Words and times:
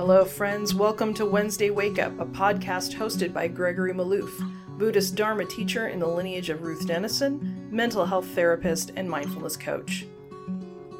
Hello, 0.00 0.24
friends. 0.24 0.74
Welcome 0.74 1.12
to 1.12 1.26
Wednesday 1.26 1.68
Wake 1.68 1.98
Up, 1.98 2.18
a 2.18 2.24
podcast 2.24 2.94
hosted 2.94 3.34
by 3.34 3.46
Gregory 3.46 3.92
Maloof, 3.92 4.30
Buddhist 4.78 5.14
Dharma 5.14 5.44
teacher 5.44 5.88
in 5.88 5.98
the 5.98 6.06
lineage 6.06 6.48
of 6.48 6.62
Ruth 6.62 6.86
Denison, 6.86 7.68
mental 7.70 8.06
health 8.06 8.26
therapist, 8.28 8.92
and 8.96 9.06
mindfulness 9.06 9.58
coach. 9.58 10.06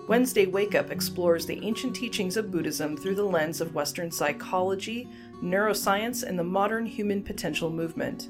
Wednesday 0.06 0.45
Wake 0.45 0.74
Up 0.74 0.91
explores 0.91 1.46
the 1.46 1.64
ancient 1.64 1.96
teachings 1.96 2.36
of 2.36 2.50
Buddhism 2.50 2.95
through 2.95 3.14
the 3.14 3.24
lens 3.24 3.62
of 3.62 3.74
Western 3.74 4.10
psychology, 4.10 5.09
neuroscience, 5.42 6.23
and 6.23 6.38
the 6.38 6.45
modern 6.45 6.84
human 6.84 7.23
potential 7.23 7.70
movement. 7.70 8.28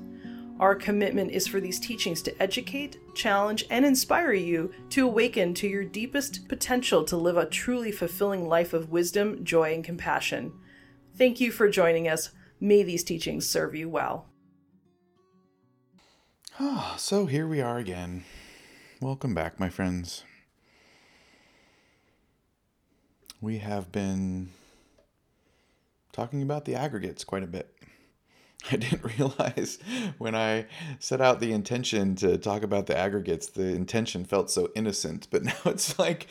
Our 0.60 0.74
commitment 0.74 1.30
is 1.30 1.48
for 1.48 1.58
these 1.58 1.80
teachings 1.80 2.20
to 2.20 2.42
educate, 2.42 2.98
challenge, 3.14 3.64
and 3.70 3.82
inspire 3.82 4.34
you 4.34 4.70
to 4.90 5.06
awaken 5.06 5.54
to 5.54 5.66
your 5.66 5.84
deepest 5.84 6.48
potential 6.48 7.02
to 7.04 7.16
live 7.16 7.38
a 7.38 7.46
truly 7.46 7.90
fulfilling 7.90 8.46
life 8.46 8.74
of 8.74 8.90
wisdom, 8.90 9.42
joy, 9.42 9.72
and 9.72 9.82
compassion. 9.82 10.52
Thank 11.16 11.40
you 11.40 11.50
for 11.50 11.70
joining 11.70 12.08
us. 12.08 12.32
May 12.60 12.82
these 12.82 13.02
teachings 13.02 13.48
serve 13.48 13.74
you 13.74 13.88
well. 13.88 14.26
Ah, 16.58 16.94
so 16.98 17.24
here 17.24 17.48
we 17.48 17.62
are 17.62 17.78
again. 17.78 18.24
Welcome 19.00 19.32
back, 19.32 19.58
my 19.58 19.70
friends. 19.70 20.24
We 23.40 23.60
have 23.60 23.90
been 23.90 24.50
talking 26.12 26.42
about 26.42 26.66
the 26.66 26.74
aggregates 26.74 27.24
quite 27.24 27.44
a 27.44 27.46
bit. 27.46 27.79
I 28.70 28.76
didn't 28.76 29.04
realize 29.18 29.78
when 30.18 30.34
I 30.34 30.66
set 30.98 31.20
out 31.20 31.40
the 31.40 31.52
intention 31.52 32.14
to 32.16 32.36
talk 32.36 32.62
about 32.62 32.86
the 32.86 32.96
aggregates, 32.96 33.46
the 33.46 33.68
intention 33.68 34.24
felt 34.24 34.50
so 34.50 34.70
innocent. 34.74 35.28
But 35.30 35.44
now 35.44 35.56
it's 35.66 35.98
like 35.98 36.26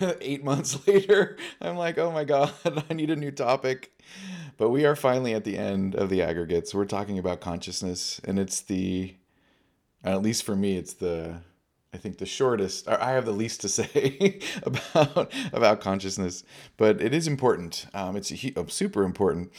eight 0.20 0.44
months 0.44 0.86
later, 0.86 1.36
I'm 1.60 1.76
like, 1.76 1.98
oh 1.98 2.10
my 2.10 2.24
God, 2.24 2.52
I 2.90 2.94
need 2.94 3.10
a 3.10 3.16
new 3.16 3.30
topic. 3.30 3.92
But 4.56 4.70
we 4.70 4.84
are 4.84 4.96
finally 4.96 5.34
at 5.34 5.44
the 5.44 5.56
end 5.56 5.94
of 5.94 6.10
the 6.10 6.22
aggregates. 6.22 6.74
We're 6.74 6.84
talking 6.84 7.18
about 7.18 7.40
consciousness, 7.40 8.20
and 8.24 8.38
it's 8.38 8.60
the, 8.60 9.14
at 10.02 10.20
least 10.22 10.42
for 10.42 10.56
me, 10.56 10.76
it's 10.76 10.94
the, 10.94 11.40
I 11.94 11.96
think 11.96 12.18
the 12.18 12.26
shortest. 12.26 12.88
I 12.88 13.12
have 13.12 13.24
the 13.24 13.32
least 13.32 13.60
to 13.62 13.68
say 13.68 14.40
about 14.62 15.32
about 15.52 15.80
consciousness, 15.80 16.44
but 16.76 17.00
it 17.00 17.14
is 17.14 17.26
important. 17.26 17.86
Um, 17.94 18.16
it's 18.16 18.32
super 18.68 19.04
important 19.04 19.52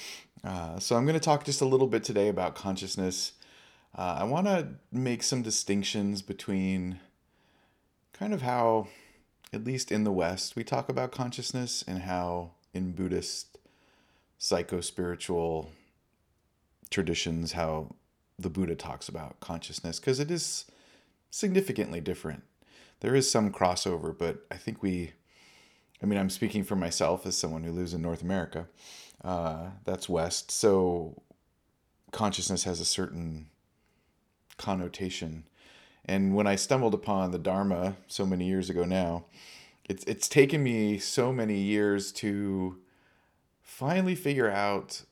uh, 0.43 0.79
so 0.79 0.95
I'm 0.95 1.05
going 1.05 1.13
to 1.15 1.19
talk 1.19 1.43
just 1.43 1.61
a 1.61 1.65
little 1.65 1.87
bit 1.87 2.03
today 2.03 2.27
about 2.27 2.55
consciousness. 2.55 3.33
Uh, 3.97 4.17
I 4.19 4.23
want 4.23 4.47
to 4.47 4.69
make 4.91 5.23
some 5.23 5.41
distinctions 5.41 6.21
between 6.21 6.99
kind 8.13 8.33
of 8.33 8.41
how, 8.41 8.87
at 9.51 9.63
least 9.63 9.91
in 9.91 10.03
the 10.03 10.11
West, 10.11 10.55
we 10.55 10.63
talk 10.63 10.89
about 10.89 11.11
consciousness 11.11 11.83
and 11.87 12.03
how 12.03 12.51
in 12.73 12.91
Buddhist 12.91 13.57
psycho 14.37 14.79
spiritual 14.81 15.71
traditions, 16.89 17.53
how 17.53 17.95
the 18.37 18.49
Buddha 18.49 18.75
talks 18.75 19.09
about 19.09 19.39
consciousness, 19.39 19.99
because 19.99 20.19
it 20.19 20.31
is 20.31 20.65
significantly 21.29 21.99
different. 21.99 22.43
There 23.01 23.15
is 23.15 23.29
some 23.29 23.51
crossover, 23.51 24.17
but 24.17 24.45
I 24.49 24.55
think 24.55 24.81
we, 24.81 25.13
I 26.01 26.05
mean, 26.05 26.19
I'm 26.19 26.29
speaking 26.29 26.63
for 26.63 26.75
myself 26.75 27.25
as 27.25 27.37
someone 27.37 27.63
who 27.63 27.71
lives 27.71 27.93
in 27.93 28.01
North 28.01 28.21
America. 28.21 28.67
Uh, 29.23 29.69
that's 29.85 30.07
West. 30.07 30.51
So 30.51 31.21
consciousness 32.11 32.63
has 32.63 32.79
a 32.79 32.85
certain 32.85 33.49
connotation. 34.57 35.45
And 36.05 36.35
when 36.35 36.47
I 36.47 36.55
stumbled 36.55 36.93
upon 36.93 37.31
the 37.31 37.39
Dharma 37.39 37.95
so 38.07 38.25
many 38.25 38.45
years 38.45 38.69
ago 38.69 38.83
now, 38.83 39.25
it's 39.87 40.03
it's 40.05 40.29
taken 40.29 40.63
me 40.63 40.99
so 40.99 41.33
many 41.33 41.57
years 41.57 42.11
to 42.13 42.77
finally 43.61 44.15
figure 44.15 44.49
out 44.49 45.03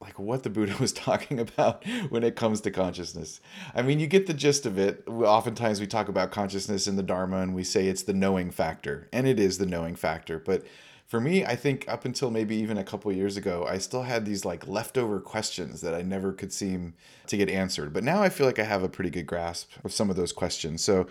like 0.00 0.18
what 0.18 0.42
the 0.42 0.50
Buddha 0.50 0.74
was 0.80 0.92
talking 0.92 1.38
about 1.38 1.84
when 2.08 2.24
it 2.24 2.36
comes 2.36 2.60
to 2.62 2.70
consciousness. 2.70 3.40
I 3.74 3.82
mean, 3.82 4.00
you 4.00 4.06
get 4.06 4.26
the 4.26 4.34
gist 4.34 4.66
of 4.66 4.78
it. 4.78 5.04
Oftentimes 5.06 5.78
we 5.80 5.86
talk 5.86 6.08
about 6.08 6.30
consciousness 6.30 6.86
in 6.86 6.96
the 6.96 7.02
Dharma 7.02 7.38
and 7.42 7.54
we 7.54 7.64
say 7.64 7.86
it's 7.86 8.02
the 8.02 8.14
knowing 8.14 8.50
factor, 8.50 9.08
and 9.12 9.26
it 9.26 9.38
is 9.38 9.58
the 9.58 9.66
knowing 9.66 9.94
factor, 9.94 10.38
but 10.38 10.64
for 11.10 11.20
me, 11.20 11.44
I 11.44 11.56
think 11.56 11.86
up 11.88 12.04
until 12.04 12.30
maybe 12.30 12.54
even 12.54 12.78
a 12.78 12.84
couple 12.84 13.10
years 13.10 13.36
ago, 13.36 13.66
I 13.68 13.78
still 13.78 14.04
had 14.04 14.24
these 14.24 14.44
like 14.44 14.68
leftover 14.68 15.18
questions 15.18 15.80
that 15.80 15.92
I 15.92 16.02
never 16.02 16.32
could 16.32 16.52
seem 16.52 16.94
to 17.26 17.36
get 17.36 17.50
answered. 17.50 17.92
But 17.92 18.04
now 18.04 18.22
I 18.22 18.28
feel 18.28 18.46
like 18.46 18.60
I 18.60 18.64
have 18.64 18.84
a 18.84 18.88
pretty 18.88 19.10
good 19.10 19.26
grasp 19.26 19.72
of 19.84 19.92
some 19.92 20.08
of 20.08 20.14
those 20.14 20.32
questions. 20.32 20.84
So 20.84 21.08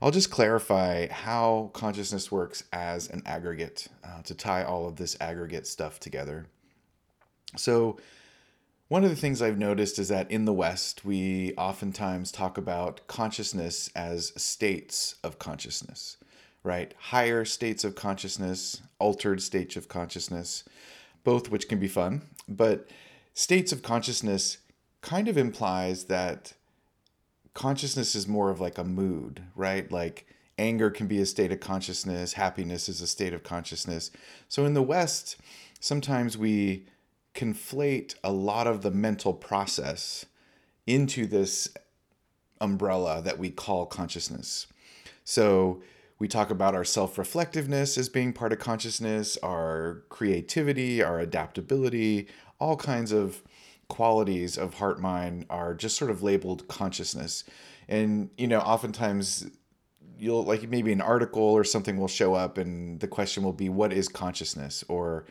I'll 0.00 0.12
just 0.12 0.30
clarify 0.30 1.08
how 1.08 1.70
consciousness 1.72 2.30
works 2.30 2.62
as 2.72 3.10
an 3.10 3.24
aggregate 3.26 3.88
uh, 4.04 4.22
to 4.22 4.36
tie 4.36 4.62
all 4.62 4.86
of 4.86 4.94
this 4.94 5.16
aggregate 5.20 5.66
stuff 5.66 5.98
together. 5.98 6.46
So, 7.56 7.98
one 8.86 9.02
of 9.02 9.10
the 9.10 9.16
things 9.16 9.42
I've 9.42 9.58
noticed 9.58 9.98
is 9.98 10.08
that 10.08 10.30
in 10.30 10.44
the 10.44 10.52
West, 10.52 11.04
we 11.04 11.54
oftentimes 11.56 12.32
talk 12.32 12.56
about 12.56 13.06
consciousness 13.08 13.90
as 13.94 14.32
states 14.40 15.16
of 15.22 15.38
consciousness 15.38 16.16
right? 16.62 16.94
Higher 16.98 17.44
states 17.44 17.84
of 17.84 17.94
consciousness, 17.94 18.82
altered 18.98 19.42
states 19.42 19.76
of 19.76 19.88
consciousness, 19.88 20.64
both 21.24 21.50
which 21.50 21.68
can 21.68 21.78
be 21.78 21.88
fun. 21.88 22.22
But 22.48 22.88
states 23.34 23.72
of 23.72 23.82
consciousness 23.82 24.58
kind 25.00 25.28
of 25.28 25.38
implies 25.38 26.04
that 26.04 26.52
consciousness 27.54 28.14
is 28.14 28.28
more 28.28 28.50
of 28.50 28.60
like 28.60 28.78
a 28.78 28.84
mood, 28.84 29.42
right? 29.56 29.90
Like 29.90 30.26
anger 30.58 30.90
can 30.90 31.06
be 31.06 31.20
a 31.20 31.26
state 31.26 31.52
of 31.52 31.60
consciousness, 31.60 32.34
happiness 32.34 32.88
is 32.88 33.00
a 33.00 33.06
state 33.06 33.32
of 33.32 33.42
consciousness. 33.42 34.10
So 34.48 34.66
in 34.66 34.74
the 34.74 34.82
West, 34.82 35.36
sometimes 35.80 36.36
we 36.36 36.86
conflate 37.34 38.14
a 38.22 38.32
lot 38.32 38.66
of 38.66 38.82
the 38.82 38.90
mental 38.90 39.32
process 39.32 40.26
into 40.86 41.26
this 41.26 41.70
umbrella 42.60 43.22
that 43.22 43.38
we 43.38 43.50
call 43.50 43.86
consciousness. 43.86 44.66
So 45.24 45.82
we 46.20 46.28
talk 46.28 46.50
about 46.50 46.74
our 46.74 46.84
self 46.84 47.18
reflectiveness 47.18 47.98
as 47.98 48.08
being 48.08 48.32
part 48.32 48.52
of 48.52 48.60
consciousness, 48.60 49.36
our 49.38 50.04
creativity, 50.10 51.02
our 51.02 51.18
adaptability, 51.18 52.28
all 52.60 52.76
kinds 52.76 53.10
of 53.10 53.42
qualities 53.88 54.56
of 54.56 54.74
heart 54.74 55.00
mind 55.00 55.46
are 55.50 55.74
just 55.74 55.96
sort 55.96 56.10
of 56.10 56.22
labeled 56.22 56.68
consciousness. 56.68 57.42
And, 57.88 58.30
you 58.36 58.46
know, 58.46 58.60
oftentimes 58.60 59.50
you'll 60.18 60.44
like 60.44 60.68
maybe 60.68 60.92
an 60.92 61.00
article 61.00 61.42
or 61.42 61.64
something 61.64 61.96
will 61.96 62.06
show 62.06 62.34
up 62.34 62.58
and 62.58 63.00
the 63.00 63.08
question 63.08 63.42
will 63.42 63.54
be, 63.54 63.70
what 63.70 63.90
is 63.90 64.06
consciousness? 64.06 64.84
Or 64.88 65.24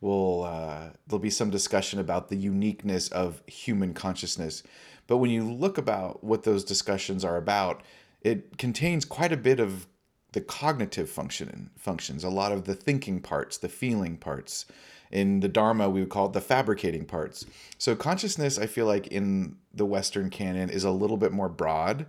will 0.00 0.44
uh, 0.44 0.90
there'll 1.08 1.18
be 1.18 1.28
some 1.28 1.50
discussion 1.50 1.98
about 1.98 2.28
the 2.28 2.36
uniqueness 2.36 3.08
of 3.08 3.42
human 3.48 3.94
consciousness. 3.94 4.62
But 5.08 5.16
when 5.16 5.30
you 5.30 5.42
look 5.42 5.76
about 5.76 6.22
what 6.22 6.44
those 6.44 6.64
discussions 6.64 7.24
are 7.24 7.36
about, 7.36 7.82
it 8.22 8.58
contains 8.58 9.04
quite 9.04 9.32
a 9.32 9.36
bit 9.36 9.58
of 9.58 9.88
the 10.36 10.42
cognitive 10.42 11.08
function 11.08 11.70
functions, 11.78 12.22
a 12.22 12.28
lot 12.28 12.52
of 12.52 12.64
the 12.64 12.74
thinking 12.74 13.22
parts, 13.22 13.56
the 13.56 13.70
feeling 13.70 14.18
parts. 14.18 14.66
In 15.10 15.40
the 15.40 15.48
Dharma, 15.48 15.88
we 15.88 16.00
would 16.00 16.10
call 16.10 16.26
it 16.26 16.34
the 16.34 16.42
fabricating 16.42 17.06
parts. 17.06 17.46
So 17.78 17.96
consciousness, 17.96 18.58
I 18.58 18.66
feel 18.66 18.84
like 18.84 19.06
in 19.06 19.56
the 19.72 19.86
Western 19.86 20.28
canon 20.28 20.68
is 20.68 20.84
a 20.84 20.90
little 20.90 21.16
bit 21.16 21.32
more 21.32 21.48
broad, 21.48 22.04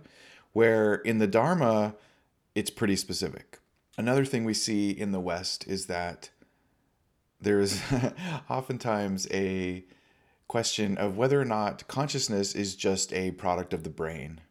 where 0.52 0.96
in 0.96 1.16
the 1.16 1.26
Dharma, 1.26 1.94
it's 2.54 2.68
pretty 2.68 2.96
specific. 2.96 3.60
Another 3.96 4.26
thing 4.26 4.44
we 4.44 4.52
see 4.52 4.90
in 4.90 5.12
the 5.12 5.20
West 5.20 5.66
is 5.66 5.86
that 5.86 6.28
there's 7.40 7.80
oftentimes 8.50 9.26
a 9.32 9.86
question 10.48 10.98
of 10.98 11.16
whether 11.16 11.40
or 11.40 11.46
not 11.46 11.88
consciousness 11.88 12.54
is 12.54 12.76
just 12.76 13.10
a 13.14 13.30
product 13.30 13.72
of 13.72 13.84
the 13.84 13.90
brain 13.90 14.42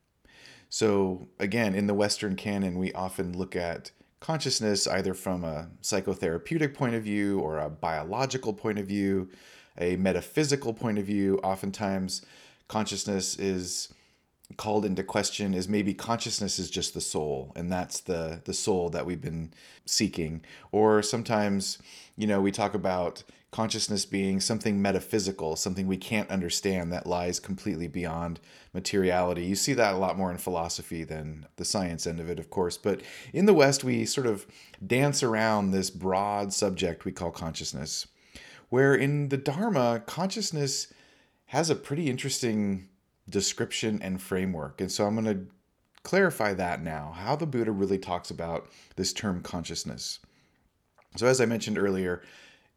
so, 0.69 1.29
again, 1.39 1.75
in 1.75 1.87
the 1.87 1.93
Western 1.93 2.35
canon, 2.35 2.77
we 2.77 2.91
often 2.93 3.37
look 3.37 3.55
at 3.55 3.91
consciousness 4.19 4.87
either 4.87 5.13
from 5.13 5.43
a 5.43 5.69
psychotherapeutic 5.81 6.73
point 6.73 6.95
of 6.95 7.03
view 7.03 7.39
or 7.39 7.59
a 7.59 7.69
biological 7.69 8.53
point 8.53 8.79
of 8.79 8.87
view, 8.87 9.29
a 9.77 9.95
metaphysical 9.95 10.73
point 10.73 10.97
of 10.97 11.05
view. 11.05 11.39
Oftentimes, 11.43 12.21
consciousness 12.67 13.37
is 13.37 13.93
called 14.55 14.85
into 14.85 15.03
question 15.03 15.53
is 15.53 15.67
maybe 15.67 15.93
consciousness 15.93 16.57
is 16.57 16.69
just 16.69 16.93
the 16.93 17.01
soul 17.01 17.51
and 17.57 17.69
that's 17.69 17.99
the 17.99 18.41
the 18.45 18.53
soul 18.53 18.89
that 18.89 19.05
we've 19.05 19.21
been 19.21 19.51
seeking 19.85 20.41
or 20.71 21.03
sometimes 21.03 21.77
you 22.15 22.25
know 22.25 22.39
we 22.39 22.49
talk 22.49 22.73
about 22.73 23.23
consciousness 23.51 24.05
being 24.05 24.39
something 24.39 24.81
metaphysical, 24.81 25.55
something 25.55 25.87
we 25.87 25.97
can't 25.97 26.29
understand 26.29 26.91
that 26.91 27.07
lies 27.07 27.39
completely 27.39 27.87
beyond 27.87 28.39
materiality. 28.73 29.45
You 29.45 29.55
see 29.55 29.73
that 29.73 29.93
a 29.93 29.97
lot 29.97 30.17
more 30.17 30.29
in 30.29 30.37
philosophy 30.37 31.03
than 31.03 31.47
the 31.55 31.65
science 31.65 32.05
end 32.05 32.19
of 32.19 32.29
it, 32.29 32.39
of 32.39 32.49
course. 32.49 32.77
But 32.77 33.01
in 33.33 33.45
the 33.45 33.53
West, 33.53 33.83
we 33.83 34.05
sort 34.05 34.27
of 34.27 34.45
dance 34.85 35.23
around 35.23 35.71
this 35.71 35.89
broad 35.89 36.51
subject 36.53 37.05
we 37.05 37.11
call 37.13 37.31
consciousness, 37.31 38.07
where 38.69 38.93
in 38.93 39.29
the 39.29 39.37
Dharma, 39.37 40.03
consciousness 40.05 40.93
has 41.47 41.69
a 41.69 41.75
pretty 41.75 42.09
interesting 42.09 42.89
description 43.29 44.01
and 44.01 44.21
framework. 44.21 44.81
And 44.81 44.91
so 44.91 45.05
I'm 45.05 45.15
going 45.15 45.25
to 45.25 45.47
clarify 46.03 46.53
that 46.53 46.81
now, 46.81 47.13
how 47.15 47.35
the 47.35 47.45
Buddha 47.45 47.71
really 47.71 47.97
talks 47.97 48.29
about 48.29 48.69
this 48.95 49.13
term 49.13 49.41
consciousness. 49.41 50.19
So, 51.15 51.27
as 51.27 51.41
I 51.41 51.45
mentioned 51.45 51.77
earlier, 51.77 52.21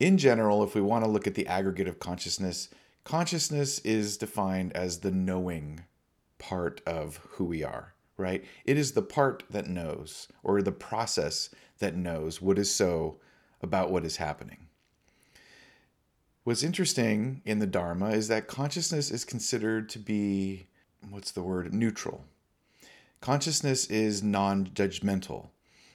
in 0.01 0.17
general, 0.17 0.65
if 0.65 0.75
we 0.75 0.81
want 0.81 1.05
to 1.05 1.11
look 1.11 1.27
at 1.27 1.35
the 1.35 1.47
aggregate 1.47 1.87
of 1.87 2.01
consciousness, 2.01 2.71
consciousness 3.05 3.79
is 3.81 4.17
defined 4.17 4.73
as 4.73 5.01
the 5.01 5.11
knowing 5.11 5.85
part 6.39 6.81
of 6.87 7.21
who 7.33 7.45
we 7.45 7.63
are, 7.63 7.93
right? 8.17 8.43
It 8.65 8.79
is 8.79 8.93
the 8.93 9.03
part 9.03 9.45
that 9.51 9.69
knows, 9.69 10.27
or 10.43 10.63
the 10.63 10.73
process 10.73 11.51
that 11.79 11.95
knows 11.95 12.41
what 12.41 12.59
is 12.59 12.75
so 12.75 13.21
about 13.63 13.91
what 13.91 14.07
is 14.07 14.17
happening. 14.17 14.69
What's 16.45 16.63
interesting 16.63 17.43
in 17.45 17.59
the 17.59 17.67
Dharma 17.67 18.11
is 18.11 18.29
that 18.29 18.49
consciousness 18.49 19.11
is 19.11 19.27
considered 19.27 19.91
to 19.91 19.99
be, 19.99 20.69
what's 21.11 21.31
the 21.31 21.43
word, 21.43 21.75
neutral. 21.75 22.25
Consciousness 23.21 23.85
is 23.87 24.23
non 24.23 24.69
judgmental. 24.69 25.49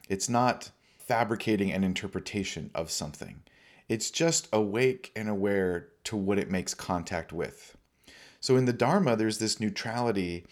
It's 0.07 0.29
not 0.29 0.69
fabricating 0.99 1.71
an 1.71 1.83
interpretation 1.83 2.69
of 2.75 2.91
something. 2.91 3.41
It's 3.87 4.09
just 4.09 4.47
awake 4.51 5.11
and 5.15 5.29
aware 5.29 5.89
to 6.05 6.15
what 6.15 6.39
it 6.39 6.49
makes 6.49 6.73
contact 6.73 7.31
with. 7.31 7.77
So 8.39 8.57
in 8.57 8.65
the 8.65 8.73
Dharma, 8.73 9.15
there's 9.15 9.39
this 9.39 9.59
neutrality. 9.59 10.45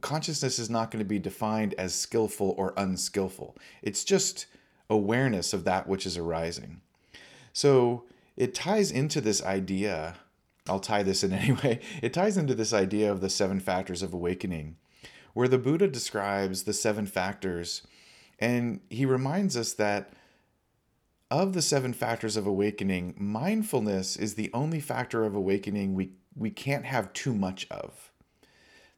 Consciousness 0.00 0.58
is 0.58 0.70
not 0.70 0.90
going 0.90 0.98
to 1.02 1.08
be 1.08 1.18
defined 1.18 1.74
as 1.74 1.94
skillful 1.94 2.54
or 2.56 2.74
unskillful. 2.76 3.56
It's 3.82 4.04
just 4.04 4.46
awareness 4.90 5.52
of 5.52 5.64
that 5.64 5.88
which 5.88 6.06
is 6.06 6.18
arising. 6.18 6.80
So 7.52 8.04
it 8.36 8.54
ties 8.54 8.90
into 8.90 9.20
this 9.20 9.42
idea. 9.42 10.16
I'll 10.68 10.80
tie 10.80 11.02
this 11.02 11.22
in 11.22 11.32
anyway. 11.32 11.80
It 12.02 12.12
ties 12.12 12.36
into 12.36 12.54
this 12.54 12.72
idea 12.72 13.10
of 13.10 13.20
the 13.20 13.30
seven 13.30 13.60
factors 13.60 14.02
of 14.02 14.12
awakening, 14.12 14.76
where 15.32 15.48
the 15.48 15.58
Buddha 15.58 15.88
describes 15.88 16.64
the 16.64 16.72
seven 16.72 17.06
factors, 17.06 17.82
and 18.38 18.80
he 18.90 19.06
reminds 19.06 19.56
us 19.56 19.72
that 19.74 20.12
of 21.40 21.52
the 21.52 21.62
seven 21.62 21.92
factors 21.92 22.36
of 22.36 22.46
awakening, 22.46 23.12
mindfulness 23.18 24.16
is 24.16 24.34
the 24.34 24.50
only 24.54 24.78
factor 24.78 25.24
of 25.24 25.34
awakening 25.34 25.92
we, 25.94 26.10
we 26.36 26.48
can't 26.48 26.84
have 26.84 27.12
too 27.12 27.34
much 27.34 27.66
of. 27.72 28.12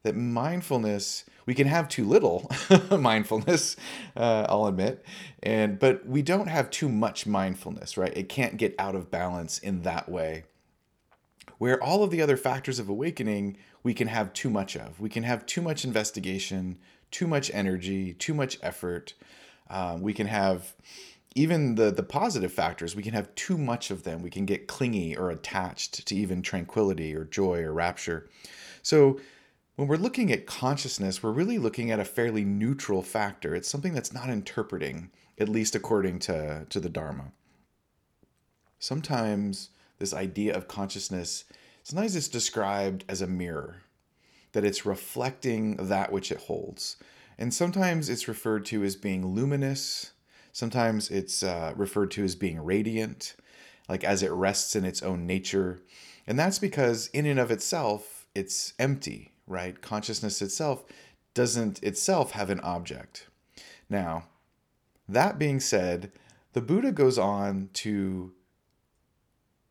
That 0.03 0.15
mindfulness, 0.15 1.25
we 1.47 1.55
can 1.55 1.67
have 1.67 1.88
too 1.88 2.05
little 2.05 2.50
mindfulness, 2.91 3.77
uh, 4.15 4.44
I'll 4.50 4.67
admit, 4.67 5.03
and 5.43 5.79
but 5.79 6.06
we 6.06 6.21
don't 6.21 6.49
have 6.49 6.69
too 6.69 6.91
much 6.91 7.27
mindfulness, 7.27 7.97
right? 7.97 8.15
It 8.15 8.29
can't 8.29 8.59
get 8.59 8.75
out 8.79 8.94
of 8.94 9.11
balance 9.11 9.59
in 9.59 9.81
that 9.83 10.06
way. 10.06 10.44
Where 11.56 11.83
all 11.83 12.05
of 12.05 12.11
the 12.11 12.21
other 12.21 12.37
factors 12.37 12.79
of 12.79 12.91
awakening, 12.91 13.56
we 13.83 13.94
can 13.94 14.09
have 14.09 14.35
too 14.35 14.50
much 14.50 14.77
of. 14.77 15.00
We 15.00 15.09
can 15.09 15.23
have 15.23 15.47
too 15.47 15.62
much 15.62 15.87
investigation, 15.87 16.77
too 17.11 17.27
much 17.27 17.50
energy, 17.55 18.12
too 18.12 18.35
much 18.35 18.59
effort. 18.62 19.15
Um, 19.71 20.03
we 20.03 20.12
can 20.12 20.27
have 20.27 20.75
even 21.37 21.75
the 21.75 21.91
the 21.91 22.03
positive 22.03 22.53
factors 22.53 22.97
we 22.97 23.03
can 23.03 23.12
have 23.12 23.33
too 23.35 23.59
much 23.59 23.91
of 23.91 24.03
them. 24.03 24.23
We 24.23 24.31
can 24.31 24.47
get 24.47 24.67
clingy 24.67 25.17
or 25.17 25.31
attached 25.31 26.06
to 26.06 26.17
even 26.17 26.43
tranquility 26.43 27.15
or 27.15 27.25
joy 27.25 27.62
or 27.62 27.73
rapture. 27.73 28.29
So 28.83 29.21
when 29.77 29.87
we're 29.87 29.97
looking 29.97 30.33
at 30.33 30.47
consciousness 30.47 31.23
we're 31.23 31.33
really 31.33 31.59
looking 31.59 31.91
at 31.91 32.00
a 32.00 32.05
fairly 32.05 32.44
neutral 32.44 33.03
factor. 33.03 33.55
It's 33.55 33.69
something 33.69 33.93
that's 33.93 34.15
not 34.15 34.31
interpreting 34.31 35.11
at 35.38 35.50
least 35.50 35.75
according 35.75 36.21
to 36.21 36.67
to 36.71 36.81
the 36.81 36.88
dharma. 36.88 37.33
Sometimes 38.79 39.71
this 39.99 40.15
idea 40.15 40.56
of 40.56 40.69
consciousness 40.69 41.44
sometimes 41.83 42.17
it's 42.17 42.29
described 42.29 43.05
as 43.09 43.21
a 43.21 43.27
mirror 43.27 43.83
that 44.53 44.65
it's 44.65 44.87
reflecting 44.87 45.77
that 45.77 46.11
which 46.11 46.33
it 46.33 46.38
holds. 46.38 46.97
And 47.38 47.53
sometimes 47.53 48.09
it's 48.09 48.27
referred 48.27 48.65
to 48.67 48.83
as 48.83 48.97
being 48.97 49.35
luminous 49.35 50.12
Sometimes 50.56 51.11
it's 51.11 51.43
uh, 51.43 51.75
referred 51.76 52.11
to 52.12 52.25
as 52.25 52.35
being 52.35 52.64
radiant, 52.64 53.35
like 53.91 54.03
as 54.03 54.23
it 54.23 54.32
rests 54.32 54.75
in 54.75 54.87
its 54.87 55.03
own 55.03 55.26
nature. 55.26 55.82
And 56.26 56.38
that's 56.38 56.58
because, 56.58 57.08
in 57.08 57.26
and 57.26 57.38
of 57.38 57.50
itself, 57.50 58.26
it's 58.35 58.73
empty, 58.79 59.35
right? 59.47 59.79
Consciousness 59.82 60.41
itself 60.41 60.82
doesn't 61.35 61.82
itself 61.82 62.31
have 62.31 62.49
an 62.49 62.61
object. 62.61 63.26
Now, 63.91 64.29
that 65.06 65.38
being 65.38 65.61
said, 65.61 66.11
the 66.55 66.62
Buddha 66.62 66.91
goes 66.91 67.19
on 67.19 67.69
to 67.75 68.32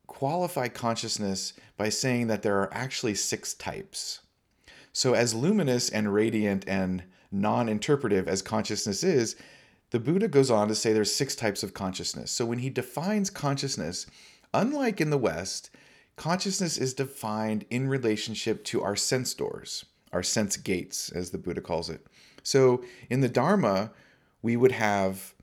qualify 0.06 0.68
consciousness 0.68 1.54
by 1.78 1.90
saying 1.90 2.28
that 2.28 2.44
there 2.44 2.60
are 2.60 2.72
actually 2.72 3.16
six 3.16 3.56
types. 3.56 4.22
So, 4.94 5.16
as 5.16 5.34
luminous 5.34 5.90
and 5.90 6.14
radiant 6.14 6.64
and 6.68 7.06
non 7.32 7.70
interpretive 7.70 8.28
as 8.28 8.44
consciousness 8.44 9.04
is, 9.04 9.36
the 9.92 10.00
Buddha 10.00 10.28
goes 10.28 10.52
on 10.52 10.68
to 10.68 10.76
say 10.76 10.94
there's 10.94 11.14
six 11.14 11.36
types 11.36 11.64
of 11.64 11.74
consciousness. 11.74 12.32
So 12.32 12.46
when 12.46 12.60
he 12.60 12.70
defines 12.70 13.30
consciousness, 13.30 14.06
unlike 14.54 15.00
in 15.00 15.10
the 15.10 15.18
West, 15.18 15.70
consciousness 16.16 16.78
is 16.78 16.94
defined 16.94 17.66
in 17.70 17.88
relationship 17.88 18.64
to 18.66 18.82
our 18.82 18.96
sense 18.96 19.34
doors, 19.34 19.86
our 20.12 20.24
sense 20.24 20.58
gates, 20.58 21.10
as 21.12 21.30
the 21.30 21.38
Buddha 21.38 21.62
calls 21.62 21.90
it. 21.90 22.06
So 22.44 22.84
in 23.10 23.22
the 23.22 23.30
Dharma, 23.30 23.92
we 24.42 24.56
would 24.58 24.72
have 24.72 25.34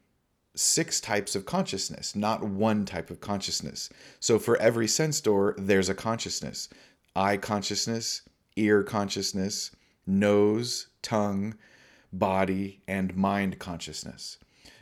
six 0.55 1.01
types 1.01 1.35
of 1.35 1.47
consciousness, 1.47 2.15
not 2.15 2.45
one 2.45 2.85
type 2.85 3.11
of 3.11 3.21
consciousness. 3.21 3.89
So 4.21 4.39
for 4.39 4.57
every 4.59 4.87
sense 4.87 5.21
door, 5.21 5.55
there's 5.59 5.89
a 5.89 5.95
consciousness 5.95 6.69
eye 7.15 7.37
consciousness, 7.37 8.23
ear 8.57 8.83
consciousness, 8.83 9.71
nose, 10.07 10.89
tongue, 11.03 11.55
body, 12.13 12.83
and 12.87 13.17
mind 13.17 13.59
consciousness. 13.59 14.39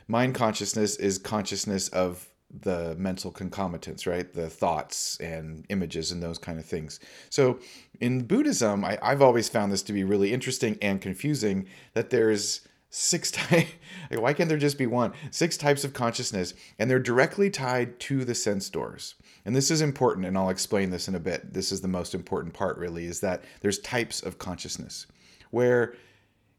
Mind 0.07 0.35
consciousness 0.35 0.97
is 0.97 1.17
consciousness 1.17 1.87
of 1.89 2.27
the 2.59 2.95
mental 2.97 3.31
concomitants, 3.31 4.05
right? 4.05 4.33
The 4.33 4.49
thoughts 4.49 5.17
and 5.19 5.65
images 5.69 6.11
and 6.11 6.21
those 6.21 6.37
kind 6.37 6.59
of 6.59 6.65
things. 6.65 6.99
So 7.29 7.59
in 7.99 8.25
Buddhism, 8.25 8.83
I, 8.83 8.97
have 9.01 9.21
always 9.21 9.47
found 9.47 9.71
this 9.71 9.83
to 9.83 9.93
be 9.93 10.03
really 10.03 10.33
interesting 10.33 10.77
and 10.81 11.01
confusing 11.01 11.67
that 11.93 12.09
there's 12.09 12.61
six 12.89 13.31
types. 13.31 13.71
why 14.11 14.33
can't 14.33 14.49
there 14.49 14.57
just 14.57 14.77
be 14.77 14.85
one? 14.85 15.13
Six 15.31 15.57
types 15.57 15.83
of 15.83 15.93
consciousness, 15.93 16.53
and 16.77 16.89
they're 16.89 16.99
directly 16.99 17.49
tied 17.49 17.99
to 18.01 18.25
the 18.25 18.35
sense 18.35 18.69
doors. 18.69 19.15
And 19.45 19.55
this 19.55 19.71
is 19.71 19.81
important, 19.81 20.27
and 20.27 20.37
I'll 20.37 20.49
explain 20.49 20.91
this 20.91 21.07
in 21.07 21.15
a 21.15 21.19
bit. 21.19 21.53
This 21.53 21.71
is 21.71 21.81
the 21.81 21.87
most 21.87 22.13
important 22.13 22.53
part, 22.53 22.77
really, 22.77 23.05
is 23.05 23.21
that 23.21 23.43
there's 23.61 23.79
types 23.79 24.21
of 24.21 24.37
consciousness 24.37 25.07
where 25.49 25.95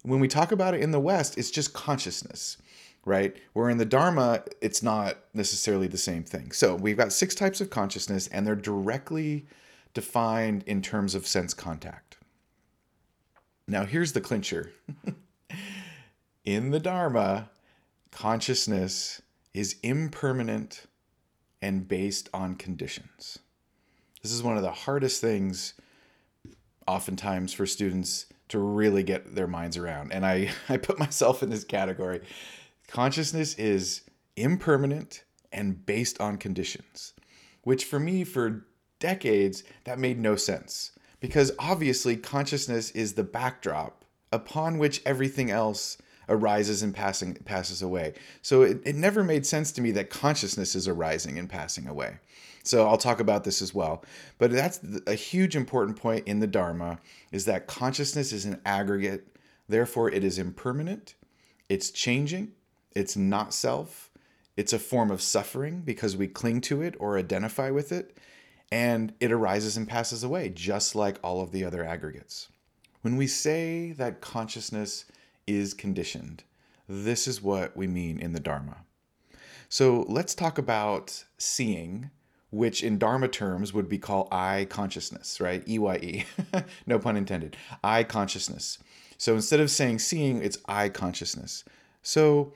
when 0.03 0.21
we 0.21 0.29
talk 0.29 0.53
about 0.53 0.75
it 0.75 0.81
in 0.81 0.91
the 0.91 1.01
West, 1.01 1.39
it's 1.39 1.51
just 1.51 1.73
consciousness, 1.73 2.57
right? 3.05 3.37
Where 3.53 3.71
in 3.71 3.79
the 3.79 3.85
Dharma, 3.85 4.43
it's 4.61 4.83
not 4.83 5.17
necessarily 5.33 5.87
the 5.87 5.99
same 5.99 6.25
thing. 6.25 6.53
So 6.53 6.75
we've 6.75 6.97
got 6.97 7.13
six 7.13 7.35
types 7.35 7.61
of 7.61 7.71
consciousness, 7.71 8.27
and 8.29 8.47
they're 8.47 8.57
directly 8.57 9.47
defined 9.95 10.65
in 10.67 10.83
terms 10.83 11.15
of 11.15 11.27
sense 11.27 11.55
contact. 11.55 12.19
Now, 13.69 13.85
here's 13.85 14.13
the 14.13 14.21
clincher 14.21 14.73
in 16.45 16.71
the 16.71 16.81
Dharma, 16.81 17.51
consciousness 18.11 19.23
is 19.55 19.77
impermanent 19.83 20.87
and 21.61 21.87
based 21.87 22.29
on 22.35 22.57
conditions. 22.57 23.39
This 24.23 24.33
is 24.33 24.43
one 24.43 24.57
of 24.57 24.63
the 24.63 24.73
hardest 24.73 25.21
things, 25.21 25.75
oftentimes, 26.87 27.53
for 27.53 27.67
students 27.67 28.27
to 28.53 28.59
really 28.59 29.03
get 29.03 29.35
their 29.35 29.47
minds 29.47 29.79
around. 29.79 30.13
And 30.13 30.27
I, 30.27 30.51
I 30.69 30.77
put 30.77 30.99
myself 30.99 31.43
in 31.43 31.49
this 31.49 31.65
category. 31.65 32.21
Consciousness 32.87 33.55
is 33.55 34.03
impermanent 34.37 35.25
and 35.51 35.85
based 35.85 36.21
on 36.21 36.37
conditions, 36.37 37.15
which 37.63 37.87
for 37.87 37.99
me, 37.99 38.25
for 38.25 38.67
decades, 39.01 39.65
that 39.85 39.99
made 39.99 40.19
no 40.19 40.37
sense. 40.37 40.93
Because 41.19 41.53
obviously, 41.59 42.17
consciousness 42.17 42.91
is 42.91 43.15
the 43.15 43.25
backdrop 43.25 44.05
upon 44.31 44.79
which 44.79 45.01
everything 45.07 45.51
else 45.51 45.97
arises 46.29 46.83
and 46.83 46.95
passing 46.95 47.35
passes 47.35 47.81
away. 47.81 48.13
So 48.43 48.63
it, 48.63 48.83
it 48.85 48.97
never 48.97 49.25
made 49.25 49.47
sense 49.47 49.73
to 49.73 49.81
me 49.81 49.93
that 49.93 50.11
consciousness 50.11 50.75
is 50.75 50.89
arising 50.89 51.39
and 51.39 51.49
passing 51.49 51.87
away. 51.87 52.19
So 52.63 52.87
I'll 52.87 52.99
talk 52.99 53.21
about 53.21 53.45
this 53.45 53.61
as 53.61 53.75
well. 53.75 54.05
But 54.39 54.53
that's 54.53 54.81
a 55.07 55.15
huge 55.15 55.57
important 55.57 55.99
point 55.99 56.27
in 56.27 56.41
the 56.41 56.47
Dharma 56.47 56.99
is 57.33 57.45
that 57.47 57.67
consciousness 57.67 58.33
is 58.33 58.45
an 58.45 58.61
aggregate, 58.65 59.37
therefore 59.69 60.11
it 60.11 60.25
is 60.25 60.39
impermanent, 60.39 61.15
it's 61.69 61.91
changing, 61.91 62.53
it's 62.95 63.17
not 63.17 63.53
self, 63.55 64.11
it's 64.57 64.73
a 64.73 64.79
form 64.79 65.11
of 65.11 65.23
suffering 65.23 65.81
because 65.81 66.17
we 66.17 66.29
cling 66.29 66.61
to 66.63 66.83
it 66.83 66.95
or 67.01 67.19
identify 67.19 67.71
with 67.71 67.91
it, 67.91 68.19
and 68.71 69.13
it 69.19 69.33
arises 69.33 69.77
and 69.77 69.89
passes 69.89 70.23
away 70.23 70.49
just 70.49 70.95
like 70.95 71.19
all 71.23 71.41
of 71.41 71.53
the 71.53 71.65
other 71.65 71.85
aggregates. 71.85 72.49
When 73.01 73.17
we 73.17 73.27
say 73.27 73.93
that 73.93 74.21
consciousness 74.21 75.07
is 75.47 75.75
conditioned, 75.75 76.45
this 76.89 77.27
is 77.27 77.43
what 77.43 77.77
we 77.77 77.87
mean 77.87 78.19
in 78.19 78.33
the 78.33 78.41
Dharma. 78.41 78.85
So 79.69 80.05
let's 80.09 80.35
talk 80.35 80.59
about 80.59 81.25
seeing 81.39 82.11
which 82.53 82.85
in 82.85 82.99
Dharma 82.99 83.29
terms 83.29 83.73
would 83.73 83.89
be 83.89 83.99
called 83.99 84.29
eye 84.31 84.67
consciousness, 84.69 85.41
right? 85.41 85.67
E 85.67 85.79
Y 85.79 85.97
E, 85.97 86.25
no 86.87 86.99
pun 86.99 87.17
intended. 87.17 87.57
eye 87.83 88.05
consciousness. 88.05 88.79
So 89.17 89.35
instead 89.35 89.59
of 89.59 89.71
saying 89.71 90.01
seeing, 90.01 90.43
it's 90.43 90.59
eye 90.69 90.91
consciousness. 90.91 91.65
So 92.03 92.53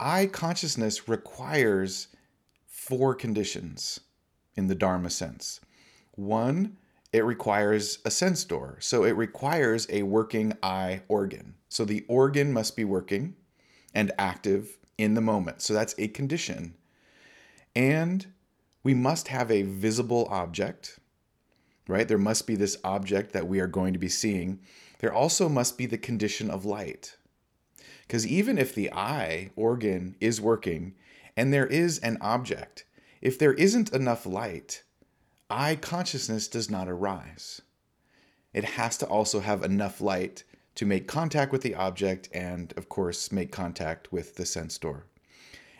eye 0.00 0.26
consciousness 0.26 1.08
requires 1.08 2.08
four 2.66 3.14
conditions 3.14 4.00
in 4.56 4.68
the 4.68 4.74
Dharma 4.74 5.10
sense. 5.10 5.60
One, 6.12 6.78
it 7.12 7.24
requires 7.24 7.98
a 8.06 8.10
sense 8.10 8.44
door. 8.44 8.78
So 8.80 9.04
it 9.04 9.12
requires 9.12 9.86
a 9.90 10.04
working 10.04 10.54
eye 10.62 11.02
organ. 11.08 11.54
So 11.68 11.84
the 11.84 12.04
organ 12.08 12.50
must 12.50 12.76
be 12.76 12.84
working 12.84 13.36
and 13.94 14.10
active 14.18 14.78
in 14.96 15.12
the 15.12 15.20
moment. 15.20 15.60
So 15.60 15.74
that's 15.74 15.94
a 15.98 16.08
condition. 16.08 16.74
And 17.76 18.26
we 18.82 18.94
must 18.94 19.28
have 19.28 19.50
a 19.50 19.62
visible 19.62 20.26
object, 20.30 20.98
right? 21.88 22.06
There 22.08 22.18
must 22.18 22.46
be 22.46 22.56
this 22.56 22.76
object 22.84 23.32
that 23.32 23.48
we 23.48 23.60
are 23.60 23.66
going 23.66 23.92
to 23.92 23.98
be 23.98 24.08
seeing. 24.08 24.60
There 24.98 25.12
also 25.12 25.48
must 25.48 25.78
be 25.78 25.86
the 25.86 25.98
condition 25.98 26.50
of 26.50 26.64
light. 26.64 27.16
Because 28.02 28.26
even 28.26 28.58
if 28.58 28.74
the 28.74 28.92
eye 28.92 29.50
organ 29.56 30.16
is 30.20 30.40
working 30.40 30.94
and 31.36 31.52
there 31.52 31.66
is 31.66 31.98
an 32.00 32.18
object, 32.20 32.84
if 33.20 33.38
there 33.38 33.54
isn't 33.54 33.92
enough 33.92 34.26
light, 34.26 34.82
eye 35.48 35.76
consciousness 35.76 36.48
does 36.48 36.70
not 36.70 36.88
arise. 36.88 37.62
It 38.52 38.64
has 38.64 38.98
to 38.98 39.06
also 39.06 39.40
have 39.40 39.62
enough 39.62 40.00
light 40.00 40.44
to 40.74 40.86
make 40.86 41.06
contact 41.06 41.52
with 41.52 41.62
the 41.62 41.74
object 41.74 42.28
and, 42.32 42.72
of 42.76 42.88
course, 42.88 43.30
make 43.30 43.52
contact 43.52 44.12
with 44.12 44.36
the 44.36 44.46
sense 44.46 44.76
door. 44.78 45.06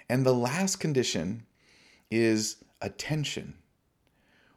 And 0.08 0.24
the 0.24 0.34
last 0.34 0.76
condition 0.76 1.44
is 2.10 2.56
attention. 2.82 3.54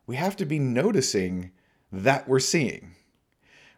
We 0.08 0.16
have 0.18 0.36
to 0.38 0.46
be 0.46 0.60
noticing 0.60 1.52
that 1.92 2.28
we're 2.28 2.40
seeing, 2.40 2.96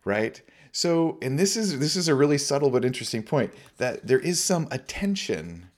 right? 0.04 0.42
So, 0.72 1.18
and 1.22 1.39
this 1.39 1.56
is 1.56 1.80
this 1.80 1.96
is 1.96 2.08
a 2.08 2.16
really 2.16 2.38
subtle 2.38 2.70
but 2.70 2.86
interesting 2.86 3.24
point 3.24 3.54
that 3.77 4.08
there 4.08 4.20
is 4.20 4.44
some 4.44 4.68
attention 4.72 5.70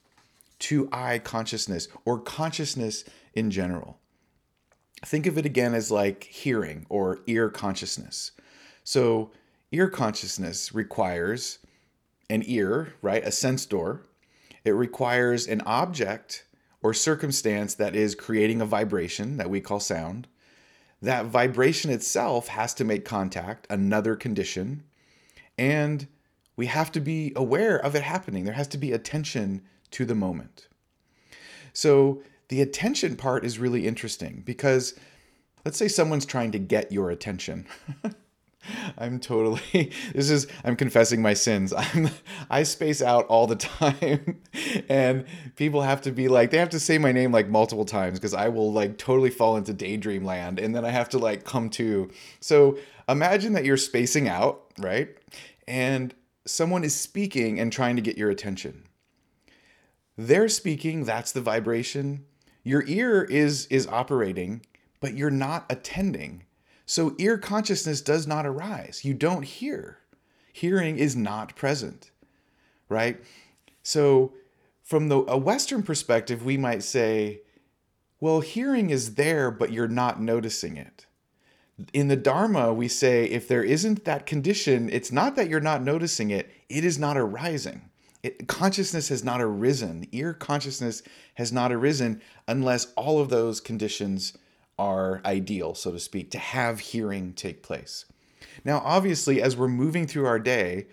to 0.60 0.88
eye 0.92 1.18
consciousness 1.18 1.88
or 2.04 2.18
consciousness 2.18 3.04
in 3.34 3.50
general. 3.50 3.98
Think 5.04 5.26
of 5.26 5.38
it 5.38 5.46
again 5.46 5.74
as 5.74 5.90
like 5.90 6.24
hearing 6.24 6.84
or 6.88 7.20
ear 7.26 7.48
consciousness. 7.48 8.32
So, 8.84 9.30
ear 9.72 9.88
consciousness 9.88 10.74
requires 10.74 11.58
an 12.28 12.42
ear, 12.46 12.94
right? 13.00 13.24
A 13.24 13.32
sense 13.32 13.64
door. 13.66 14.06
It 14.64 14.72
requires 14.72 15.46
an 15.46 15.62
object 15.62 16.44
or 16.82 16.94
circumstance 16.94 17.74
that 17.74 17.94
is 17.94 18.14
creating 18.14 18.60
a 18.60 18.66
vibration 18.66 19.36
that 19.36 19.50
we 19.50 19.60
call 19.60 19.80
sound. 19.80 20.26
That 21.02 21.26
vibration 21.26 21.90
itself 21.90 22.48
has 22.48 22.74
to 22.74 22.84
make 22.84 23.04
contact, 23.04 23.66
another 23.70 24.16
condition, 24.16 24.84
and 25.56 26.06
we 26.56 26.66
have 26.66 26.92
to 26.92 27.00
be 27.00 27.32
aware 27.36 27.78
of 27.78 27.94
it 27.94 28.02
happening. 28.02 28.44
There 28.44 28.54
has 28.54 28.68
to 28.68 28.78
be 28.78 28.92
attention 28.92 29.62
to 29.92 30.04
the 30.04 30.14
moment. 30.14 30.68
So, 31.72 32.22
the 32.48 32.60
attention 32.60 33.16
part 33.16 33.44
is 33.44 33.58
really 33.58 33.86
interesting 33.86 34.42
because 34.44 34.94
let's 35.64 35.78
say 35.78 35.88
someone's 35.88 36.26
trying 36.26 36.50
to 36.52 36.58
get 36.58 36.90
your 36.90 37.10
attention. 37.10 37.66
I'm 38.98 39.18
totally 39.20 39.60
this 40.14 40.30
is 40.30 40.46
I'm 40.64 40.76
confessing 40.76 41.22
my 41.22 41.34
sins. 41.34 41.72
I'm 41.76 42.10
I 42.48 42.62
space 42.62 43.02
out 43.02 43.26
all 43.26 43.46
the 43.46 43.56
time 43.56 44.40
and 44.88 45.24
people 45.56 45.82
have 45.82 46.02
to 46.02 46.12
be 46.12 46.28
like 46.28 46.50
they 46.50 46.58
have 46.58 46.70
to 46.70 46.80
say 46.80 46.98
my 46.98 47.12
name 47.12 47.32
like 47.32 47.48
multiple 47.48 47.84
times 47.84 48.18
because 48.18 48.34
I 48.34 48.48
will 48.48 48.72
like 48.72 48.98
totally 48.98 49.30
fall 49.30 49.56
into 49.56 49.72
daydream 49.72 50.24
land 50.24 50.58
and 50.58 50.74
then 50.74 50.84
I 50.84 50.90
have 50.90 51.08
to 51.10 51.18
like 51.18 51.44
come 51.44 51.70
to. 51.70 52.10
So 52.40 52.78
imagine 53.08 53.54
that 53.54 53.64
you're 53.64 53.76
spacing 53.76 54.28
out, 54.28 54.72
right? 54.78 55.08
And 55.66 56.14
someone 56.46 56.84
is 56.84 56.94
speaking 56.94 57.60
and 57.60 57.72
trying 57.72 57.96
to 57.96 58.02
get 58.02 58.18
your 58.18 58.30
attention. 58.30 58.84
They're 60.16 60.48
speaking, 60.48 61.04
that's 61.04 61.32
the 61.32 61.40
vibration. 61.40 62.26
Your 62.62 62.84
ear 62.86 63.22
is 63.22 63.66
is 63.66 63.86
operating, 63.86 64.66
but 65.00 65.14
you're 65.14 65.30
not 65.30 65.64
attending 65.70 66.44
so 66.90 67.14
ear 67.18 67.38
consciousness 67.38 68.00
does 68.00 68.26
not 68.26 68.44
arise. 68.44 69.02
You 69.04 69.14
don't 69.14 69.44
hear. 69.44 69.98
Hearing 70.52 70.98
is 70.98 71.14
not 71.14 71.54
present, 71.54 72.10
right? 72.88 73.22
So 73.84 74.32
from 74.82 75.08
the 75.08 75.18
a 75.28 75.38
western 75.38 75.84
perspective, 75.84 76.44
we 76.44 76.56
might 76.56 76.82
say, 76.82 77.42
well, 78.18 78.40
hearing 78.40 78.90
is 78.90 79.14
there 79.14 79.52
but 79.52 79.70
you're 79.70 79.86
not 79.86 80.20
noticing 80.20 80.76
it. 80.76 81.06
In 81.92 82.08
the 82.08 82.16
dharma, 82.16 82.74
we 82.74 82.88
say 82.88 83.24
if 83.26 83.46
there 83.46 83.62
isn't 83.62 84.04
that 84.04 84.26
condition, 84.26 84.90
it's 84.90 85.12
not 85.12 85.36
that 85.36 85.48
you're 85.48 85.60
not 85.60 85.84
noticing 85.84 86.32
it, 86.32 86.50
it 86.68 86.84
is 86.84 86.98
not 86.98 87.16
arising. 87.16 87.88
It, 88.24 88.48
consciousness 88.48 89.10
has 89.10 89.22
not 89.22 89.40
arisen. 89.40 90.08
Ear 90.10 90.34
consciousness 90.34 91.04
has 91.34 91.52
not 91.52 91.70
arisen 91.70 92.20
unless 92.48 92.92
all 92.96 93.20
of 93.20 93.28
those 93.28 93.60
conditions 93.60 94.36
are 94.80 95.20
ideal, 95.26 95.74
so 95.74 95.92
to 95.92 95.98
speak, 95.98 96.30
to 96.30 96.38
have 96.38 96.80
hearing 96.80 97.34
take 97.34 97.62
place. 97.62 98.06
Now, 98.64 98.80
obviously, 98.82 99.42
as 99.42 99.54
we're 99.54 99.68
moving 99.68 100.06
through 100.06 100.24
our 100.24 100.38
day, 100.38 100.86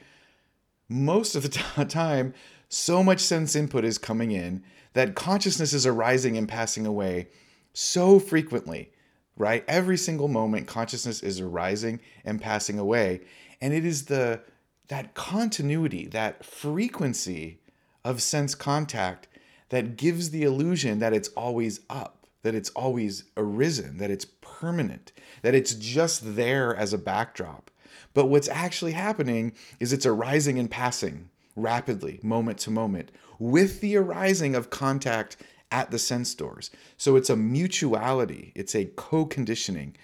most 0.90 1.36
of 1.36 1.44
the 1.44 1.50
t- 1.78 1.86
time, 1.86 2.34
so 2.68 3.02
much 3.02 3.22
sense 3.22 3.56
input 3.56 3.86
is 3.86 3.98
coming 3.98 4.32
in 4.32 4.62
that 4.92 5.16
consciousness 5.16 5.72
is 5.72 5.86
arising 5.86 6.38
and 6.38 6.50
passing 6.50 6.86
away 6.86 7.30
so 7.74 8.20
frequently, 8.20 8.92
right? 9.38 9.64
Every 9.70 9.96
single 9.96 10.28
moment, 10.28 10.68
consciousness 10.68 11.24
is 11.24 11.40
arising 11.40 12.02
and 12.26 12.42
passing 12.42 12.78
away. 12.78 13.22
And 13.62 13.74
it 13.74 13.86
is 13.86 14.06
the 14.06 14.42
that 14.90 15.14
continuity, 15.14 16.08
that 16.08 16.44
frequency 16.44 17.60
of 18.04 18.22
sense 18.22 18.54
contact 18.54 19.30
that 19.70 19.96
gives 19.96 20.32
the 20.32 20.44
illusion 20.44 21.00
that 21.00 21.14
it's 21.14 21.30
always 21.30 21.82
up 21.90 22.17
that 22.48 22.56
it's 22.56 22.70
always 22.70 23.26
arisen, 23.36 23.98
that 23.98 24.10
it's 24.10 24.26
permanent, 24.40 25.12
that 25.42 25.54
it's 25.54 25.74
just 25.74 26.38
there 26.38 26.74
as 26.74 26.94
a 26.94 26.98
backdrop. 26.98 27.70
But 28.14 28.28
what's 28.28 28.48
actually 28.48 28.94
happening 28.94 29.52
is 29.82 29.92
it's 29.92 30.06
arising 30.06 30.58
and 30.58 30.72
passing 30.72 31.30
rapidly, 31.58 32.22
moment 32.24 32.58
to 32.60 32.72
moment, 32.72 33.12
with 33.38 33.82
the 33.82 33.98
arising 33.98 34.56
of 34.56 34.70
contact 34.70 35.36
at 35.74 35.92
the 35.92 36.00
sense 36.00 36.34
doors. 36.36 36.72
So 36.96 37.18
it's 37.18 37.30
a 37.30 37.36
mutuality, 37.36 38.54
it's 38.56 38.76
a 38.76 38.86
co 38.86 39.26
conditioning. 39.26 39.98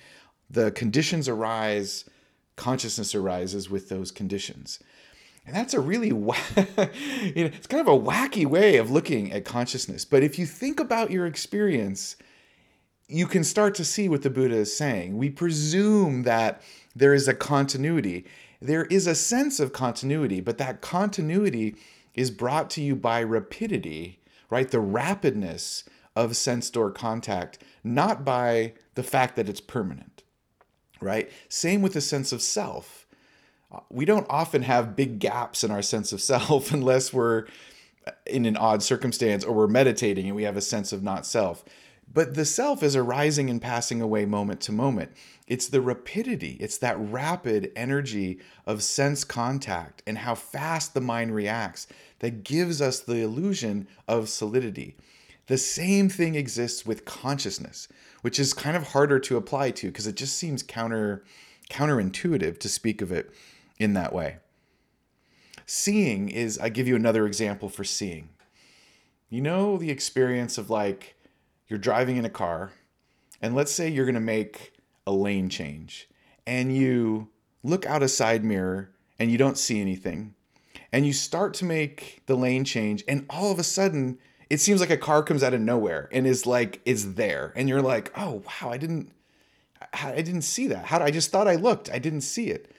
The 0.49 0.71
conditions 0.71 1.29
arise, 1.29 2.03
consciousness 2.57 3.15
arises 3.15 3.69
with 3.69 3.87
those 3.87 4.11
conditions. 4.11 4.79
And 5.45 5.55
that's 5.55 5.73
a 5.73 5.79
really, 5.79 6.07
you 6.09 6.15
know, 6.15 6.33
it's 7.35 7.67
kind 7.67 7.81
of 7.81 7.87
a 7.87 7.97
wacky 7.97 8.45
way 8.45 8.75
of 8.75 8.91
looking 8.91 9.31
at 9.31 9.45
consciousness. 9.45 10.03
But 10.03 10.23
if 10.23 10.37
you 10.37 10.45
think 10.45 10.81
about 10.81 11.09
your 11.09 11.25
experience, 11.25 12.15
you 13.07 13.27
can 13.27 13.43
start 13.43 13.75
to 13.75 13.85
see 13.85 14.07
what 14.07 14.21
the 14.21 14.29
Buddha 14.29 14.55
is 14.55 14.75
saying. 14.75 15.17
We 15.17 15.29
presume 15.29 16.23
that 16.23 16.61
there 16.95 17.13
is 17.13 17.27
a 17.27 17.33
continuity. 17.33 18.25
There 18.61 18.85
is 18.85 19.07
a 19.07 19.15
sense 19.15 19.59
of 19.59 19.73
continuity, 19.73 20.39
but 20.39 20.57
that 20.57 20.81
continuity 20.81 21.75
is 22.13 22.31
brought 22.31 22.69
to 22.71 22.81
you 22.81 22.95
by 22.95 23.19
rapidity, 23.19 24.19
right? 24.49 24.69
The 24.69 24.77
rapidness 24.77 25.83
of 26.15 26.35
sense 26.35 26.69
door 26.69 26.91
contact, 26.91 27.57
not 27.83 28.23
by 28.23 28.73
the 28.95 29.03
fact 29.03 29.35
that 29.35 29.49
it's 29.49 29.61
permanent, 29.61 30.23
right? 31.01 31.29
Same 31.49 31.81
with 31.81 31.93
the 31.93 32.01
sense 32.01 32.31
of 32.31 32.41
self. 32.41 33.05
We 33.89 34.05
don't 34.05 34.27
often 34.29 34.61
have 34.61 34.95
big 34.95 35.17
gaps 35.19 35.63
in 35.63 35.71
our 35.71 35.81
sense 35.81 36.13
of 36.13 36.21
self 36.21 36.71
unless 36.73 37.11
we're 37.11 37.45
in 38.25 38.45
an 38.45 38.57
odd 38.57 38.83
circumstance 38.83 39.43
or 39.43 39.53
we're 39.53 39.67
meditating 39.67 40.27
and 40.27 40.35
we 40.35 40.43
have 40.43 40.57
a 40.57 40.61
sense 40.61 40.93
of 40.93 41.03
not 41.03 41.25
self. 41.25 41.63
But 42.13 42.35
the 42.35 42.45
self 42.45 42.83
is 42.83 42.95
arising 42.95 43.49
and 43.49 43.61
passing 43.61 44.01
away 44.01 44.25
moment 44.25 44.61
to 44.61 44.71
moment. 44.71 45.11
It's 45.47 45.67
the 45.67 45.81
rapidity, 45.81 46.57
it's 46.59 46.77
that 46.77 46.99
rapid 46.99 47.71
energy 47.75 48.39
of 48.65 48.83
sense 48.83 49.23
contact 49.23 50.03
and 50.05 50.19
how 50.19 50.35
fast 50.35 50.93
the 50.93 51.01
mind 51.01 51.33
reacts 51.33 51.87
that 52.19 52.43
gives 52.43 52.81
us 52.81 52.99
the 52.99 53.17
illusion 53.17 53.87
of 54.07 54.29
solidity. 54.29 54.95
The 55.47 55.57
same 55.57 56.07
thing 56.07 56.35
exists 56.35 56.85
with 56.85 57.03
consciousness, 57.03 57.87
which 58.21 58.39
is 58.39 58.53
kind 58.53 58.77
of 58.77 58.89
harder 58.89 59.19
to 59.19 59.35
apply 59.35 59.71
to 59.71 59.87
because 59.87 60.07
it 60.07 60.15
just 60.15 60.37
seems 60.37 60.63
counter 60.63 61.23
counterintuitive 61.69 62.59
to 62.59 62.69
speak 62.69 63.01
of 63.01 63.11
it 63.11 63.31
in 63.79 63.93
that 63.93 64.13
way. 64.13 64.37
Seeing 65.65 66.29
is 66.29 66.59
I 66.59 66.69
give 66.69 66.87
you 66.87 66.95
another 66.95 67.25
example 67.25 67.69
for 67.69 67.83
seeing. 67.83 68.29
You 69.29 69.41
know 69.41 69.77
the 69.77 69.89
experience 69.89 70.57
of 70.57 70.69
like 70.69 71.12
you're 71.73 71.79
driving 71.79 72.17
in 72.17 72.25
a 72.25 72.29
car, 72.29 72.71
and 73.41 73.55
let's 73.55 73.71
say 73.71 73.89
you're 73.89 74.05
going 74.05 74.13
to 74.13 74.21
make 74.21 74.73
a 75.07 75.11
lane 75.11 75.49
change, 75.49 76.07
and 76.45 76.77
you 76.77 77.29
look 77.63 77.83
out 77.87 78.03
a 78.03 78.07
side 78.07 78.45
mirror 78.45 78.91
and 79.17 79.31
you 79.31 79.39
don't 79.39 79.57
see 79.57 79.81
anything, 79.81 80.35
and 80.91 81.03
you 81.07 81.11
start 81.11 81.55
to 81.55 81.65
make 81.65 82.21
the 82.27 82.35
lane 82.35 82.63
change, 82.63 83.03
and 83.07 83.25
all 83.27 83.51
of 83.51 83.57
a 83.57 83.63
sudden, 83.63 84.19
it 84.51 84.59
seems 84.59 84.81
like 84.81 84.91
a 84.91 84.97
car 84.97 85.23
comes 85.23 85.41
out 85.41 85.55
of 85.55 85.61
nowhere 85.61 86.09
and 86.11 86.27
is 86.27 86.45
like 86.45 86.79
is 86.85 87.15
there, 87.15 87.51
and 87.55 87.67
you're 87.67 87.81
like, 87.81 88.15
oh 88.15 88.43
wow, 88.45 88.69
I 88.69 88.77
didn't, 88.77 89.11
I 89.93 90.21
didn't 90.21 90.43
see 90.43 90.67
that. 90.67 90.85
How 90.85 90.99
I 90.99 91.09
just 91.09 91.31
thought 91.31 91.47
I 91.47 91.55
looked, 91.55 91.89
I 91.89 91.97
didn't 91.97 92.21
see 92.21 92.51
it. 92.51 92.71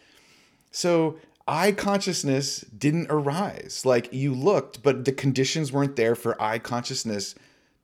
So 0.71 1.19
eye 1.49 1.73
consciousness 1.73 2.61
didn't 2.61 3.09
arise. 3.11 3.83
Like 3.85 4.13
you 4.13 4.33
looked, 4.35 4.85
but 4.85 5.05
the 5.05 5.11
conditions 5.11 5.73
weren't 5.73 5.97
there 5.97 6.15
for 6.15 6.41
eye 6.41 6.61
consciousness 6.61 7.35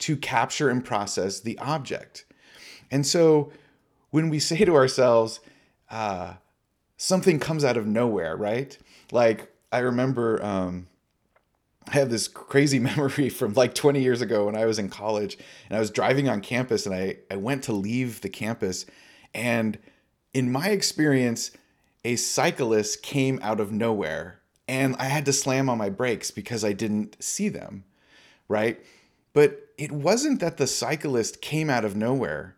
to 0.00 0.16
capture 0.16 0.68
and 0.68 0.84
process 0.84 1.40
the 1.40 1.58
object. 1.58 2.24
And 2.90 3.06
so 3.06 3.52
when 4.10 4.28
we 4.28 4.38
say 4.38 4.64
to 4.64 4.74
ourselves, 4.74 5.40
uh, 5.90 6.34
something 6.96 7.38
comes 7.38 7.64
out 7.64 7.76
of 7.76 7.86
nowhere, 7.86 8.36
right? 8.36 8.76
Like 9.12 9.52
I 9.72 9.78
remember 9.78 10.42
um, 10.44 10.88
I 11.88 11.92
have 11.92 12.10
this 12.10 12.28
crazy 12.28 12.78
memory 12.90 13.28
from 13.28 13.54
like 13.54 13.74
20 13.74 14.00
years 14.02 14.20
ago 14.20 14.46
when 14.46 14.56
I 14.56 14.66
was 14.66 14.78
in 14.78 14.88
college 14.88 15.38
and 15.68 15.76
I 15.76 15.80
was 15.80 15.90
driving 15.90 16.28
on 16.28 16.40
campus 16.40 16.86
and 16.86 16.94
I, 16.94 17.16
I 17.30 17.36
went 17.36 17.64
to 17.64 17.72
leave 17.72 18.20
the 18.20 18.28
campus. 18.28 18.86
And 19.34 19.78
in 20.34 20.50
my 20.50 20.68
experience, 20.68 21.52
a 22.04 22.16
cyclist 22.16 23.02
came 23.02 23.38
out 23.42 23.60
of 23.60 23.72
nowhere 23.72 24.40
and 24.68 24.94
I 24.96 25.04
had 25.04 25.26
to 25.26 25.32
slam 25.32 25.68
on 25.68 25.78
my 25.78 25.90
brakes 25.90 26.30
because 26.30 26.64
I 26.64 26.72
didn't 26.72 27.22
see 27.22 27.48
them, 27.48 27.84
right? 28.48 28.80
But 29.32 29.69
it 29.80 29.90
wasn't 29.90 30.40
that 30.40 30.58
the 30.58 30.66
cyclist 30.66 31.40
came 31.40 31.70
out 31.70 31.86
of 31.86 31.96
nowhere. 31.96 32.54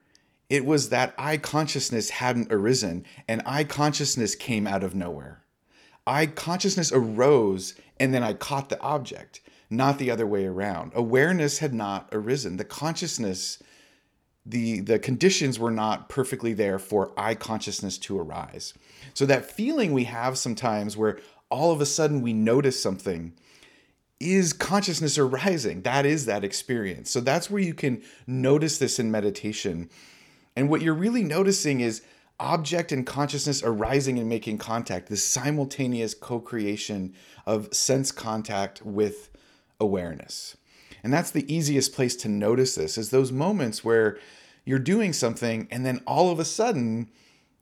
It 0.50 0.66
was 0.66 0.88
that 0.88 1.14
eye 1.16 1.36
consciousness 1.36 2.10
hadn't 2.10 2.52
arisen 2.52 3.06
and 3.28 3.42
eye 3.46 3.62
consciousness 3.62 4.34
came 4.34 4.66
out 4.66 4.82
of 4.82 4.96
nowhere. 4.96 5.44
eye 6.04 6.26
consciousness 6.26 6.90
arose 6.90 7.76
and 8.00 8.12
then 8.12 8.24
I 8.24 8.32
caught 8.32 8.70
the 8.70 8.80
object, 8.80 9.40
not 9.70 9.98
the 9.98 10.10
other 10.10 10.26
way 10.26 10.46
around. 10.46 10.90
Awareness 10.96 11.60
had 11.60 11.72
not 11.72 12.08
arisen. 12.10 12.56
The 12.56 12.64
consciousness, 12.64 13.62
the 14.44 14.80
the 14.80 14.98
conditions 14.98 15.60
were 15.60 15.70
not 15.70 16.08
perfectly 16.08 16.54
there 16.54 16.80
for 16.80 17.12
eye 17.16 17.36
consciousness 17.36 17.98
to 17.98 18.18
arise. 18.18 18.74
So 19.14 19.26
that 19.26 19.48
feeling 19.48 19.92
we 19.92 20.04
have 20.04 20.36
sometimes 20.38 20.96
where 20.96 21.20
all 21.50 21.70
of 21.70 21.80
a 21.80 21.86
sudden 21.86 22.20
we 22.20 22.32
notice 22.32 22.82
something 22.82 23.34
is 24.22 24.52
consciousness 24.52 25.18
arising. 25.18 25.82
That 25.82 26.06
is 26.06 26.26
that 26.26 26.44
experience. 26.44 27.10
So 27.10 27.20
that's 27.20 27.50
where 27.50 27.62
you 27.62 27.74
can 27.74 28.02
notice 28.26 28.78
this 28.78 28.98
in 28.98 29.10
meditation. 29.10 29.90
And 30.56 30.68
what 30.68 30.82
you're 30.82 30.94
really 30.94 31.24
noticing 31.24 31.80
is 31.80 32.02
object 32.40 32.92
and 32.92 33.06
consciousness 33.06 33.62
arising 33.62 34.18
and 34.18 34.28
making 34.28 34.58
contact, 34.58 35.08
this 35.08 35.24
simultaneous 35.24 36.14
co 36.14 36.40
creation 36.40 37.14
of 37.46 37.72
sense 37.74 38.12
contact 38.12 38.82
with 38.84 39.30
awareness. 39.80 40.56
And 41.02 41.12
that's 41.12 41.30
the 41.30 41.52
easiest 41.52 41.92
place 41.94 42.16
to 42.16 42.28
notice 42.28 42.74
this 42.74 42.96
is 42.96 43.10
those 43.10 43.32
moments 43.32 43.84
where 43.84 44.18
you're 44.64 44.78
doing 44.78 45.12
something 45.12 45.66
and 45.70 45.84
then 45.84 46.00
all 46.06 46.30
of 46.30 46.38
a 46.38 46.44
sudden 46.44 47.10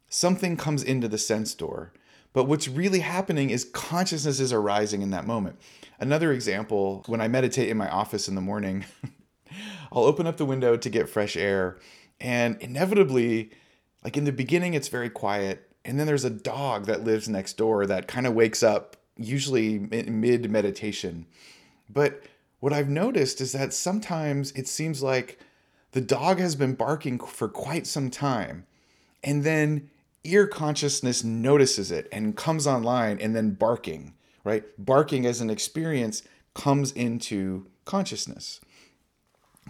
something 0.08 0.56
comes 0.56 0.82
into 0.82 1.08
the 1.08 1.18
sense 1.18 1.54
door. 1.54 1.92
But 2.32 2.44
what's 2.44 2.68
really 2.68 3.00
happening 3.00 3.50
is 3.50 3.64
consciousness 3.64 4.40
is 4.40 4.52
arising 4.52 5.02
in 5.02 5.10
that 5.10 5.26
moment. 5.26 5.58
Another 6.00 6.32
example, 6.32 7.04
when 7.06 7.20
I 7.20 7.28
meditate 7.28 7.68
in 7.68 7.76
my 7.76 7.88
office 7.88 8.26
in 8.26 8.34
the 8.34 8.40
morning, 8.40 8.86
I'll 9.92 10.04
open 10.04 10.26
up 10.26 10.38
the 10.38 10.46
window 10.46 10.76
to 10.76 10.90
get 10.90 11.08
fresh 11.08 11.36
air 11.36 11.78
and 12.20 12.56
inevitably 12.60 13.50
like 14.04 14.16
in 14.16 14.24
the 14.24 14.32
beginning 14.32 14.74
it's 14.74 14.88
very 14.88 15.10
quiet 15.10 15.70
and 15.84 15.98
then 15.98 16.06
there's 16.06 16.24
a 16.24 16.30
dog 16.30 16.86
that 16.86 17.04
lives 17.04 17.28
next 17.28 17.56
door 17.56 17.86
that 17.86 18.08
kind 18.08 18.26
of 18.26 18.34
wakes 18.34 18.62
up 18.62 18.96
usually 19.16 19.78
mid 19.78 20.50
meditation 20.50 21.26
but 21.88 22.22
what 22.60 22.72
i've 22.72 22.88
noticed 22.88 23.40
is 23.40 23.52
that 23.52 23.72
sometimes 23.72 24.52
it 24.52 24.68
seems 24.68 25.02
like 25.02 25.38
the 25.92 26.00
dog 26.00 26.38
has 26.38 26.54
been 26.54 26.74
barking 26.74 27.18
for 27.18 27.48
quite 27.48 27.86
some 27.86 28.10
time 28.10 28.66
and 29.24 29.44
then 29.44 29.90
ear 30.24 30.46
consciousness 30.46 31.24
notices 31.24 31.90
it 31.90 32.06
and 32.12 32.36
comes 32.36 32.66
online 32.66 33.18
and 33.20 33.34
then 33.34 33.50
barking 33.50 34.14
right 34.44 34.64
barking 34.78 35.26
as 35.26 35.40
an 35.40 35.50
experience 35.50 36.22
comes 36.54 36.92
into 36.92 37.66
consciousness 37.84 38.60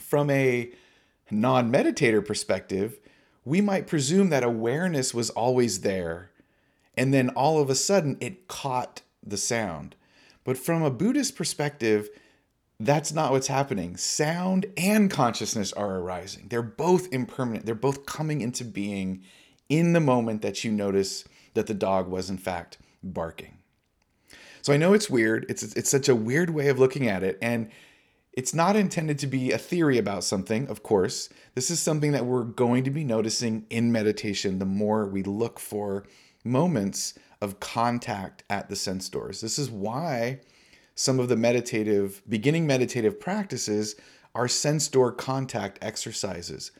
from 0.01 0.31
a 0.31 0.71
non 1.31 1.73
meditator 1.73 2.25
perspective 2.25 2.99
we 3.45 3.61
might 3.61 3.87
presume 3.87 4.31
that 4.31 4.43
awareness 4.43 5.15
was 5.15 5.31
always 5.31 5.81
there 5.81 6.31
and 6.97 7.15
then 7.15 7.31
all 7.31 7.61
of 7.61 7.71
a 7.71 7.75
sudden 7.75 8.17
it 8.21 8.49
caught 8.49 9.03
the 9.25 9.37
sound. 9.37 9.97
But 10.45 10.59
from 10.59 10.83
a 10.83 10.91
Buddhist 10.91 11.37
perspective, 11.37 12.09
that's 12.79 13.13
not 13.13 13.33
what's 13.33 13.47
happening. 13.47 13.97
Sound 13.97 14.67
and 14.77 15.11
consciousness 15.11 15.73
are 15.73 15.97
arising. 15.97 16.49
They're 16.49 16.63
both 16.63 17.13
impermanent. 17.13 17.67
They're 17.67 17.75
both 17.75 18.07
coming 18.07 18.41
into 18.41 18.65
being 18.65 19.23
in 19.69 19.93
the 19.93 20.01
moment 20.01 20.43
that 20.43 20.65
you 20.65 20.73
notice 20.73 21.25
that 21.55 21.67
the 21.67 21.75
dog 21.75 22.09
was 22.09 22.31
in 22.31 22.39
fact 22.39 22.79
barking. 23.03 23.60
So 24.63 24.73
I 24.73 24.77
know 24.77 24.93
it's 24.93 25.11
weird. 25.11 25.47
It's 25.49 25.63
it's 25.63 25.91
such 25.91 26.09
a 26.09 26.15
weird 26.15 26.51
way 26.51 26.69
of 26.69 26.79
looking 26.79 27.09
at 27.09 27.23
it 27.23 27.39
and 27.41 27.71
it's 28.33 28.55
not 28.55 28.77
intended 28.77 29.19
to 29.19 29.27
be 29.27 29.51
a 29.51 29.59
theory 29.59 29.99
about 29.99 30.23
something, 30.23 30.69
of 30.69 30.83
course. 30.83 31.29
This 31.55 31.71
is 31.71 31.81
something 31.81 32.13
that 32.13 32.27
we're 32.27 32.45
going 32.45 32.85
to 32.85 32.91
be 32.91 33.03
noticing 33.03 33.67
in 33.71 33.91
meditation 33.91 34.61
the 34.61 34.65
more 34.65 35.07
we 35.07 35.23
look 35.25 35.59
for 35.59 36.07
moments 36.45 37.15
of 37.41 37.59
contact 37.59 38.45
at 38.49 38.69
the 38.69 38.77
sense 38.77 39.09
doors. 39.09 39.41
This 39.41 39.59
is 39.59 39.71
why 39.71 40.41
some 40.95 41.19
of 41.19 41.29
the 41.29 41.37
meditative, 41.37 42.23
beginning 42.29 42.67
meditative 42.67 43.19
practices 43.19 43.97
are 44.35 44.47
sense 44.49 44.87
door 44.87 45.11
contact 45.13 45.79
exercises 45.83 46.71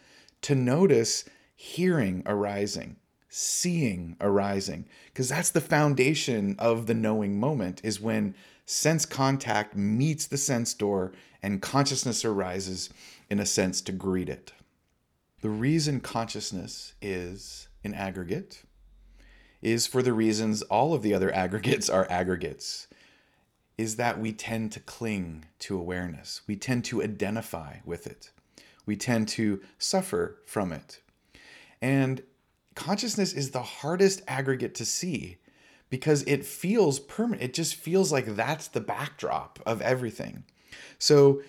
to 0.43 0.55
notice 0.55 1.25
hearing 1.57 2.23
arising, 2.27 2.97
seeing 3.31 4.17
arising, 4.21 4.87
because 5.07 5.29
that's 5.29 5.51
the 5.51 5.61
foundation 5.61 6.57
of 6.59 6.87
the 6.87 6.95
knowing 6.95 7.39
moment 7.39 7.81
is 7.83 8.01
when 8.01 8.35
sense 8.67 9.07
contact 9.07 9.75
meets 9.77 10.27
the 10.27 10.37
sense 10.37 10.75
door 10.75 11.13
and 11.43 11.63
consciousness 11.63 12.25
arises 12.25 12.91
in 13.31 13.39
a 13.39 13.47
sense 13.47 13.81
to 13.81 13.93
greet 13.93 14.29
it. 14.29 14.53
The 15.41 15.49
reason 15.49 16.01
consciousness 16.01 16.95
is 17.01 17.69
an 17.83 17.95
aggregate 17.95 18.65
is 19.63 19.87
for 19.87 20.03
the 20.03 20.13
reasons 20.13 20.63
all 20.63 20.93
of 20.93 21.03
the 21.03 21.15
other 21.15 21.33
aggregates 21.35 21.89
are 21.89 22.11
aggregates 22.11 22.89
is 23.79 23.97
that 23.97 24.21
we 24.21 24.33
tend 24.33 24.73
to 24.73 24.81
cling 24.81 25.47
to 25.59 25.79
awareness. 25.79 26.43
We 26.47 26.57
tend 26.57 26.85
to 26.87 27.03
identify 27.03 27.77
with 27.87 28.07
it. 28.07 28.31
We 28.85 28.97
tend 28.97 29.29
to 29.29 29.63
suffer 29.79 30.39
from 30.45 30.73
it. 30.73 31.01
And 31.81 32.23
consciousness 32.75 33.33
is 33.33 33.51
the 33.51 33.63
hardest 33.63 34.23
aggregate 34.29 34.75
to 34.77 34.85
see 34.85 35.39
because 35.91 36.23
it 36.23 36.45
feels 36.45 37.01
permanent. 37.01 37.43
It 37.43 37.55
just 37.55 37.75
feels 37.75 38.13
like 38.13 38.37
that's 38.37 38.69
the 38.69 38.81
backdrop 38.81 39.59
of 39.67 39.83
everything. 39.83 40.45
So 40.99 41.43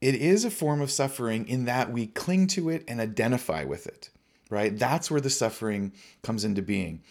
it 0.00 0.16
is 0.16 0.44
a 0.44 0.50
form 0.50 0.80
of 0.80 0.90
suffering 0.90 1.48
in 1.48 1.64
that 1.64 1.90
we 1.90 2.08
cling 2.08 2.48
to 2.48 2.68
it 2.68 2.84
and 2.88 3.00
identify 3.00 3.64
with 3.64 3.86
it, 3.86 4.10
right? 4.50 4.76
That's 4.76 5.10
where 5.10 5.20
the 5.20 5.30
suffering 5.30 5.92
comes 6.22 6.44
into 6.44 6.62
being. 6.62 7.02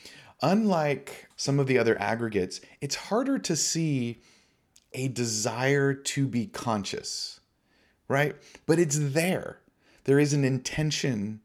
Unlike 0.42 1.30
some 1.38 1.60
of 1.60 1.68
the 1.68 1.80
other 1.80 2.00
aggregates, 2.00 2.60
it's 2.82 2.96
harder 2.96 3.40
to 3.40 3.56
see 3.56 4.22
a 4.92 5.08
desire 5.08 5.94
to 5.94 6.28
be 6.28 6.46
conscious, 6.48 7.40
right? 8.08 8.36
But 8.66 8.78
it's 8.78 9.00
there. 9.00 9.60
There 10.04 10.20
is 10.20 10.34
an 10.34 10.44
intention 10.44 11.40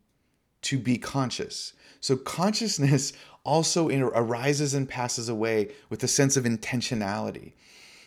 to 0.62 0.78
be 0.78 0.98
conscious. 0.98 1.72
So 2.00 2.16
consciousness 2.16 3.12
also 3.44 3.88
arises 3.88 4.74
and 4.74 4.88
passes 4.88 5.28
away 5.28 5.72
with 5.88 6.02
a 6.02 6.08
sense 6.08 6.36
of 6.36 6.44
intentionality. 6.44 7.52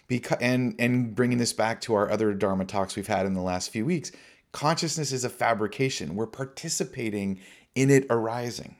Because 0.07 0.37
and 0.41 0.75
and 0.77 1.15
bringing 1.15 1.37
this 1.37 1.53
back 1.53 1.79
to 1.81 1.93
our 1.93 2.11
other 2.11 2.33
dharma 2.33 2.65
talks 2.65 2.95
we've 2.95 3.07
had 3.07 3.25
in 3.25 3.33
the 3.33 3.41
last 3.41 3.69
few 3.69 3.85
weeks 3.85 4.11
consciousness 4.51 5.11
is 5.11 5.23
a 5.23 5.29
fabrication. 5.29 6.15
We're 6.15 6.27
participating 6.27 7.39
in 7.75 7.89
it 7.89 8.05
arising. 8.09 8.75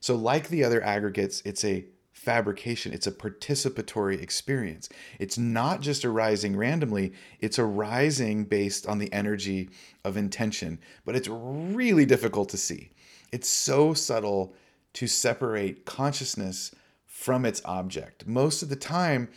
So 0.00 0.16
like 0.16 0.48
the 0.48 0.64
other 0.64 0.82
aggregates 0.82 1.42
it's 1.44 1.64
a 1.64 1.84
fabrication. 2.28 2.92
It's 2.92 3.06
a 3.06 3.10
participatory 3.10 4.20
experience. 4.22 4.90
It's 5.18 5.38
not 5.38 5.80
just 5.80 6.04
arising 6.04 6.54
randomly 6.54 7.14
it's 7.40 7.58
arising 7.58 8.44
based 8.44 8.86
on 8.86 8.98
the 8.98 9.10
energy 9.14 9.70
of 10.04 10.18
intention. 10.18 10.78
But 11.06 11.16
it's 11.16 11.26
really 11.26 12.04
difficult 12.04 12.50
to 12.50 12.58
see. 12.58 12.90
It's 13.32 13.48
so 13.48 13.94
subtle 13.94 14.54
to 14.92 15.06
separate 15.06 15.86
consciousness 15.86 16.74
from 17.06 17.46
its 17.46 17.62
object. 17.64 18.26
Most 18.26 18.62
of 18.62 18.68
the 18.68 18.76
time 18.76 19.30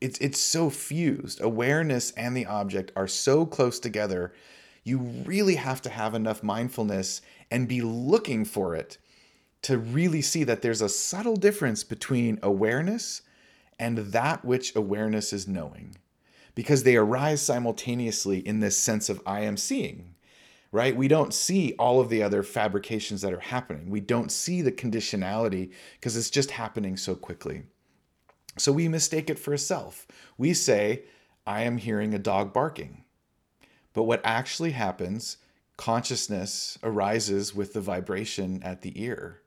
it's 0.00 0.18
it's 0.18 0.40
so 0.40 0.70
fused. 0.70 1.40
Awareness 1.40 2.10
and 2.16 2.36
the 2.36 2.46
object 2.46 2.90
are 2.96 3.06
so 3.06 3.46
close 3.46 3.78
together. 3.78 4.34
You 4.82 4.98
really 4.98 5.54
have 5.54 5.80
to 5.82 5.90
have 5.90 6.16
enough 6.16 6.42
mindfulness 6.42 7.22
and 7.48 7.68
be 7.68 7.80
looking 7.80 8.44
for 8.44 8.74
it 8.74 8.98
to 9.62 9.78
really 9.78 10.22
see 10.22 10.44
that 10.44 10.62
there's 10.62 10.82
a 10.82 10.88
subtle 10.88 11.36
difference 11.36 11.84
between 11.84 12.38
awareness 12.42 13.22
and 13.78 13.98
that 13.98 14.44
which 14.44 14.74
awareness 14.74 15.32
is 15.32 15.48
knowing. 15.48 15.96
Because 16.54 16.82
they 16.82 16.96
arise 16.96 17.40
simultaneously 17.40 18.38
in 18.40 18.60
this 18.60 18.76
sense 18.76 19.08
of 19.08 19.22
I 19.24 19.40
am 19.40 19.56
seeing, 19.56 20.14
right? 20.72 20.96
We 20.96 21.06
don't 21.06 21.32
see 21.32 21.74
all 21.78 22.00
of 22.00 22.08
the 22.08 22.22
other 22.22 22.42
fabrications 22.42 23.22
that 23.22 23.32
are 23.32 23.40
happening. 23.40 23.90
We 23.90 24.00
don't 24.00 24.32
see 24.32 24.62
the 24.62 24.72
conditionality 24.72 25.72
because 25.94 26.16
it's 26.16 26.30
just 26.30 26.50
happening 26.52 26.96
so 26.96 27.14
quickly. 27.14 27.62
So 28.56 28.72
we 28.72 28.88
mistake 28.88 29.30
it 29.30 29.38
for 29.38 29.54
a 29.54 29.58
self. 29.58 30.06
We 30.36 30.52
say, 30.52 31.04
I 31.46 31.62
am 31.62 31.78
hearing 31.78 32.12
a 32.12 32.18
dog 32.18 32.52
barking. 32.52 33.04
But 33.92 34.02
what 34.02 34.20
actually 34.24 34.72
happens, 34.72 35.38
consciousness 35.76 36.76
arises 36.82 37.54
with 37.54 37.72
the 37.72 37.80
vibration 37.80 38.60
at 38.64 38.82
the 38.82 39.00
ear. 39.00 39.42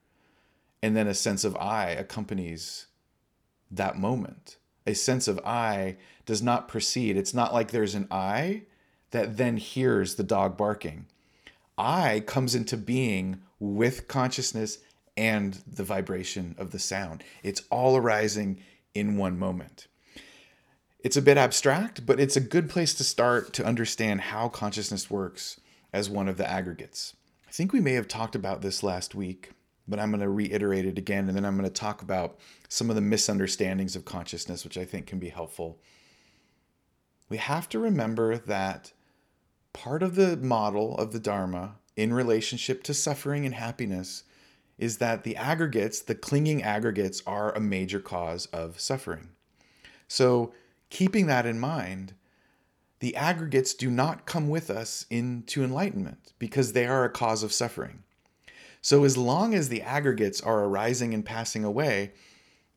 And 0.81 0.95
then 0.95 1.07
a 1.07 1.13
sense 1.13 1.43
of 1.43 1.55
I 1.57 1.89
accompanies 1.89 2.87
that 3.69 3.97
moment. 3.97 4.57
A 4.85 4.95
sense 4.95 5.27
of 5.27 5.39
I 5.45 5.97
does 6.25 6.41
not 6.41 6.67
precede. 6.67 7.17
It's 7.17 7.33
not 7.33 7.53
like 7.53 7.71
there's 7.71 7.95
an 7.95 8.07
I 8.09 8.63
that 9.11 9.37
then 9.37 9.57
hears 9.57 10.15
the 10.15 10.23
dog 10.23 10.57
barking. 10.57 11.05
I 11.77 12.21
comes 12.25 12.55
into 12.55 12.77
being 12.77 13.41
with 13.59 14.07
consciousness 14.07 14.79
and 15.15 15.61
the 15.67 15.83
vibration 15.83 16.55
of 16.57 16.71
the 16.71 16.79
sound. 16.79 17.23
It's 17.43 17.63
all 17.69 17.95
arising 17.97 18.61
in 18.93 19.17
one 19.17 19.37
moment. 19.37 19.87
It's 20.99 21.17
a 21.17 21.21
bit 21.21 21.37
abstract, 21.37 22.05
but 22.05 22.19
it's 22.19 22.35
a 22.35 22.41
good 22.41 22.69
place 22.69 22.93
to 22.95 23.03
start 23.03 23.53
to 23.53 23.65
understand 23.65 24.21
how 24.21 24.49
consciousness 24.49 25.09
works 25.09 25.59
as 25.91 26.09
one 26.09 26.27
of 26.27 26.37
the 26.37 26.49
aggregates. 26.49 27.15
I 27.47 27.51
think 27.51 27.73
we 27.73 27.81
may 27.81 27.93
have 27.93 28.07
talked 28.07 28.35
about 28.35 28.61
this 28.61 28.83
last 28.83 29.15
week, 29.15 29.51
but 29.91 29.99
I'm 29.99 30.09
going 30.09 30.21
to 30.21 30.29
reiterate 30.29 30.85
it 30.85 30.97
again, 30.97 31.27
and 31.27 31.37
then 31.37 31.45
I'm 31.45 31.57
going 31.57 31.69
to 31.69 31.73
talk 31.73 32.01
about 32.01 32.39
some 32.69 32.89
of 32.89 32.95
the 32.95 33.01
misunderstandings 33.01 33.95
of 33.95 34.05
consciousness, 34.05 34.63
which 34.63 34.77
I 34.77 34.85
think 34.85 35.05
can 35.05 35.19
be 35.19 35.29
helpful. 35.29 35.79
We 37.29 37.37
have 37.37 37.67
to 37.69 37.79
remember 37.79 38.37
that 38.37 38.93
part 39.73 40.01
of 40.01 40.15
the 40.15 40.37
model 40.37 40.97
of 40.97 41.11
the 41.11 41.19
Dharma 41.19 41.75
in 41.97 42.13
relationship 42.13 42.83
to 42.83 42.93
suffering 42.93 43.45
and 43.45 43.53
happiness 43.53 44.23
is 44.77 44.97
that 44.97 45.23
the 45.23 45.35
aggregates, 45.35 45.99
the 45.99 46.15
clinging 46.15 46.63
aggregates, 46.63 47.21
are 47.27 47.53
a 47.53 47.59
major 47.59 47.99
cause 47.99 48.45
of 48.47 48.79
suffering. 48.79 49.29
So, 50.07 50.53
keeping 50.89 51.27
that 51.27 51.45
in 51.45 51.59
mind, 51.59 52.13
the 52.99 53.15
aggregates 53.15 53.73
do 53.73 53.91
not 53.91 54.25
come 54.25 54.47
with 54.47 54.69
us 54.69 55.05
into 55.09 55.63
enlightenment 55.63 56.33
because 56.39 56.71
they 56.71 56.85
are 56.85 57.03
a 57.03 57.09
cause 57.09 57.43
of 57.43 57.51
suffering. 57.51 58.03
So, 58.81 59.03
as 59.03 59.15
long 59.15 59.53
as 59.53 59.69
the 59.69 59.83
aggregates 59.83 60.41
are 60.41 60.63
arising 60.63 61.13
and 61.13 61.23
passing 61.23 61.63
away, 61.63 62.13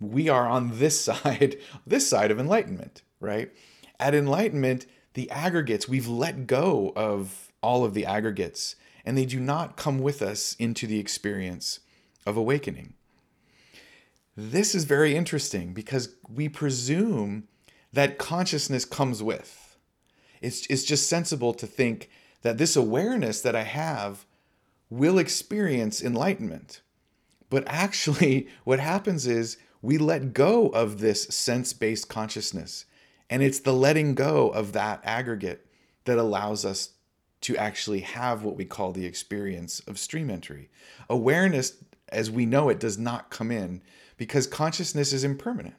we 0.00 0.28
are 0.28 0.46
on 0.46 0.78
this 0.78 1.00
side, 1.04 1.56
this 1.86 2.08
side 2.08 2.30
of 2.30 2.38
enlightenment, 2.38 3.02
right? 3.20 3.50
At 3.98 4.14
enlightenment, 4.14 4.86
the 5.14 5.30
aggregates, 5.30 5.88
we've 5.88 6.08
let 6.08 6.46
go 6.46 6.92
of 6.94 7.52
all 7.62 7.84
of 7.84 7.94
the 7.94 8.04
aggregates, 8.04 8.76
and 9.04 9.16
they 9.16 9.24
do 9.24 9.40
not 9.40 9.76
come 9.76 9.98
with 9.98 10.20
us 10.20 10.54
into 10.58 10.86
the 10.86 10.98
experience 10.98 11.80
of 12.26 12.36
awakening. 12.36 12.94
This 14.36 14.74
is 14.74 14.84
very 14.84 15.14
interesting 15.14 15.72
because 15.72 16.16
we 16.28 16.48
presume 16.48 17.44
that 17.92 18.18
consciousness 18.18 18.84
comes 18.84 19.22
with. 19.22 19.78
It's, 20.40 20.66
it's 20.66 20.84
just 20.84 21.08
sensible 21.08 21.54
to 21.54 21.66
think 21.66 22.10
that 22.42 22.58
this 22.58 22.76
awareness 22.76 23.40
that 23.40 23.54
I 23.54 23.62
have 23.62 24.26
will 24.98 25.18
experience 25.18 26.02
enlightenment. 26.02 26.80
But 27.50 27.64
actually, 27.66 28.48
what 28.64 28.80
happens 28.80 29.26
is 29.26 29.56
we 29.82 29.98
let 29.98 30.32
go 30.32 30.68
of 30.68 31.00
this 31.00 31.24
sense 31.24 31.72
based 31.72 32.08
consciousness. 32.08 32.86
And 33.28 33.42
it's 33.42 33.60
the 33.60 33.72
letting 33.72 34.14
go 34.14 34.50
of 34.50 34.72
that 34.72 35.00
aggregate 35.02 35.66
that 36.04 36.18
allows 36.18 36.64
us 36.64 36.90
to 37.42 37.56
actually 37.56 38.00
have 38.00 38.42
what 38.42 38.56
we 38.56 38.64
call 38.64 38.92
the 38.92 39.04
experience 39.04 39.80
of 39.80 39.98
stream 39.98 40.30
entry. 40.30 40.70
Awareness, 41.10 41.74
as 42.08 42.30
we 42.30 42.46
know 42.46 42.68
it, 42.68 42.80
does 42.80 42.96
not 42.96 43.30
come 43.30 43.50
in 43.50 43.82
because 44.16 44.46
consciousness 44.46 45.12
is 45.12 45.24
impermanent. 45.24 45.74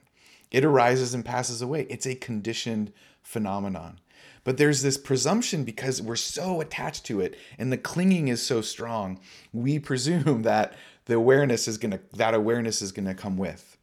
It 0.50 0.64
arises 0.64 1.14
and 1.14 1.24
passes 1.24 1.62
away. 1.62 1.86
It's 1.88 2.06
a 2.06 2.14
conditioned 2.14 2.92
phenomenon. 3.22 3.98
But 4.46 4.58
there's 4.58 4.80
this 4.80 4.96
presumption 4.96 5.64
because 5.64 6.00
we're 6.00 6.14
so 6.14 6.60
attached 6.60 7.04
to 7.06 7.20
it 7.20 7.36
and 7.58 7.72
the 7.72 7.76
clinging 7.76 8.28
is 8.28 8.40
so 8.40 8.60
strong, 8.60 9.18
we 9.52 9.80
presume 9.80 10.42
that 10.42 10.74
the 11.06 11.14
awareness 11.14 11.66
is 11.66 11.78
going 11.78 11.90
to 11.90 12.00
that 12.14 12.32
awareness 12.32 12.80
is 12.80 12.92
going 12.92 13.08
to 13.08 13.14
come 13.14 13.36
with. 13.36 13.76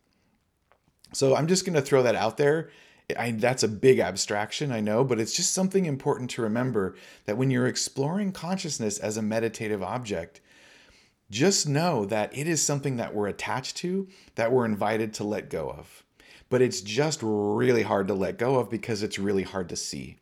So 1.11 1.35
I'm 1.35 1.47
just 1.47 1.65
going 1.65 1.75
to 1.75 1.81
throw 1.81 2.01
that 2.03 2.15
out 2.15 2.37
there. 2.37 2.71
I, 3.19 3.31
that's 3.31 3.63
a 3.63 3.67
big 3.67 3.99
abstraction, 3.99 4.71
I 4.71 4.79
know, 4.79 5.03
but 5.03 5.19
it's 5.19 5.35
just 5.35 5.51
something 5.51 5.85
important 5.85 6.29
to 6.31 6.41
remember 6.41 6.95
that 7.25 7.35
when 7.35 7.51
you're 7.51 7.67
exploring 7.67 8.31
consciousness 8.31 8.97
as 8.99 9.17
a 9.17 9.21
meditative 9.21 9.83
object, 9.83 10.39
just 11.29 11.67
know 11.67 12.05
that 12.05 12.35
it 12.35 12.47
is 12.47 12.61
something 12.61 12.95
that 12.95 13.13
we're 13.13 13.27
attached 13.27 13.75
to, 13.77 14.07
that 14.35 14.53
we're 14.53 14.63
invited 14.63 15.13
to 15.15 15.25
let 15.25 15.49
go 15.49 15.69
of. 15.69 16.03
But 16.49 16.61
it's 16.61 16.79
just 16.79 17.19
really 17.21 17.83
hard 17.83 18.07
to 18.07 18.13
let 18.13 18.37
go 18.37 18.55
of 18.55 18.69
because 18.69 19.03
it's 19.03 19.19
really 19.19 19.43
hard 19.43 19.67
to 19.67 19.75
see. 19.75 20.19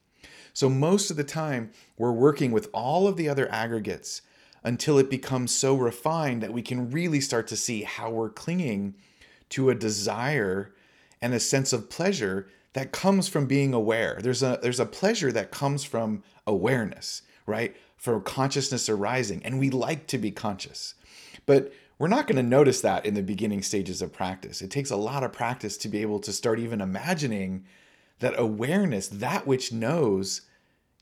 So, 0.54 0.70
most 0.70 1.12
of 1.12 1.18
the 1.18 1.24
time, 1.24 1.72
we're 1.98 2.12
working 2.12 2.52
with 2.52 2.70
all 2.74 3.08
of 3.08 3.18
the 3.18 3.30
other 3.30 3.50
aggregates 3.52 4.22
until 4.64 4.98
it 4.98 5.10
becomes 5.10 5.54
so 5.54 5.76
refined 5.76 6.44
that 6.44 6.54
we 6.54 6.62
can 6.62 6.92
really 6.92 7.20
start 7.22 7.48
to 7.48 7.58
see 7.58 7.84
how 7.84 8.12
we're 8.12 8.30
clinging 8.30 8.96
to 9.50 9.70
a 9.70 9.76
desire 9.76 10.74
and 11.22 11.34
a 11.34 11.40
sense 11.40 11.74
of 11.74 11.90
pleasure 11.90 12.48
that 12.74 12.92
comes 12.92 13.28
from 13.28 13.46
being 13.46 13.74
aware. 13.74 14.20
There's 14.22 14.44
a 14.44 14.60
there's 14.62 14.80
a 14.80 14.86
pleasure 14.86 15.32
that 15.32 15.52
comes 15.52 15.84
from 15.84 16.24
awareness, 16.48 17.22
right? 17.46 17.76
From 17.98 18.22
consciousness 18.24 18.90
arising, 18.90 19.44
and 19.46 19.60
we 19.60 19.70
like 19.70 20.08
to 20.08 20.18
be 20.18 20.32
conscious. 20.32 20.96
But 21.46 21.74
we're 22.00 22.08
not 22.08 22.26
going 22.26 22.38
to 22.38 22.44
notice 22.44 22.82
that 22.82 23.06
in 23.06 23.14
the 23.14 23.22
beginning 23.22 23.62
stages 23.62 24.02
of 24.02 24.12
practice. 24.12 24.62
It 24.62 24.72
takes 24.72 24.90
a 24.90 24.96
lot 24.96 25.24
of 25.24 25.34
practice 25.34 25.78
to 25.78 25.90
be 25.90 26.02
able 26.02 26.20
to 26.22 26.34
start 26.34 26.60
even 26.60 26.82
imagining 26.82 27.66
that 28.21 28.34
awareness, 28.38 29.07
that 29.10 29.45
which 29.45 29.71
knows, 29.71 30.41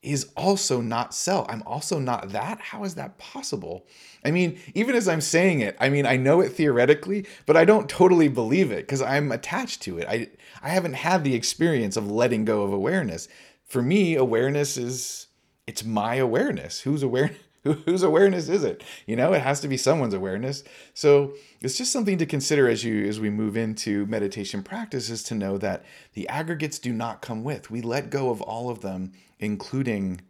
is 0.01 0.29
also 0.38 0.79
not 0.79 1.13
self. 1.13 1.45
I'm 1.49 1.62
also 1.65 1.99
not 1.99 2.29
that. 2.29 2.60
How 2.62 2.84
is 2.86 2.95
that 2.95 3.17
possible? 3.17 3.86
I 4.23 4.32
mean, 4.32 4.58
even 4.73 4.95
as 4.95 5.08
I'm 5.08 5.21
saying 5.21 5.60
it, 5.60 5.75
I 5.79 5.89
mean, 5.89 6.05
I 6.05 6.15
know 6.15 6.39
it 6.39 6.49
theoretically, 6.49 7.25
but 7.45 7.58
I 7.58 7.65
don't 7.65 7.89
totally 7.89 8.29
believe 8.29 8.71
it 8.71 8.88
because 8.88 9.01
I'm 9.01 9.32
attached 9.32 9.82
to 9.84 9.97
it. 9.97 10.08
I 10.08 10.29
I 10.62 10.69
haven't 10.69 10.93
had 10.93 11.23
the 11.23 11.36
experience 11.36 11.97
of 11.97 12.10
letting 12.10 12.45
go 12.45 12.63
of 12.63 12.73
awareness. 12.73 13.27
For 13.65 13.82
me, 13.82 14.15
awareness 14.15 14.77
is 14.77 15.27
it's 15.67 15.84
my 15.84 16.15
awareness. 16.15 16.82
Whose 16.82 17.03
aware 17.03 17.32
whose 17.63 18.04
awareness 18.04 18.50
is 18.50 18.63
it? 18.63 18.84
You 19.06 19.15
know, 19.15 19.34
it 19.34 19.41
has 19.41 19.60
to 19.62 19.67
be 19.67 19.78
someone's 19.78 20.13
awareness. 20.13 20.63
So 20.93 21.34
it's 21.62 21.78
just 21.78 21.91
something 21.91 22.17
to 22.17 22.26
consider 22.26 22.67
as 22.69 22.84
you 22.84 23.08
as 23.08 23.19
we 23.19 23.30
move 23.30 23.58
into 23.58 24.06
meditation 24.06 24.63
practices 24.63 25.24
to 25.24 25.36
know 25.36 25.58
that 25.58 25.84
the 26.13 26.28
aggregates 26.30 26.80
do 26.80 26.93
not 26.93 27.22
come 27.22 27.43
with. 27.43 27.69
We 27.69 27.82
let 27.82 28.10
go 28.10 28.30
of 28.30 28.41
all 28.41 28.69
of 28.69 28.82
them 28.82 29.12
including 29.39 30.22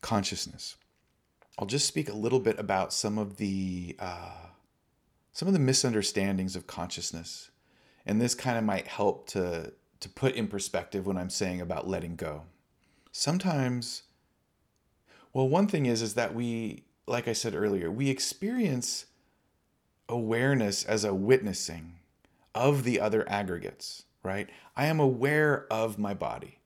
consciousness. 0.00 0.76
I'll 1.58 1.66
just 1.66 1.86
speak 1.86 2.08
a 2.08 2.16
little 2.16 2.40
bit 2.40 2.58
about 2.58 2.92
some 2.92 3.18
of 3.18 3.36
the 3.36 3.96
uh, 3.98 4.48
some 5.32 5.48
of 5.48 5.54
the 5.54 5.60
misunderstandings 5.60 6.56
of 6.56 6.66
consciousness, 6.66 7.50
and 8.04 8.20
this 8.20 8.34
kind 8.34 8.58
of 8.58 8.64
might 8.64 8.86
help 8.86 9.26
to 9.28 9.72
to 10.00 10.08
put 10.08 10.34
in 10.34 10.48
perspective 10.48 11.06
what 11.06 11.16
I'm 11.16 11.30
saying 11.30 11.60
about 11.60 11.88
letting 11.88 12.16
go. 12.16 12.42
Sometimes, 13.12 14.02
well, 15.36 15.50
one 15.50 15.66
thing 15.66 15.84
is 15.84 16.00
is 16.00 16.14
that 16.14 16.34
we, 16.34 16.84
like 17.06 17.28
I 17.28 17.34
said 17.34 17.54
earlier, 17.54 17.90
we 17.90 18.08
experience 18.08 19.04
awareness 20.08 20.82
as 20.82 21.04
a 21.04 21.12
witnessing 21.12 21.98
of 22.54 22.84
the 22.84 22.98
other 22.98 23.28
aggregates, 23.28 24.04
right? 24.22 24.48
I 24.78 24.86
am 24.86 24.98
aware 24.98 25.66
of 25.70 25.98
my 25.98 26.14
body. 26.14 26.60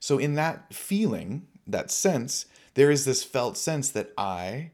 So, 0.00 0.18
in 0.18 0.34
that 0.34 0.74
feeling, 0.74 1.46
that 1.68 1.92
sense, 1.92 2.46
there 2.74 2.90
is 2.90 3.04
this 3.04 3.22
felt 3.22 3.56
sense 3.56 3.90
that 3.90 4.10
I 4.18 4.72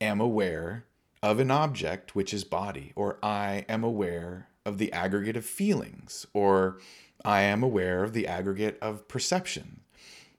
am 0.00 0.20
aware 0.20 0.84
of 1.22 1.38
an 1.38 1.52
object, 1.52 2.16
which 2.16 2.34
is 2.34 2.42
body, 2.42 2.92
or 2.96 3.16
I 3.22 3.64
am 3.68 3.84
aware 3.84 4.48
of 4.66 4.78
the 4.78 4.92
aggregate 4.92 5.36
of 5.36 5.46
feelings, 5.46 6.26
or 6.34 6.80
I 7.24 7.42
am 7.42 7.62
aware 7.62 8.02
of 8.02 8.12
the 8.12 8.26
aggregate 8.26 8.76
of 8.82 9.06
perception. 9.06 9.82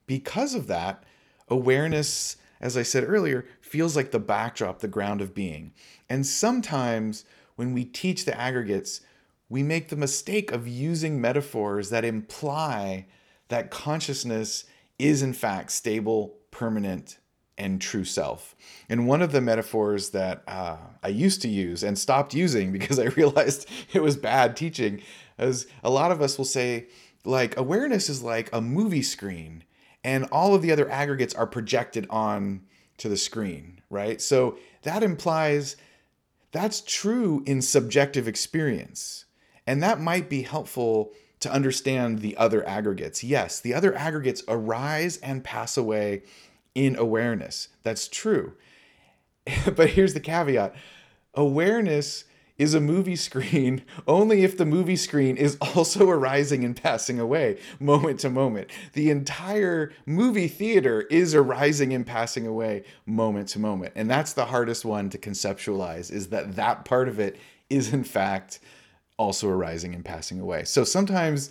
Because 0.07 0.53
of 0.53 0.67
that, 0.67 1.05
awareness, 1.47 2.37
as 2.59 2.77
I 2.77 2.83
said 2.83 3.03
earlier, 3.07 3.45
feels 3.61 3.95
like 3.95 4.11
the 4.11 4.19
backdrop, 4.19 4.79
the 4.79 4.87
ground 4.87 5.21
of 5.21 5.33
being. 5.33 5.73
And 6.09 6.25
sometimes 6.25 7.25
when 7.55 7.73
we 7.73 7.85
teach 7.85 8.25
the 8.25 8.39
aggregates, 8.39 9.01
we 9.49 9.63
make 9.63 9.89
the 9.89 9.95
mistake 9.95 10.51
of 10.51 10.67
using 10.67 11.21
metaphors 11.21 11.89
that 11.89 12.05
imply 12.05 13.05
that 13.49 13.69
consciousness 13.69 14.65
is 14.97 15.21
in 15.21 15.33
fact 15.33 15.71
stable, 15.71 16.35
permanent, 16.51 17.17
and 17.57 17.79
true 17.79 18.03
self. 18.03 18.55
And 18.89 19.07
one 19.07 19.21
of 19.21 19.31
the 19.31 19.41
metaphors 19.41 20.09
that 20.09 20.43
uh, 20.47 20.77
I 21.03 21.09
used 21.09 21.41
to 21.43 21.47
use 21.47 21.83
and 21.83 21.97
stopped 21.97 22.33
using 22.33 22.71
because 22.77 22.99
I 22.99 23.05
realized 23.05 23.67
it 23.93 24.01
was 24.01 24.17
bad 24.17 24.55
teaching 24.55 25.01
is 25.37 25.67
a 25.83 25.89
lot 25.89 26.11
of 26.11 26.21
us 26.21 26.37
will 26.37 26.45
say, 26.45 26.87
like, 27.25 27.57
awareness 27.57 28.09
is 28.09 28.21
like 28.21 28.49
a 28.51 28.61
movie 28.61 29.01
screen, 29.01 29.63
and 30.03 30.25
all 30.31 30.53
of 30.53 30.61
the 30.61 30.71
other 30.71 30.89
aggregates 30.89 31.33
are 31.33 31.47
projected 31.47 32.07
on 32.09 32.61
to 32.97 33.09
the 33.09 33.17
screen, 33.17 33.81
right? 33.89 34.21
So 34.21 34.57
that 34.83 35.03
implies 35.03 35.75
that's 36.51 36.81
true 36.81 37.43
in 37.45 37.61
subjective 37.61 38.27
experience. 38.27 39.25
And 39.65 39.81
that 39.81 39.99
might 39.99 40.29
be 40.29 40.43
helpful 40.43 41.11
to 41.39 41.51
understand 41.51 42.19
the 42.19 42.37
other 42.37 42.65
aggregates. 42.67 43.23
Yes, 43.23 43.59
the 43.59 43.73
other 43.73 43.95
aggregates 43.95 44.43
arise 44.47 45.17
and 45.17 45.43
pass 45.43 45.77
away 45.77 46.23
in 46.75 46.95
awareness. 46.95 47.69
That's 47.81 48.07
true. 48.07 48.53
but 49.75 49.89
here's 49.89 50.13
the 50.13 50.19
caveat 50.19 50.75
awareness 51.33 52.25
is 52.57 52.73
a 52.73 52.79
movie 52.79 53.15
screen 53.15 53.83
only 54.07 54.43
if 54.43 54.57
the 54.57 54.65
movie 54.65 54.95
screen 54.95 55.37
is 55.37 55.57
also 55.61 56.09
arising 56.09 56.63
and 56.63 56.75
passing 56.75 57.19
away 57.19 57.59
moment 57.79 58.19
to 58.19 58.29
moment. 58.29 58.69
The 58.93 59.09
entire 59.09 59.91
movie 60.05 60.47
theater 60.47 61.01
is 61.01 61.33
arising 61.33 61.93
and 61.93 62.05
passing 62.05 62.45
away 62.45 62.83
moment 63.05 63.49
to 63.49 63.59
moment. 63.59 63.93
And 63.95 64.09
that's 64.09 64.33
the 64.33 64.45
hardest 64.45 64.85
one 64.85 65.09
to 65.09 65.17
conceptualize 65.17 66.11
is 66.11 66.27
that 66.29 66.55
that 66.55 66.85
part 66.85 67.07
of 67.07 67.19
it 67.19 67.37
is 67.69 67.93
in 67.93 68.03
fact 68.03 68.59
also 69.17 69.49
arising 69.49 69.95
and 69.95 70.05
passing 70.05 70.39
away. 70.39 70.63
So 70.63 70.83
sometimes 70.83 71.49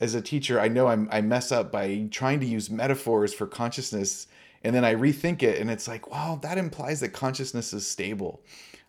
as 0.00 0.14
a 0.14 0.20
teacher, 0.20 0.60
I 0.60 0.68
know 0.68 0.88
I'm, 0.88 1.08
I 1.10 1.22
mess 1.22 1.50
up 1.50 1.72
by 1.72 2.08
trying 2.10 2.40
to 2.40 2.46
use 2.46 2.70
metaphors 2.70 3.32
for 3.32 3.46
consciousness 3.46 4.26
and 4.62 4.74
then 4.74 4.84
I 4.84 4.94
rethink 4.94 5.42
it 5.42 5.60
and 5.60 5.70
it's 5.70 5.88
like, 5.88 6.10
wow, 6.10 6.38
that 6.42 6.58
implies 6.58 7.00
that 7.00 7.10
consciousness 7.10 7.72
is 7.72 7.86
stable. 7.86 8.42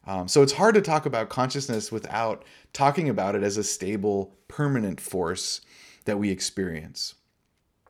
Um, 0.08 0.28
so 0.30 0.42
it's 0.42 0.54
hard 0.54 0.74
to 0.76 0.82
talk 0.82 1.06
about 1.06 1.30
consciousness 1.30 1.92
without 1.92 2.44
talking 2.72 3.10
about 3.10 3.36
it 3.36 3.44
as 3.44 3.58
a 3.58 3.64
stable, 3.64 4.36
permanent 4.48 5.02
force 5.02 5.62
that 6.06 6.18
we 6.18 6.32
experience. 6.32 7.16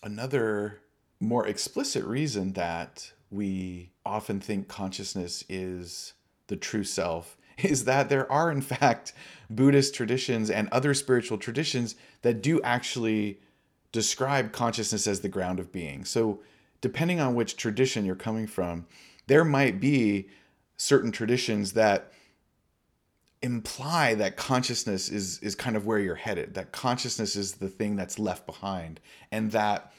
Another 0.02 0.82
more 1.20 1.48
explicit 1.48 2.04
reason 2.04 2.54
that 2.54 3.12
we 3.30 3.92
often 4.06 4.40
think 4.40 4.68
consciousness 4.68 5.44
is 5.48 6.14
the 6.48 6.56
true 6.56 6.84
self 6.84 7.38
is 7.60 7.86
that 7.86 8.10
there 8.10 8.32
are, 8.32 8.52
in 8.52 8.62
fact, 8.62 9.14
Buddhist 9.50 9.94
traditions 9.94 10.50
and 10.50 10.70
other 10.72 10.94
spiritual 10.94 11.38
traditions 11.38 11.96
that 12.24 12.42
do 12.42 12.62
actually 12.64 13.40
describe 13.92 14.52
consciousness 14.52 15.08
as 15.08 15.22
the 15.22 15.30
ground 15.30 15.60
of 15.60 15.72
being. 15.72 16.04
So, 16.04 16.40
depending 16.82 17.20
on 17.20 17.34
which 17.34 17.58
tradition 17.58 18.06
you're 18.06 18.16
coming 18.16 18.46
from, 18.46 18.86
there 19.28 19.44
might 19.44 19.80
be 19.80 20.28
certain 20.78 21.12
traditions 21.12 21.74
that 21.74 22.12
imply 23.42 24.14
that 24.16 24.36
consciousness 24.36 25.10
is 25.10 25.40
is 25.40 25.54
kind 25.54 25.76
of 25.76 25.86
where 25.86 26.00
you're 26.00 26.16
headed 26.16 26.56
that 26.56 26.72
consciousness 26.72 27.36
is 27.36 27.54
the 27.54 27.70
thing 27.70 27.96
that's 27.96 28.18
left 28.18 28.48
behind 28.48 29.00
and 29.32 29.52
that 29.52 29.94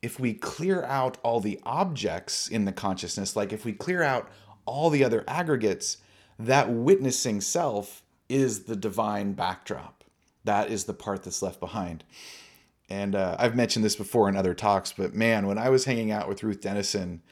if 0.00 0.18
we 0.18 0.32
clear 0.32 0.82
out 0.84 1.18
all 1.22 1.40
the 1.40 1.60
objects 1.64 2.48
in 2.48 2.64
the 2.64 2.72
consciousness 2.72 3.36
like 3.36 3.52
if 3.52 3.66
we 3.66 3.72
clear 3.72 4.02
out 4.02 4.30
all 4.64 4.88
the 4.88 5.04
other 5.04 5.24
aggregates 5.28 5.98
that 6.38 6.70
witnessing 6.70 7.40
self 7.40 8.02
is 8.30 8.62
the 8.64 8.76
divine 8.76 9.32
backdrop. 9.32 10.04
That 10.44 10.70
is 10.70 10.84
the 10.84 10.94
part 10.94 11.24
that's 11.24 11.42
left 11.42 11.60
behind. 11.60 12.04
And 12.88 13.14
uh, 13.14 13.36
i've 13.38 13.54
mentioned 13.54 13.84
this 13.84 13.94
before 13.94 14.28
in 14.28 14.36
other 14.36 14.52
talks 14.52 14.92
but 14.92 15.14
man 15.14 15.46
when 15.46 15.58
i 15.58 15.68
was 15.68 15.84
hanging 15.84 16.10
out 16.10 16.28
with 16.28 16.42
ruth 16.42 16.60
denison 16.60 17.22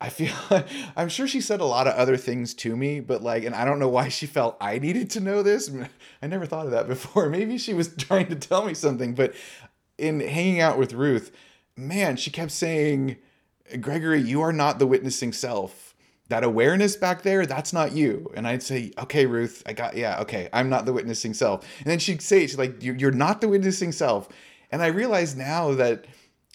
I 0.00 0.10
feel 0.10 0.34
I'm 0.96 1.08
sure 1.08 1.26
she 1.26 1.40
said 1.40 1.60
a 1.60 1.64
lot 1.64 1.86
of 1.86 1.94
other 1.94 2.16
things 2.16 2.54
to 2.54 2.76
me, 2.76 3.00
but 3.00 3.22
like, 3.22 3.44
and 3.44 3.54
I 3.54 3.64
don't 3.64 3.78
know 3.78 3.88
why 3.88 4.08
she 4.08 4.26
felt 4.26 4.56
I 4.60 4.78
needed 4.78 5.10
to 5.10 5.20
know 5.20 5.42
this. 5.42 5.70
I 6.22 6.26
never 6.26 6.46
thought 6.46 6.66
of 6.66 6.72
that 6.72 6.88
before. 6.88 7.28
Maybe 7.30 7.58
she 7.58 7.74
was 7.74 7.94
trying 7.94 8.28
to 8.28 8.36
tell 8.36 8.64
me 8.64 8.74
something, 8.74 9.14
but 9.14 9.34
in 9.98 10.20
hanging 10.20 10.60
out 10.60 10.78
with 10.78 10.92
Ruth, 10.92 11.32
man, 11.76 12.16
she 12.16 12.30
kept 12.30 12.52
saying, 12.52 13.16
Gregory, 13.80 14.20
you 14.20 14.42
are 14.42 14.52
not 14.52 14.78
the 14.78 14.86
witnessing 14.86 15.32
self. 15.32 15.94
That 16.28 16.42
awareness 16.42 16.96
back 16.96 17.22
there, 17.22 17.46
that's 17.46 17.72
not 17.72 17.92
you. 17.92 18.32
And 18.34 18.48
I'd 18.48 18.62
say, 18.62 18.92
okay, 18.98 19.26
Ruth, 19.26 19.62
I 19.64 19.72
got, 19.72 19.96
yeah, 19.96 20.20
okay, 20.22 20.48
I'm 20.52 20.68
not 20.68 20.84
the 20.84 20.92
witnessing 20.92 21.34
self. 21.34 21.64
And 21.78 21.86
then 21.86 22.00
she'd 22.00 22.20
say, 22.20 22.40
she's 22.40 22.58
like, 22.58 22.82
you're 22.82 23.12
not 23.12 23.40
the 23.40 23.48
witnessing 23.48 23.92
self. 23.92 24.28
And 24.72 24.82
I 24.82 24.88
realize 24.88 25.36
now 25.36 25.72
that 25.74 26.06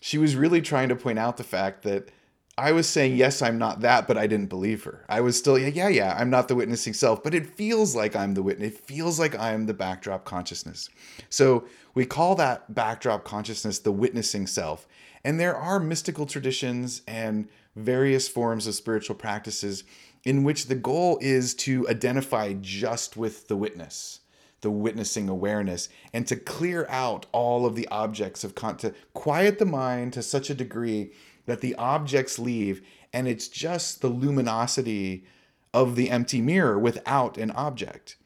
she 0.01 0.17
was 0.17 0.35
really 0.35 0.61
trying 0.61 0.89
to 0.89 0.95
point 0.95 1.19
out 1.19 1.37
the 1.37 1.45
fact 1.45 1.83
that 1.83 2.09
I 2.57 2.73
was 2.73 2.87
saying, 2.87 3.15
yes, 3.15 3.41
I'm 3.41 3.57
not 3.57 3.81
that, 3.81 4.07
but 4.07 4.17
I 4.17 4.27
didn't 4.27 4.49
believe 4.49 4.83
her. 4.83 5.05
I 5.07 5.21
was 5.21 5.37
still, 5.37 5.57
yeah, 5.57 5.69
yeah, 5.69 5.87
yeah, 5.87 6.15
I'm 6.17 6.29
not 6.29 6.47
the 6.47 6.55
witnessing 6.55 6.93
self, 6.93 7.23
but 7.23 7.33
it 7.33 7.45
feels 7.45 7.95
like 7.95 8.15
I'm 8.15 8.33
the 8.33 8.43
witness. 8.43 8.73
It 8.73 8.79
feels 8.79 9.19
like 9.19 9.37
I'm 9.39 9.65
the 9.65 9.73
backdrop 9.73 10.25
consciousness. 10.25 10.89
So 11.29 11.65
we 11.93 12.05
call 12.05 12.35
that 12.35 12.73
backdrop 12.73 13.23
consciousness 13.23 13.79
the 13.79 13.91
witnessing 13.91 14.47
self. 14.47 14.87
And 15.23 15.39
there 15.39 15.55
are 15.55 15.79
mystical 15.79 16.25
traditions 16.25 17.03
and 17.07 17.47
various 17.75 18.27
forms 18.27 18.67
of 18.67 18.75
spiritual 18.75 19.15
practices 19.15 19.85
in 20.25 20.43
which 20.43 20.67
the 20.67 20.75
goal 20.75 21.17
is 21.21 21.53
to 21.55 21.87
identify 21.87 22.53
just 22.53 23.15
with 23.15 23.47
the 23.47 23.55
witness 23.55 24.19
the 24.61 24.71
witnessing 24.71 25.27
awareness 25.27 25.89
and 26.13 26.27
to 26.27 26.35
clear 26.35 26.85
out 26.87 27.25
all 27.31 27.65
of 27.65 27.75
the 27.75 27.87
objects 27.89 28.43
of 28.43 28.55
con 28.55 28.77
to 28.77 28.93
quiet 29.13 29.57
the 29.59 29.65
mind 29.65 30.13
to 30.13 30.21
such 30.21 30.49
a 30.49 30.55
degree 30.55 31.11
that 31.45 31.61
the 31.61 31.75
objects 31.75 32.39
leave 32.39 32.81
and 33.13 33.27
it's 33.27 33.47
just 33.47 34.01
the 34.01 34.07
luminosity 34.07 35.25
of 35.73 35.95
the 35.95 36.09
empty 36.09 36.41
mirror 36.41 36.77
without 36.79 37.37
an 37.37 37.51
object. 37.51 38.17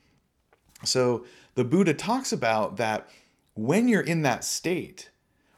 So 0.84 1.25
the 1.56 1.63
Buddha 1.63 1.93
talks 1.93 2.32
about 2.32 2.78
that 2.78 3.10
when 3.56 3.88
you're 3.88 4.01
in 4.01 4.21
that 4.23 4.43
state 4.43 5.10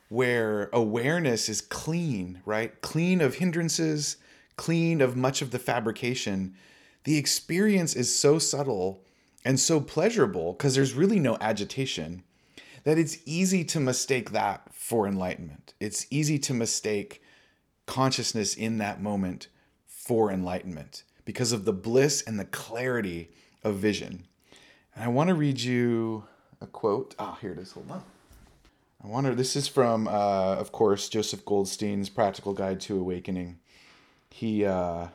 where 0.09 0.69
awareness 0.71 1.49
is 1.49 1.61
clean, 1.61 2.41
right? 2.45 2.81
Clean 2.81 3.19
of 3.19 3.35
hindrances, 3.35 4.17
clean 4.55 5.01
of 5.01 5.17
much 5.17 5.41
of 5.41 5.51
the 5.51 5.59
fabrication, 5.59 6.55
the 7.03 7.17
experience 7.17 7.95
is 7.95 8.13
so 8.13 8.39
subtle 8.39 9.03
and 9.43 9.59
so 9.59 9.79
pleasurable 9.81 10.53
because 10.53 10.75
there's 10.75 10.93
really 10.93 11.19
no 11.19 11.37
agitation 11.41 12.23
that 12.83 12.97
it's 12.97 13.17
easy 13.25 13.63
to 13.65 13.79
mistake 13.79 14.31
that 14.31 14.73
for 14.73 15.07
enlightenment. 15.07 15.73
It's 15.79 16.07
easy 16.09 16.39
to 16.39 16.53
mistake 16.53 17.21
consciousness 17.87 18.53
in 18.53 18.77
that 18.77 19.01
moment 19.01 19.47
for 19.87 20.31
enlightenment 20.31 21.03
because 21.25 21.51
of 21.51 21.65
the 21.65 21.73
bliss 21.73 22.21
and 22.21 22.39
the 22.39 22.45
clarity 22.45 23.31
of 23.63 23.75
vision. 23.75 24.27
And 24.93 25.03
I 25.03 25.07
want 25.07 25.29
to 25.29 25.33
read 25.33 25.59
you 25.59 26.25
a 26.61 26.67
quote. 26.67 27.15
Ah, 27.17 27.33
oh, 27.33 27.37
here 27.41 27.53
it 27.53 27.57
is. 27.59 27.71
Hold 27.71 27.89
on. 27.89 28.03
I 29.03 29.07
wonder, 29.07 29.33
this 29.35 29.55
is 29.55 29.67
from, 29.67 30.07
uh, 30.07 30.55
of 30.55 30.71
course, 30.71 31.07
Joseph 31.07 31.45
Goldstein's 31.45 32.09
Practical 32.09 32.53
Guide 32.53 32.79
to 32.81 32.99
Awakening. 32.99 33.59
He, 34.29 34.65
uh, 34.65 35.07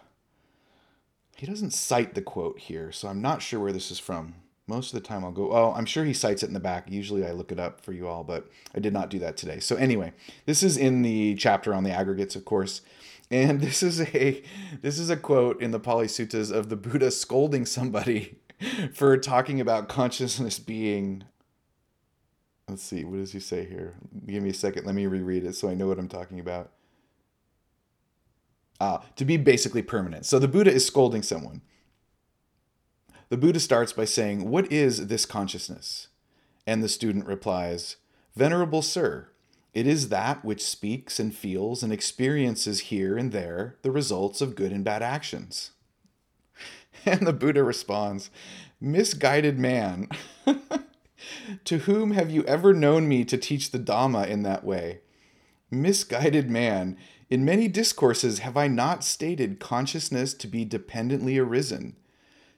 he 1.37 1.47
doesn't 1.47 1.73
cite 1.73 2.15
the 2.15 2.23
quote 2.23 2.59
here, 2.59 2.93
so 2.93 3.09
I'm 3.09 3.21
not 3.21 3.43
sure 3.43 3.59
where 3.61 3.73
this 3.73 3.91
is 3.91 3.99
from. 3.99 4.35
Most 4.67 4.95
of 4.95 5.03
the 5.03 5.07
time 5.07 5.25
I'll 5.25 5.33
go, 5.33 5.53
oh, 5.53 5.75
I'm 5.77 5.87
sure 5.87 6.05
he 6.05 6.15
cites 6.15 6.43
it 6.43 6.47
in 6.47 6.55
the 6.55 6.61
back. 6.61 6.91
Usually 6.91 7.27
I 7.27 7.33
look 7.33 7.51
it 7.51 7.59
up 7.59 7.81
for 7.81 7.93
you 7.93 8.07
all, 8.07 8.23
but 8.23 8.49
I 8.75 8.79
did 8.79 8.93
not 8.93 9.11
do 9.11 9.19
that 9.19 9.37
today. 9.37 9.59
So 9.59 9.77
anyway, 9.77 10.13
this 10.47 10.63
is 10.63 10.77
in 10.77 11.03
the 11.03 11.35
chapter 11.35 11.75
on 11.75 11.85
the 11.85 11.91
aggregates, 11.91 12.37
of 12.37 12.45
course. 12.45 12.83
And 13.31 13.61
this 13.63 13.83
is 13.83 14.01
a 14.01 14.43
this 14.81 14.99
is 14.99 15.11
a 15.11 15.17
quote 15.17 15.61
in 15.61 15.73
the 15.73 15.81
Pali 15.81 16.07
Suttas 16.07 16.53
of 16.53 16.69
the 16.69 16.77
Buddha 16.77 17.11
scolding 17.11 17.67
somebody 17.67 18.39
for 18.95 19.17
talking 19.17 19.61
about 19.61 19.89
consciousness 19.89 20.59
being 20.59 21.25
Let's 22.69 22.83
see, 22.83 23.05
what 23.05 23.17
does 23.17 23.33
he 23.33 23.41
say 23.41 23.67
here? 23.67 23.97
Give 24.27 24.43
me 24.43 24.51
a 24.51 24.55
second. 24.55 24.87
Let 24.87 24.95
me 24.95 25.07
reread 25.07 25.45
it 25.45 25.55
so 25.55 25.69
I 25.69 25.75
know 25.75 25.89
what 25.89 25.99
I'm 25.99 26.09
talking 26.09 26.41
about. 26.41 26.71
Ah, 28.81 29.05
to 29.17 29.25
be 29.25 29.37
basically 29.37 29.83
permanent. 29.83 30.25
So 30.25 30.39
the 30.39 30.49
Buddha 30.49 30.73
is 30.73 30.87
scolding 30.87 31.23
someone. 31.23 31.61
The 33.33 33.39
Buddha 33.39 33.61
starts 33.61 33.95
by 33.95 34.05
saying, 34.05 34.51
What 34.51 34.71
is 34.71 35.07
this 35.07 35.25
consciousness? 35.25 36.09
And 36.67 36.83
the 36.83 36.89
student 36.89 37.27
replies, 37.27 37.97
Venerable 38.37 38.83
Sir, 38.83 39.31
it 39.73 39.87
is 39.87 40.11
that 40.11 40.45
which 40.45 40.63
speaks 40.63 41.19
and 41.19 41.35
feels 41.35 41.83
and 41.83 41.95
experiences 41.95 42.81
here 42.81 43.17
and 43.17 43.33
there 43.33 43.79
the 43.81 43.91
results 43.91 44.43
of 44.43 44.55
good 44.55 44.71
and 44.71 44.85
bad 44.85 45.03
actions. 45.03 45.71
And 47.07 47.27
the 47.27 47.33
Buddha 47.33 47.65
responds, 47.65 48.29
Misguided 48.83 49.59
man, 49.59 50.11
to 51.65 51.79
whom 51.79 52.11
have 52.11 52.31
you 52.31 52.45
ever 52.45 52.75
known 52.75 53.09
me 53.09 53.25
to 53.25 53.39
teach 53.39 53.71
the 53.71 53.79
Dhamma 53.79 54.29
in 54.29 54.43
that 54.43 54.63
way? 54.63 55.01
Misguided 55.71 56.51
man, 56.51 56.99
in 57.31 57.47
many 57.47 57.67
discourses 57.67 58.41
have 58.41 58.59
I 58.59 58.69
not 58.69 59.03
stated 59.03 59.59
consciousness 59.59 60.35
to 60.35 60.47
be 60.47 60.67
dependently 60.67 61.39
arisen 61.39 61.97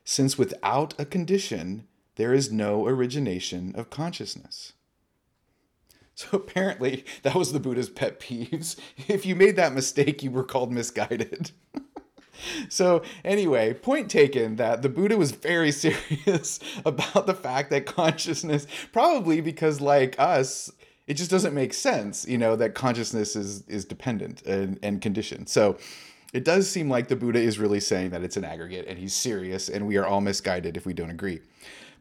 since 0.05 0.37
without 0.37 0.93
a 0.97 1.03
condition, 1.03 1.87
there 2.15 2.33
is 2.33 2.51
no 2.51 2.87
origination 2.87 3.73
of 3.75 3.89
consciousness. 3.89 4.73
So 6.13 6.29
apparently, 6.31 7.03
that 7.23 7.35
was 7.35 7.51
the 7.51 7.59
Buddha's 7.59 7.89
pet 7.89 8.21
peeves. 8.21 8.77
If 9.09 9.25
you 9.25 9.35
made 9.35 9.57
that 9.57 9.73
mistake, 9.73 10.23
you 10.23 10.31
were 10.31 10.45
called 10.45 10.71
misguided. 10.71 11.51
so, 12.69 13.01
anyway, 13.25 13.73
point 13.73 14.09
taken 14.09 14.55
that 14.55 14.81
the 14.81 14.87
Buddha 14.87 15.17
was 15.17 15.31
very 15.31 15.71
serious 15.73 16.61
about 16.85 17.25
the 17.25 17.33
fact 17.33 17.69
that 17.71 17.85
consciousness, 17.85 18.65
probably 18.93 19.41
because, 19.41 19.81
like 19.81 20.15
us, 20.17 20.71
it 21.07 21.15
just 21.15 21.29
doesn't 21.29 21.53
make 21.53 21.73
sense, 21.73 22.25
you 22.25 22.37
know, 22.37 22.55
that 22.55 22.75
consciousness 22.75 23.35
is 23.35 23.63
is 23.67 23.83
dependent 23.83 24.41
and, 24.43 24.79
and 24.81 25.01
conditioned. 25.01 25.49
So, 25.49 25.77
it 26.35 26.43
does 26.43 26.69
seem 26.69 26.89
like 26.89 27.07
the 27.07 27.15
Buddha 27.15 27.39
is 27.39 27.59
really 27.59 27.79
saying 27.79 28.09
that 28.09 28.21
it's 28.21 28.35
an 28.35 28.43
aggregate 28.43 28.87
and 28.89 28.99
he's 28.99 29.13
serious 29.13 29.69
and 29.69 29.87
we 29.87 29.95
are 29.95 30.05
all 30.05 30.19
misguided 30.19 30.75
if 30.75 30.85
we 30.85 30.93
don't 30.93 31.09
agree. 31.09 31.39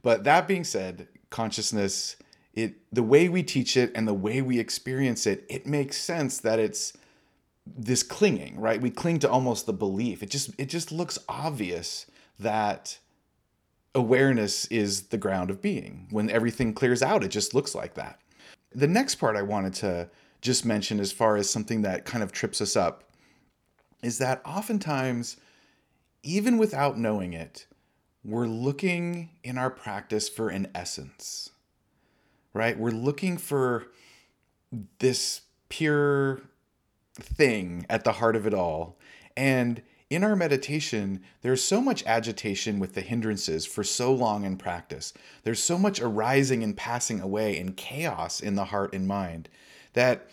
But 0.02 0.24
that 0.24 0.48
being 0.48 0.64
said, 0.64 1.06
consciousness, 1.30 2.16
it 2.52 2.74
the 2.92 3.04
way 3.04 3.28
we 3.28 3.44
teach 3.44 3.76
it 3.76 3.92
and 3.94 4.08
the 4.08 4.12
way 4.12 4.42
we 4.42 4.58
experience 4.58 5.24
it, 5.28 5.46
it 5.48 5.66
makes 5.66 5.98
sense 5.98 6.38
that 6.38 6.58
it's 6.58 6.94
this 7.64 8.02
clinging, 8.02 8.58
right? 8.58 8.80
We 8.80 8.90
cling 8.90 9.20
to 9.20 9.30
almost 9.30 9.66
the 9.66 9.72
belief. 9.72 10.20
It 10.20 10.30
just 10.30 10.50
it 10.58 10.66
just 10.66 10.90
looks 10.90 11.16
obvious 11.28 12.06
that 12.40 12.98
awareness 13.94 14.66
is 14.66 15.02
the 15.02 15.16
ground 15.16 15.48
of 15.48 15.62
being. 15.62 16.08
When 16.10 16.28
everything 16.28 16.74
clears 16.74 17.04
out, 17.04 17.22
it 17.22 17.28
just 17.28 17.54
looks 17.54 17.72
like 17.72 17.94
that. 17.94 18.18
The 18.74 18.88
next 18.88 19.14
part 19.14 19.36
I 19.36 19.42
wanted 19.42 19.74
to 19.74 20.10
just 20.40 20.64
mention 20.64 20.98
as 20.98 21.12
far 21.12 21.36
as 21.36 21.48
something 21.48 21.82
that 21.82 22.04
kind 22.04 22.24
of 22.24 22.32
trips 22.32 22.60
us 22.60 22.74
up 22.74 23.04
is 24.04 24.18
that 24.18 24.42
oftentimes 24.44 25.36
even 26.22 26.58
without 26.58 26.98
knowing 26.98 27.32
it, 27.32 27.66
we're 28.24 28.46
looking 28.46 29.30
in 29.42 29.58
our 29.58 29.70
practice 29.70 30.28
for 30.28 30.48
an 30.48 30.68
essence. 30.74 31.50
Right? 32.52 32.78
We're 32.78 32.90
looking 32.90 33.36
for 33.36 33.86
this 34.98 35.42
pure 35.68 36.40
thing 37.14 37.86
at 37.90 38.04
the 38.04 38.12
heart 38.12 38.36
of 38.36 38.46
it 38.46 38.54
all. 38.54 38.98
And 39.36 39.82
in 40.10 40.22
our 40.22 40.36
meditation, 40.36 41.22
there's 41.42 41.62
so 41.62 41.80
much 41.80 42.04
agitation 42.06 42.78
with 42.78 42.94
the 42.94 43.00
hindrances 43.00 43.66
for 43.66 43.82
so 43.82 44.12
long 44.12 44.44
in 44.44 44.56
practice. 44.56 45.12
There's 45.42 45.62
so 45.62 45.78
much 45.78 46.00
arising 46.00 46.62
and 46.62 46.76
passing 46.76 47.20
away 47.20 47.58
and 47.58 47.76
chaos 47.76 48.40
in 48.40 48.54
the 48.54 48.66
heart 48.66 48.94
and 48.94 49.08
mind 49.08 49.48
that 49.94 50.28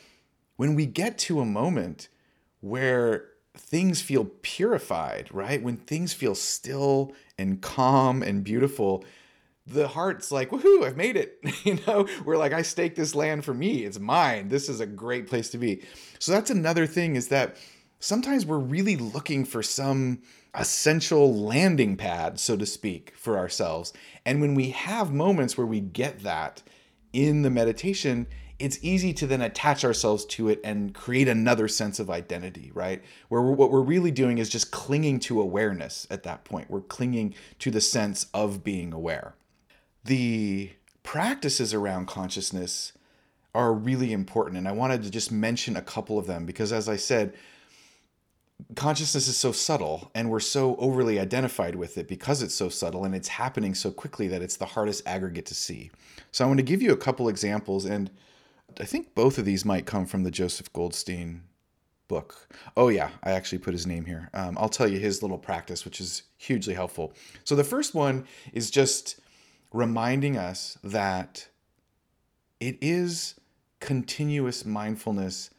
when 0.57 0.75
we 0.75 0.85
get 0.85 1.17
to 1.19 1.39
a 1.39 1.45
moment 1.45 2.09
where 2.59 3.30
things 3.55 4.01
feel 4.01 4.25
purified, 4.41 5.29
right? 5.31 5.61
When 5.61 5.77
things 5.77 6.13
feel 6.13 6.35
still 6.35 7.13
and 7.37 7.61
calm 7.61 8.23
and 8.23 8.43
beautiful, 8.43 9.03
the 9.67 9.87
heart's 9.87 10.31
like, 10.31 10.49
woohoo, 10.49 10.85
I've 10.85 10.97
made 10.97 11.15
it. 11.15 11.39
you 11.63 11.79
know, 11.85 12.07
we're 12.25 12.37
like, 12.37 12.53
I 12.53 12.61
stake 12.61 12.95
this 12.95 13.15
land 13.15 13.45
for 13.45 13.53
me. 13.53 13.85
It's 13.85 13.99
mine. 13.99 14.49
This 14.49 14.69
is 14.69 14.79
a 14.79 14.85
great 14.85 15.27
place 15.27 15.49
to 15.51 15.57
be. 15.57 15.83
So 16.19 16.31
that's 16.31 16.49
another 16.49 16.87
thing 16.87 17.15
is 17.15 17.27
that 17.27 17.57
sometimes 17.99 18.45
we're 18.45 18.57
really 18.57 18.95
looking 18.95 19.45
for 19.45 19.61
some 19.63 20.21
essential 20.53 21.33
landing 21.33 21.95
pad, 21.95 22.39
so 22.39 22.57
to 22.57 22.65
speak, 22.65 23.13
for 23.15 23.37
ourselves. 23.37 23.93
And 24.25 24.41
when 24.41 24.55
we 24.55 24.71
have 24.71 25.13
moments 25.13 25.57
where 25.57 25.67
we 25.67 25.79
get 25.79 26.23
that 26.23 26.61
in 27.13 27.41
the 27.41 27.49
meditation, 27.49 28.27
it's 28.61 28.79
easy 28.81 29.13
to 29.13 29.27
then 29.27 29.41
attach 29.41 29.83
ourselves 29.83 30.25
to 30.25 30.49
it 30.49 30.59
and 30.63 30.93
create 30.93 31.27
another 31.27 31.67
sense 31.67 31.99
of 31.99 32.09
identity, 32.09 32.71
right? 32.73 33.03
Where 33.29 33.41
we're, 33.41 33.51
what 33.51 33.71
we're 33.71 33.81
really 33.81 34.11
doing 34.11 34.37
is 34.37 34.49
just 34.49 34.71
clinging 34.71 35.19
to 35.21 35.41
awareness 35.41 36.07
at 36.09 36.23
that 36.23 36.43
point. 36.43 36.69
We're 36.69 36.81
clinging 36.81 37.35
to 37.59 37.71
the 37.71 37.81
sense 37.81 38.27
of 38.33 38.63
being 38.63 38.93
aware 38.93 39.35
the 40.03 40.71
practices 41.03 41.73
around 41.73 42.07
consciousness 42.07 42.93
are 43.53 43.73
really 43.73 44.13
important. 44.13 44.57
And 44.57 44.67
I 44.67 44.71
wanted 44.71 45.03
to 45.03 45.09
just 45.09 45.31
mention 45.31 45.75
a 45.75 45.81
couple 45.81 46.17
of 46.17 46.27
them 46.27 46.45
because, 46.45 46.71
as 46.71 46.87
I 46.87 46.95
said, 46.95 47.33
consciousness 48.75 49.27
is 49.27 49.37
so 49.37 49.51
subtle 49.51 50.11
and 50.15 50.29
we're 50.29 50.39
so 50.39 50.75
overly 50.77 51.19
identified 51.19 51.75
with 51.75 51.97
it 51.97 52.07
because 52.07 52.41
it's 52.41 52.53
so 52.53 52.69
subtle 52.69 53.03
and 53.03 53.15
it's 53.15 53.27
happening 53.27 53.73
so 53.73 53.91
quickly 53.91 54.27
that 54.27 54.41
it's 54.41 54.57
the 54.57 54.65
hardest 54.65 55.05
aggregate 55.05 55.47
to 55.47 55.55
see. 55.55 55.91
So 56.31 56.45
I 56.45 56.47
want 56.47 56.59
to 56.59 56.63
give 56.63 56.81
you 56.81 56.93
a 56.93 56.97
couple 56.97 57.27
examples 57.27 57.85
and 57.85 58.09
I 58.79 58.85
think 58.85 59.13
both 59.15 59.37
of 59.37 59.45
these 59.45 59.65
might 59.65 59.85
come 59.85 60.05
from 60.05 60.23
the 60.23 60.31
Joseph 60.31 60.71
Goldstein 60.73 61.43
book. 62.07 62.47
Oh 62.75 62.89
yeah, 62.89 63.11
I 63.23 63.31
actually 63.31 63.59
put 63.59 63.73
his 63.73 63.87
name 63.87 64.05
here. 64.05 64.29
Um, 64.33 64.57
I'll 64.57 64.69
tell 64.69 64.87
you 64.87 64.99
his 64.99 65.21
little 65.21 65.37
practice, 65.37 65.85
which 65.85 66.01
is 66.01 66.23
hugely 66.37 66.73
helpful. 66.73 67.13
So 67.43 67.55
the 67.55 67.63
first 67.63 67.95
one 67.95 68.25
is 68.53 68.69
just 68.69 69.19
reminding 69.71 70.37
us 70.37 70.77
that 70.83 71.47
it 72.59 72.77
is 72.81 73.35
continuous 73.79 74.65
mindfulness 74.65 75.51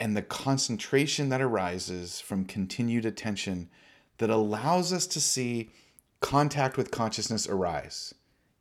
and 0.00 0.16
the 0.16 0.22
concentration 0.22 1.28
that 1.28 1.40
arises 1.40 2.20
from 2.20 2.44
continued 2.44 3.06
attention 3.06 3.70
that 4.18 4.30
allows 4.30 4.92
us 4.92 5.06
to 5.06 5.20
see 5.20 5.70
contact 6.20 6.76
with 6.76 6.90
consciousness 6.90 7.48
arise 7.48 8.12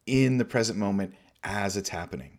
in 0.05 0.37
the 0.37 0.45
present 0.45 0.77
moment 0.77 1.15
as 1.43 1.75
it's 1.75 1.89
happening. 1.89 2.37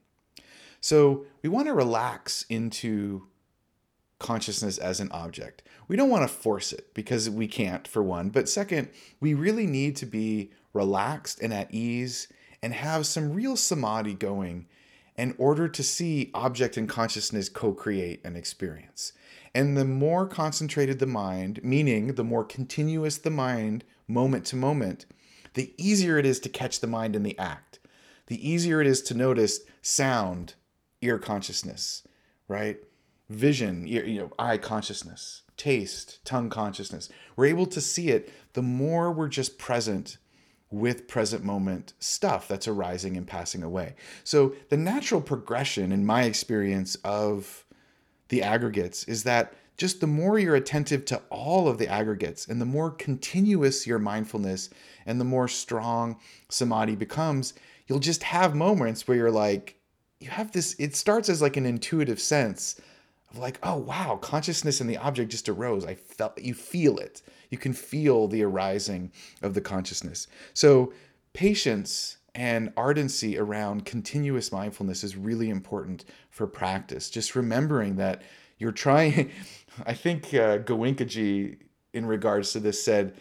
So 0.82 1.26
we 1.42 1.48
want 1.48 1.68
to 1.68 1.74
relax 1.74 2.44
into 2.50 3.28
consciousness 4.18 4.78
as 4.78 4.98
an 4.98 5.10
object. 5.12 5.62
We 5.86 5.96
don't 5.96 6.10
want 6.10 6.28
to 6.28 6.34
force 6.34 6.72
it 6.72 6.92
because 6.92 7.30
we 7.30 7.46
can't, 7.46 7.86
for 7.86 8.02
one. 8.02 8.30
But 8.30 8.48
second, 8.48 8.88
we 9.20 9.32
really 9.32 9.66
need 9.66 9.94
to 9.96 10.06
be 10.06 10.50
relaxed 10.72 11.40
and 11.40 11.54
at 11.54 11.72
ease 11.72 12.26
and 12.62 12.74
have 12.74 13.06
some 13.06 13.32
real 13.32 13.56
samadhi 13.56 14.14
going 14.14 14.66
in 15.16 15.34
order 15.38 15.68
to 15.68 15.82
see 15.84 16.30
object 16.34 16.76
and 16.76 16.88
consciousness 16.88 17.48
co 17.48 17.72
create 17.72 18.24
an 18.24 18.34
experience. 18.34 19.12
And 19.54 19.76
the 19.76 19.84
more 19.84 20.26
concentrated 20.26 20.98
the 20.98 21.06
mind, 21.06 21.62
meaning 21.62 22.14
the 22.14 22.24
more 22.24 22.44
continuous 22.44 23.18
the 23.18 23.30
mind, 23.30 23.84
moment 24.08 24.46
to 24.46 24.56
moment, 24.56 25.06
the 25.54 25.74
easier 25.76 26.18
it 26.18 26.26
is 26.26 26.40
to 26.40 26.48
catch 26.48 26.80
the 26.80 26.86
mind 26.88 27.14
in 27.14 27.22
the 27.22 27.38
act. 27.38 27.78
The 28.26 28.48
easier 28.48 28.80
it 28.80 28.86
is 28.86 29.02
to 29.02 29.14
notice 29.14 29.60
sound, 29.82 30.54
ear 31.02 31.18
consciousness, 31.18 32.02
right? 32.48 32.78
Vision, 33.28 33.86
ear, 33.86 34.04
you 34.04 34.20
know, 34.20 34.32
eye 34.38 34.58
consciousness, 34.58 35.42
taste, 35.56 36.24
tongue 36.24 36.50
consciousness. 36.50 37.08
We're 37.36 37.46
able 37.46 37.66
to 37.66 37.80
see 37.80 38.08
it 38.08 38.32
the 38.54 38.62
more 38.62 39.12
we're 39.12 39.28
just 39.28 39.58
present 39.58 40.18
with 40.70 41.06
present 41.06 41.44
moment 41.44 41.92
stuff 41.98 42.48
that's 42.48 42.66
arising 42.66 43.16
and 43.16 43.26
passing 43.26 43.62
away. 43.62 43.94
So, 44.24 44.54
the 44.70 44.76
natural 44.76 45.20
progression, 45.20 45.92
in 45.92 46.06
my 46.06 46.22
experience, 46.22 46.96
of 47.04 47.64
the 48.28 48.42
aggregates 48.42 49.04
is 49.04 49.24
that 49.24 49.52
just 49.76 50.00
the 50.00 50.06
more 50.06 50.38
you're 50.38 50.54
attentive 50.54 51.04
to 51.06 51.20
all 51.28 51.68
of 51.68 51.78
the 51.78 51.88
aggregates 51.88 52.46
and 52.46 52.60
the 52.60 52.66
more 52.66 52.90
continuous 52.90 53.86
your 53.86 53.98
mindfulness 53.98 54.70
and 55.06 55.20
the 55.20 55.24
more 55.24 55.48
strong 55.48 56.18
samadhi 56.48 56.96
becomes, 56.96 57.54
you'll 57.86 57.98
just 57.98 58.22
have 58.22 58.54
moments 58.54 59.06
where 59.06 59.16
you're 59.16 59.30
like, 59.30 59.76
you 60.22 60.30
have 60.30 60.52
this, 60.52 60.74
it 60.78 60.94
starts 60.94 61.28
as 61.28 61.42
like 61.42 61.56
an 61.56 61.66
intuitive 61.66 62.20
sense 62.20 62.80
of 63.30 63.38
like, 63.38 63.58
oh 63.62 63.76
wow, 63.76 64.18
consciousness 64.20 64.80
and 64.80 64.88
the 64.88 64.96
object 64.96 65.30
just 65.30 65.48
arose. 65.48 65.84
I 65.84 65.94
felt 65.94 66.40
you 66.40 66.54
feel 66.54 66.98
it. 66.98 67.22
You 67.50 67.58
can 67.58 67.72
feel 67.72 68.28
the 68.28 68.42
arising 68.42 69.12
of 69.42 69.54
the 69.54 69.60
consciousness. 69.60 70.26
So 70.54 70.92
patience 71.32 72.18
and 72.34 72.72
ardency 72.76 73.38
around 73.38 73.84
continuous 73.84 74.52
mindfulness 74.52 75.04
is 75.04 75.16
really 75.16 75.50
important 75.50 76.04
for 76.30 76.46
practice. 76.46 77.10
Just 77.10 77.36
remembering 77.36 77.96
that 77.96 78.22
you're 78.58 78.72
trying. 78.72 79.30
I 79.86 79.94
think 79.94 80.26
uh, 80.28 80.58
Goenkaji, 80.58 81.58
in 81.92 82.06
regards 82.06 82.52
to 82.52 82.60
this, 82.60 82.82
said 82.82 83.14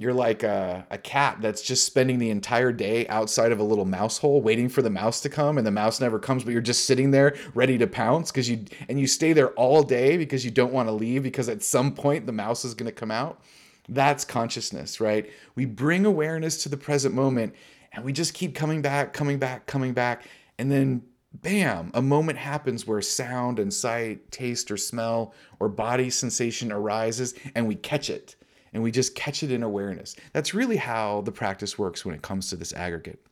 you're 0.00 0.14
like 0.14 0.42
a, 0.42 0.86
a 0.90 0.96
cat 0.96 1.36
that's 1.42 1.60
just 1.60 1.84
spending 1.84 2.18
the 2.18 2.30
entire 2.30 2.72
day 2.72 3.06
outside 3.08 3.52
of 3.52 3.58
a 3.58 3.62
little 3.62 3.84
mouse 3.84 4.16
hole 4.16 4.40
waiting 4.40 4.66
for 4.66 4.80
the 4.80 4.88
mouse 4.88 5.20
to 5.20 5.28
come 5.28 5.58
and 5.58 5.66
the 5.66 5.70
mouse 5.70 6.00
never 6.00 6.18
comes 6.18 6.42
but 6.42 6.52
you're 6.52 6.62
just 6.62 6.86
sitting 6.86 7.10
there 7.10 7.36
ready 7.54 7.76
to 7.76 7.86
pounce 7.86 8.30
because 8.30 8.48
you 8.48 8.64
and 8.88 8.98
you 8.98 9.06
stay 9.06 9.34
there 9.34 9.50
all 9.50 9.82
day 9.82 10.16
because 10.16 10.42
you 10.42 10.50
don't 10.50 10.72
want 10.72 10.88
to 10.88 10.92
leave 10.92 11.22
because 11.22 11.50
at 11.50 11.62
some 11.62 11.92
point 11.92 12.24
the 12.24 12.32
mouse 12.32 12.64
is 12.64 12.72
going 12.72 12.86
to 12.86 12.94
come 12.94 13.10
out. 13.10 13.42
That's 13.90 14.24
consciousness 14.24 15.00
right? 15.00 15.30
We 15.54 15.66
bring 15.66 16.06
awareness 16.06 16.62
to 16.62 16.70
the 16.70 16.78
present 16.78 17.14
moment 17.14 17.54
and 17.92 18.02
we 18.02 18.14
just 18.14 18.32
keep 18.32 18.54
coming 18.54 18.80
back 18.80 19.12
coming 19.12 19.38
back 19.38 19.66
coming 19.66 19.92
back 19.92 20.24
and 20.58 20.72
then 20.72 21.02
bam 21.34 21.90
a 21.92 22.00
moment 22.00 22.38
happens 22.38 22.86
where 22.86 23.02
sound 23.02 23.58
and 23.58 23.72
sight 23.72 24.32
taste 24.32 24.70
or 24.70 24.78
smell 24.78 25.34
or 25.58 25.68
body 25.68 26.08
sensation 26.08 26.72
arises 26.72 27.34
and 27.54 27.68
we 27.68 27.74
catch 27.74 28.08
it 28.08 28.34
and 28.72 28.82
we 28.82 28.90
just 28.90 29.14
catch 29.14 29.42
it 29.42 29.50
in 29.50 29.62
awareness. 29.62 30.16
That's 30.32 30.54
really 30.54 30.76
how 30.76 31.22
the 31.22 31.32
practice 31.32 31.78
works 31.78 32.04
when 32.04 32.14
it 32.14 32.22
comes 32.22 32.48
to 32.50 32.56
this 32.56 32.72
aggregate. 32.72 33.24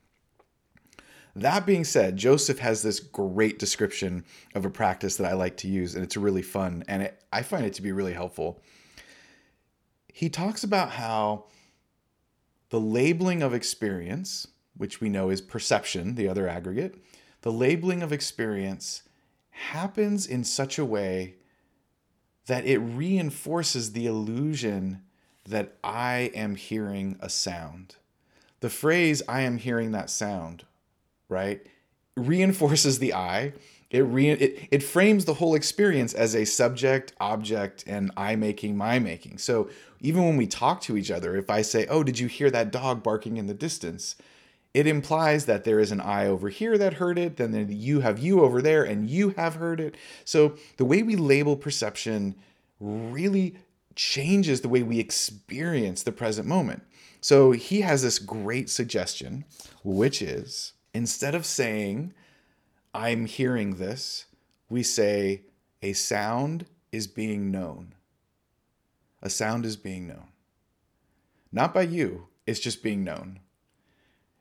That 1.37 1.67
being 1.67 1.85
said, 1.85 2.17
Joseph 2.17 2.59
has 2.59 2.83
this 2.83 2.99
great 2.99 3.59
description 3.59 4.25
of 4.55 4.65
a 4.65 4.71
practice 4.71 5.17
that 5.17 5.31
I 5.31 5.35
like 5.35 5.57
to 5.59 5.69
use, 5.69 5.95
and 5.95 6.03
it's 6.03 6.17
really 6.17 6.43
fun, 6.43 6.83
and 6.89 7.03
it, 7.03 7.23
I 7.33 7.43
find 7.43 7.65
it 7.65 7.75
to 7.75 7.83
be 7.83 7.93
really 7.93 8.13
helpful. 8.13 8.61
He 10.13 10.29
talks 10.29 10.65
about 10.65 10.91
how 10.91 11.45
the 12.71 12.81
labeling 12.81 13.43
of 13.43 13.55
experience, 13.55 14.49
which 14.77 15.01
we 15.01 15.09
know 15.09 15.31
is 15.31 15.41
perception, 15.41 16.17
the 16.17 16.29
other 16.29 16.49
aggregate, 16.49 16.97
the 17.43 17.53
labeling 17.53 18.03
of 18.03 18.13
experience 18.13 19.03
happens 19.51 20.27
in 20.27 20.43
such 20.43 20.79
a 20.79 20.85
way 20.85 21.37
that 22.47 22.65
it 22.65 22.79
reinforces 22.79 23.93
the 23.93 24.07
illusion 24.07 25.03
that 25.49 25.75
I 25.83 26.31
am 26.35 26.55
hearing 26.57 27.17
a 27.21 27.29
sound. 27.29 27.97
The 28.61 28.71
phrase, 28.71 29.23
I 29.29 29.43
am 29.43 29.59
hearing 29.59 29.93
that 29.93 30.11
sound, 30.11 30.65
right, 31.29 31.65
reinforces 32.17 32.99
the 32.99 33.15
I. 33.15 33.53
It, 33.91 34.01
re- 34.01 34.31
it, 34.31 34.69
it 34.71 34.83
frames 34.83 35.25
the 35.25 35.35
whole 35.35 35.55
experience 35.55 36.13
as 36.13 36.35
a 36.35 36.45
subject, 36.45 37.13
object, 37.21 37.85
and 37.87 38.11
I 38.17 38.37
making, 38.37 38.77
my 38.77 38.99
making. 38.99 39.39
So 39.39 39.71
even 40.01 40.25
when 40.25 40.37
we 40.37 40.47
talk 40.47 40.81
to 40.83 40.97
each 40.97 41.11
other, 41.11 41.37
if 41.37 41.49
I 41.49 41.63
say, 41.63 41.87
Oh, 41.87 42.03
did 42.03 42.19
you 42.19 42.27
hear 42.27 42.51
that 42.51 42.71
dog 42.71 43.03
barking 43.03 43.37
in 43.37 43.47
the 43.47 43.55
distance? 43.55 44.17
It 44.75 44.87
implies 44.87 45.47
that 45.47 45.65
there 45.65 45.81
is 45.81 45.91
an 45.91 46.01
I 46.01 46.27
over 46.27 46.51
here 46.51 46.77
that 46.77 46.95
heard 46.95 47.19
it, 47.19 47.39
then 47.39 47.69
you 47.71 48.01
have 48.01 48.19
you 48.19 48.43
over 48.43 48.61
there, 48.61 48.85
and 48.85 49.09
you 49.09 49.31
have 49.31 49.55
heard 49.55 49.81
it. 49.81 49.95
So 50.25 50.57
the 50.77 50.85
way 50.85 51.03
we 51.03 51.17
label 51.17 51.57
perception 51.57 52.35
really 52.79 53.57
changes 53.99 54.61
the 54.61 54.69
way 54.69 54.81
we 54.81 55.01
experience 55.01 56.05
the 56.05 56.13
present 56.13 56.47
moment. 56.47 56.85
So 57.21 57.51
he 57.51 57.81
has 57.81 58.01
this 58.01 58.21
great 58.21 58.71
suggestion, 58.71 59.45
which 59.83 60.23
is 60.23 60.73
instead 60.95 61.35
of 61.35 61.45
saying, 61.45 62.15
I'm 62.95 63.27
hearing 63.27 63.75
this, 63.75 64.27
we 64.71 64.85
say, 64.85 65.43
a 65.83 65.95
sound 65.95 66.67
is 66.93 67.09
being 67.09 67.51
known. 67.51 67.95
A 69.21 69.29
sound 69.29 69.67
is 69.67 69.77
being 69.77 70.07
known. 70.07 70.29
Not 71.51 71.75
by 71.75 71.83
you, 71.83 72.29
it's 72.47 72.61
just 72.61 72.85
being 72.85 73.03
known. 73.03 73.41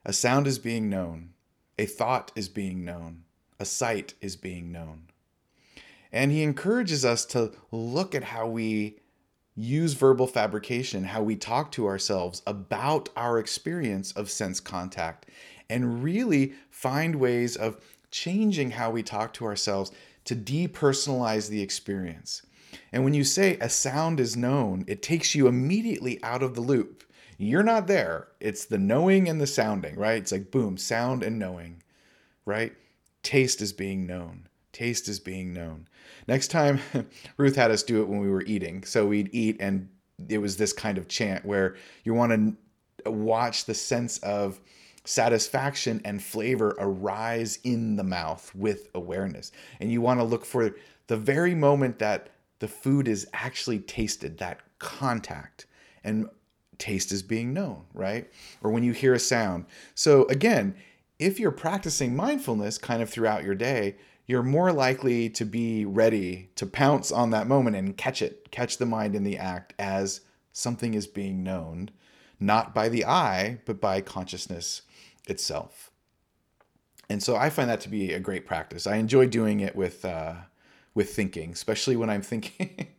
A 0.05 0.14
sound 0.14 0.45
is 0.45 0.60
being 0.60 0.88
known. 0.88 1.32
A 1.80 1.88
thought 1.88 2.32
is 2.36 2.47
being 2.47 2.86
known. 2.86 3.24
A 3.60 3.66
sight 3.66 4.14
is 4.22 4.36
being 4.36 4.72
known. 4.72 5.08
And 6.12 6.32
he 6.32 6.43
encourages 6.43 7.03
us 7.03 7.26
to 7.26 7.53
look 7.72 8.14
at 8.14 8.26
how 8.26 8.47
we 8.47 8.99
use 9.58 9.93
verbal 9.93 10.28
fabrication, 10.28 11.03
how 11.03 11.24
we 11.24 11.36
talk 11.36 11.72
to 11.72 11.88
ourselves 11.88 12.43
about 12.45 13.10
our 13.18 13.39
experience 13.39 14.12
of 14.12 14.30
sense 14.30 14.60
contact, 14.60 15.26
and 15.70 16.03
really 16.03 16.53
find 16.70 17.16
ways 17.16 17.58
of 17.58 17.82
changing 18.12 18.72
how 18.72 18.91
we 18.91 19.01
talk 19.01 19.34
to 19.34 19.45
ourselves 19.45 19.91
to 20.26 20.36
depersonalize 20.36 21.49
the 21.49 21.62
experience. 21.62 22.43
And 22.91 23.03
when 23.03 23.16
you 23.16 23.24
say 23.24 23.58
a 23.60 23.70
sound 23.70 24.20
is 24.20 24.38
known, 24.38 24.86
it 24.88 25.01
takes 25.01 25.34
you 25.34 25.47
immediately 25.47 26.22
out 26.24 26.43
of 26.43 26.53
the 26.53 26.62
loop. 26.62 27.03
You're 27.38 27.64
not 27.64 27.88
there. 27.88 28.28
It's 28.39 28.66
the 28.66 28.78
knowing 28.78 29.28
and 29.28 29.41
the 29.41 29.47
sounding, 29.47 29.95
right? 29.95 30.22
It's 30.22 30.32
like 30.32 30.51
boom, 30.51 30.78
sound 30.78 31.24
and 31.24 31.39
knowing, 31.39 31.82
right? 32.45 32.74
Taste 33.24 33.62
is 33.62 33.74
being 33.74 34.05
known. 34.05 34.47
Taste 34.78 35.07
is 35.07 35.19
being 35.19 35.53
known. 35.53 35.88
Next 36.28 36.49
time, 36.49 36.80
Ruth 37.38 37.55
had 37.55 37.71
us 37.71 37.82
do 37.82 38.03
it 38.03 38.07
when 38.07 38.19
we 38.19 38.30
were 38.30 38.43
eating. 38.43 38.84
So 38.84 39.07
we'd 39.07 39.28
eat, 39.34 39.57
and 39.59 39.89
it 40.30 40.38
was 40.38 40.55
this 40.55 40.71
kind 40.71 40.99
of 40.99 41.07
chant 41.07 41.43
where 41.43 41.78
you 42.03 42.13
want 42.13 42.32
to 43.03 43.09
watch 43.09 43.65
the 43.65 43.73
sense 43.73 44.19
of 44.19 44.61
satisfaction 45.03 45.99
and 46.05 46.21
flavor 46.21 46.75
arise 46.78 47.57
in 47.63 47.95
the 47.95 48.03
mouth 48.03 48.53
with 48.53 48.89
awareness. 48.93 49.51
And 49.80 49.91
you 49.91 49.99
want 49.99 50.19
to 50.19 50.23
look 50.23 50.45
for 50.45 50.75
the 51.07 51.17
very 51.17 51.55
moment 51.55 51.97
that 51.97 52.30
the 52.59 52.67
food 52.67 53.07
is 53.07 53.28
actually 53.34 53.80
tasted, 53.80 54.38
that 54.38 54.59
contact. 54.78 55.65
And 56.03 56.30
taste 56.78 57.11
is 57.11 57.23
being 57.23 57.51
known, 57.51 57.86
right? 57.95 58.32
Or 58.61 58.69
when 58.69 58.84
you 58.84 58.91
hear 58.91 59.15
a 59.15 59.19
sound. 59.19 59.65
So 59.95 60.25
again, 60.25 60.75
if 61.17 61.39
you're 61.39 61.49
practicing 61.49 62.15
mindfulness 62.15 62.78
kind 62.78 63.01
of 63.01 63.09
throughout 63.09 63.43
your 63.43 63.55
day, 63.55 63.95
you're 64.28 64.43
more 64.43 64.73
likely 64.73 65.30
to 65.30 65.45
be 65.45 65.86
ready 65.86 66.49
to 66.55 66.65
pounce 66.65 67.11
on 67.11 67.30
that 67.32 67.47
moment 67.47 67.78
and 67.78 67.95
catch 67.95 68.21
it, 68.21 68.51
catch 68.51 68.78
the 68.78 68.86
mind 68.86 69.15
in 69.15 69.23
the 69.23 69.38
act 69.38 69.73
as 69.80 70.21
something 70.51 70.93
is 70.93 71.07
being 71.07 71.43
known, 71.43 71.89
not 72.39 72.75
by 72.75 72.89
the 72.89 73.05
eye, 73.05 73.59
but 73.65 73.80
by 73.80 74.01
consciousness 74.01 74.82
itself. 75.28 75.91
And 77.09 77.23
so 77.23 77.38
I 77.38 77.49
find 77.49 77.69
that 77.69 77.80
to 77.82 77.89
be 77.89 78.11
a 78.11 78.19
great 78.19 78.45
practice. 78.45 78.86
I 78.86 78.97
enjoy 78.97 79.28
doing 79.28 79.61
it 79.61 79.78
with 79.78 80.03
uh, 80.03 80.34
with 80.93 81.13
thinking, 81.13 81.51
especially 81.51 81.95
when 81.95 82.09
I'm 82.09 82.21
thinking. 82.21 82.88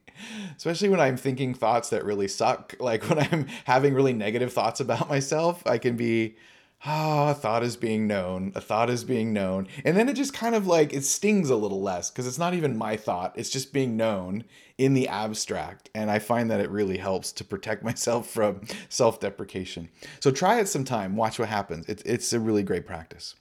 especially 0.56 0.88
when 0.88 1.00
I'm 1.00 1.16
thinking 1.16 1.54
thoughts 1.54 1.90
that 1.90 2.04
really 2.04 2.26
suck. 2.26 2.74
Like 2.80 3.08
when 3.08 3.18
I'm 3.18 3.46
having 3.64 3.92
really 3.92 4.14
negative 4.14 4.52
thoughts 4.52 4.80
about 4.80 5.08
myself, 5.10 5.62
I 5.66 5.78
can 5.78 5.96
be 5.96 6.36
ah, 6.84 7.28
oh, 7.28 7.30
a 7.30 7.34
thought 7.34 7.62
is 7.62 7.76
being 7.76 8.06
known, 8.06 8.52
a 8.54 8.60
thought 8.60 8.90
is 8.90 9.04
being 9.04 9.32
known. 9.32 9.66
And 9.84 9.96
then 9.96 10.08
it 10.08 10.14
just 10.14 10.32
kind 10.32 10.54
of 10.54 10.66
like 10.66 10.92
it 10.92 11.04
stings 11.04 11.50
a 11.50 11.56
little 11.56 11.82
less 11.82 12.10
because 12.10 12.26
it's 12.26 12.38
not 12.38 12.54
even 12.54 12.76
my 12.76 12.96
thought, 12.96 13.32
it's 13.36 13.50
just 13.50 13.72
being 13.72 13.96
known 13.96 14.44
in 14.76 14.94
the 14.94 15.08
abstract. 15.08 15.90
And 15.94 16.10
I 16.10 16.18
find 16.18 16.50
that 16.50 16.60
it 16.60 16.70
really 16.70 16.98
helps 16.98 17.32
to 17.32 17.44
protect 17.44 17.82
myself 17.84 18.28
from 18.28 18.62
self 18.88 19.20
deprecation. 19.20 19.88
So 20.20 20.30
try 20.30 20.60
it 20.60 20.68
sometime, 20.68 21.16
watch 21.16 21.38
what 21.38 21.48
happens. 21.48 21.86
It's, 21.88 22.02
it's 22.02 22.32
a 22.32 22.40
really 22.40 22.62
great 22.62 22.86
practice. 22.86 23.34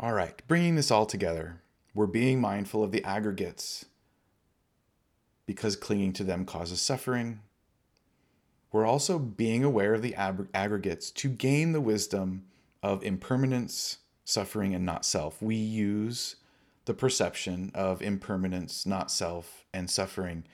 All 0.00 0.12
right, 0.12 0.40
bringing 0.46 0.76
this 0.76 0.90
all 0.90 1.06
together, 1.06 1.60
we're 1.94 2.06
being 2.06 2.40
mindful 2.40 2.84
of 2.84 2.92
the 2.92 3.02
aggregates 3.04 3.86
because 5.46 5.74
clinging 5.74 6.12
to 6.12 6.24
them 6.24 6.44
causes 6.44 6.80
suffering. 6.80 7.40
We're 8.70 8.86
also 8.86 9.18
being 9.18 9.64
aware 9.64 9.94
of 9.94 10.02
the 10.02 10.14
ag- 10.14 10.48
aggregates 10.52 11.10
to 11.12 11.28
gain 11.28 11.72
the 11.72 11.80
wisdom 11.80 12.44
of 12.82 13.02
impermanence, 13.02 13.98
suffering, 14.24 14.74
and 14.74 14.84
not 14.84 15.04
self. 15.04 15.40
We 15.42 15.56
use 15.56 16.36
the 16.84 16.94
perception 16.94 17.70
of 17.74 18.00
impermanence, 18.02 18.86
not 18.86 19.10
self, 19.10 19.64
and 19.74 19.90
suffering 19.90 20.44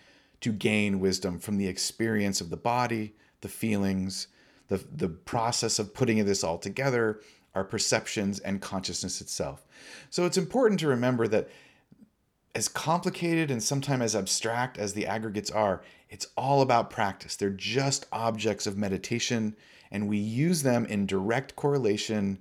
to 0.40 0.52
gain 0.52 1.00
wisdom 1.00 1.38
from 1.38 1.56
the 1.56 1.68
experience 1.68 2.40
of 2.40 2.50
the 2.50 2.56
body, 2.56 3.14
the 3.40 3.48
feelings, 3.48 4.28
the, 4.68 4.82
the 4.94 5.08
process 5.08 5.78
of 5.78 5.94
putting 5.94 6.24
this 6.24 6.42
all 6.42 6.58
together, 6.58 7.20
our 7.54 7.64
perceptions, 7.64 8.40
and 8.40 8.60
consciousness 8.60 9.20
itself. 9.20 9.66
So 10.10 10.26
it's 10.26 10.36
important 10.36 10.80
to 10.80 10.88
remember 10.88 11.28
that 11.28 11.48
as 12.54 12.68
complicated 12.68 13.50
and 13.50 13.62
sometimes 13.62 14.02
as 14.02 14.16
abstract 14.16 14.78
as 14.78 14.94
the 14.94 15.06
aggregates 15.06 15.50
are, 15.50 15.82
it's 16.08 16.26
all 16.36 16.62
about 16.62 16.90
practice. 16.90 17.36
They're 17.36 17.50
just 17.50 18.06
objects 18.12 18.66
of 18.66 18.76
meditation, 18.76 19.56
and 19.90 20.08
we 20.08 20.18
use 20.18 20.62
them 20.62 20.86
in 20.86 21.06
direct 21.06 21.56
correlation 21.56 22.38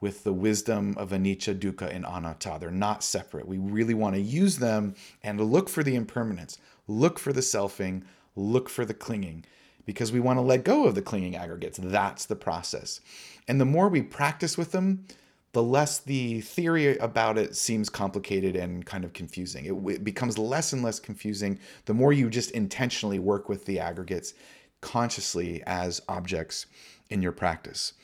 with 0.00 0.24
the 0.24 0.32
wisdom 0.32 0.94
of 0.98 1.10
anicca, 1.10 1.58
dukkha, 1.58 1.94
and 1.94 2.04
anatta. 2.04 2.58
They're 2.58 2.70
not 2.70 3.04
separate. 3.04 3.46
We 3.46 3.58
really 3.58 3.94
want 3.94 4.16
to 4.16 4.20
use 4.20 4.58
them 4.58 4.94
and 5.22 5.40
look 5.40 5.68
for 5.68 5.82
the 5.82 5.94
impermanence, 5.94 6.58
look 6.88 7.18
for 7.18 7.32
the 7.32 7.40
selfing, 7.40 8.02
look 8.34 8.68
for 8.68 8.84
the 8.84 8.94
clinging, 8.94 9.44
because 9.86 10.10
we 10.10 10.20
want 10.20 10.38
to 10.38 10.42
let 10.42 10.64
go 10.64 10.86
of 10.86 10.96
the 10.96 11.02
clinging 11.02 11.36
aggregates. 11.36 11.78
That's 11.80 12.26
the 12.26 12.36
process. 12.36 13.00
And 13.46 13.60
the 13.60 13.64
more 13.64 13.88
we 13.88 14.02
practice 14.02 14.58
with 14.58 14.72
them, 14.72 15.06
the 15.52 15.62
less 15.62 15.98
the 15.98 16.40
theory 16.40 16.96
about 16.98 17.38
it 17.38 17.54
seems 17.54 17.88
complicated 17.88 18.56
and 18.56 18.84
kind 18.84 19.04
of 19.04 19.12
confusing. 19.12 19.66
It, 19.66 19.94
it, 19.94 20.04
becomes 20.04 20.38
less 20.38 20.72
and 20.72 20.82
less 20.82 20.98
confusing 20.98 21.58
the 21.84 21.94
more 21.94 22.12
you 22.12 22.30
just 22.30 22.52
intentionally 22.52 23.18
work 23.18 23.48
with 23.48 23.66
the 23.66 23.78
aggregates 23.78 24.34
consciously 24.82 25.62
as 25.66 26.02
objects 26.08 26.66
in 27.08 27.22
your 27.22 27.32
practice. 27.32 27.94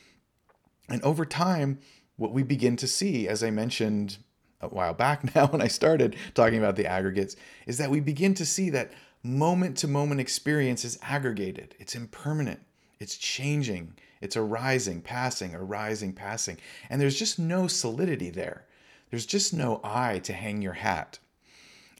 And 0.88 1.02
over 1.02 1.26
time, 1.26 1.80
what 2.16 2.32
we 2.32 2.42
begin 2.42 2.76
to 2.76 2.86
see, 2.86 3.28
as 3.28 3.42
I 3.42 3.50
mentioned 3.50 4.16
a 4.60 4.68
while 4.68 4.94
back 4.94 5.34
now 5.34 5.48
when 5.48 5.60
I 5.60 5.68
started 5.68 6.16
talking 6.34 6.58
about 6.58 6.76
the 6.76 6.86
aggregates, 6.86 7.36
is 7.66 7.76
that 7.76 7.90
we 7.90 8.00
begin 8.00 8.32
to 8.34 8.46
see 8.46 8.70
that 8.70 8.92
moment 9.22 9.76
to 9.78 9.88
moment 9.88 10.20
experience 10.20 10.84
is 10.84 10.98
aggregated, 11.02 11.74
it's 11.78 11.94
impermanent, 11.94 12.60
it's 12.98 13.16
changing, 13.16 13.94
it's 14.20 14.36
arising, 14.36 15.00
passing, 15.00 15.54
arising, 15.54 16.12
passing. 16.12 16.56
And 16.88 17.00
there's 17.00 17.18
just 17.18 17.38
no 17.38 17.66
solidity 17.66 18.30
there. 18.30 18.64
There's 19.10 19.26
just 19.26 19.54
no 19.54 19.80
I 19.82 20.18
to 20.20 20.32
hang 20.32 20.60
your 20.60 20.74
hat. 20.74 21.18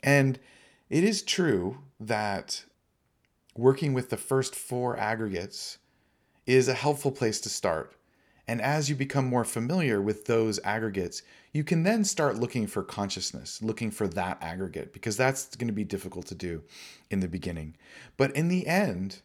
And 0.03 0.39
it 0.91 1.05
is 1.05 1.23
true 1.23 1.79
that 2.01 2.65
working 3.59 3.93
with 3.93 4.09
the 4.09 4.17
first 4.17 4.55
four 4.55 4.97
aggregates 4.97 5.79
is 6.47 6.69
a 6.69 6.75
helpful 6.75 7.11
place 7.11 7.41
to 7.41 7.49
start. 7.49 7.93
And 8.47 8.63
as 8.63 8.89
you 8.89 8.95
become 8.95 9.27
more 9.27 9.45
familiar 9.45 10.01
with 10.01 10.25
those 10.25 10.61
aggregates, 10.65 11.23
you 11.53 11.65
can 11.65 11.83
then 11.83 12.05
start 12.05 12.39
looking 12.39 12.69
for 12.69 12.83
consciousness, 12.83 13.61
looking 13.61 13.91
for 13.91 14.07
that 14.09 14.39
aggregate, 14.41 14.93
because 14.93 15.17
that's 15.17 15.57
going 15.57 15.67
to 15.67 15.75
be 15.75 15.85
difficult 15.85 16.27
to 16.27 16.35
do 16.37 16.63
in 17.11 17.21
the 17.21 17.29
beginning. 17.29 17.77
But 18.17 18.35
in 18.35 18.47
the 18.49 18.67
end, 18.67 19.23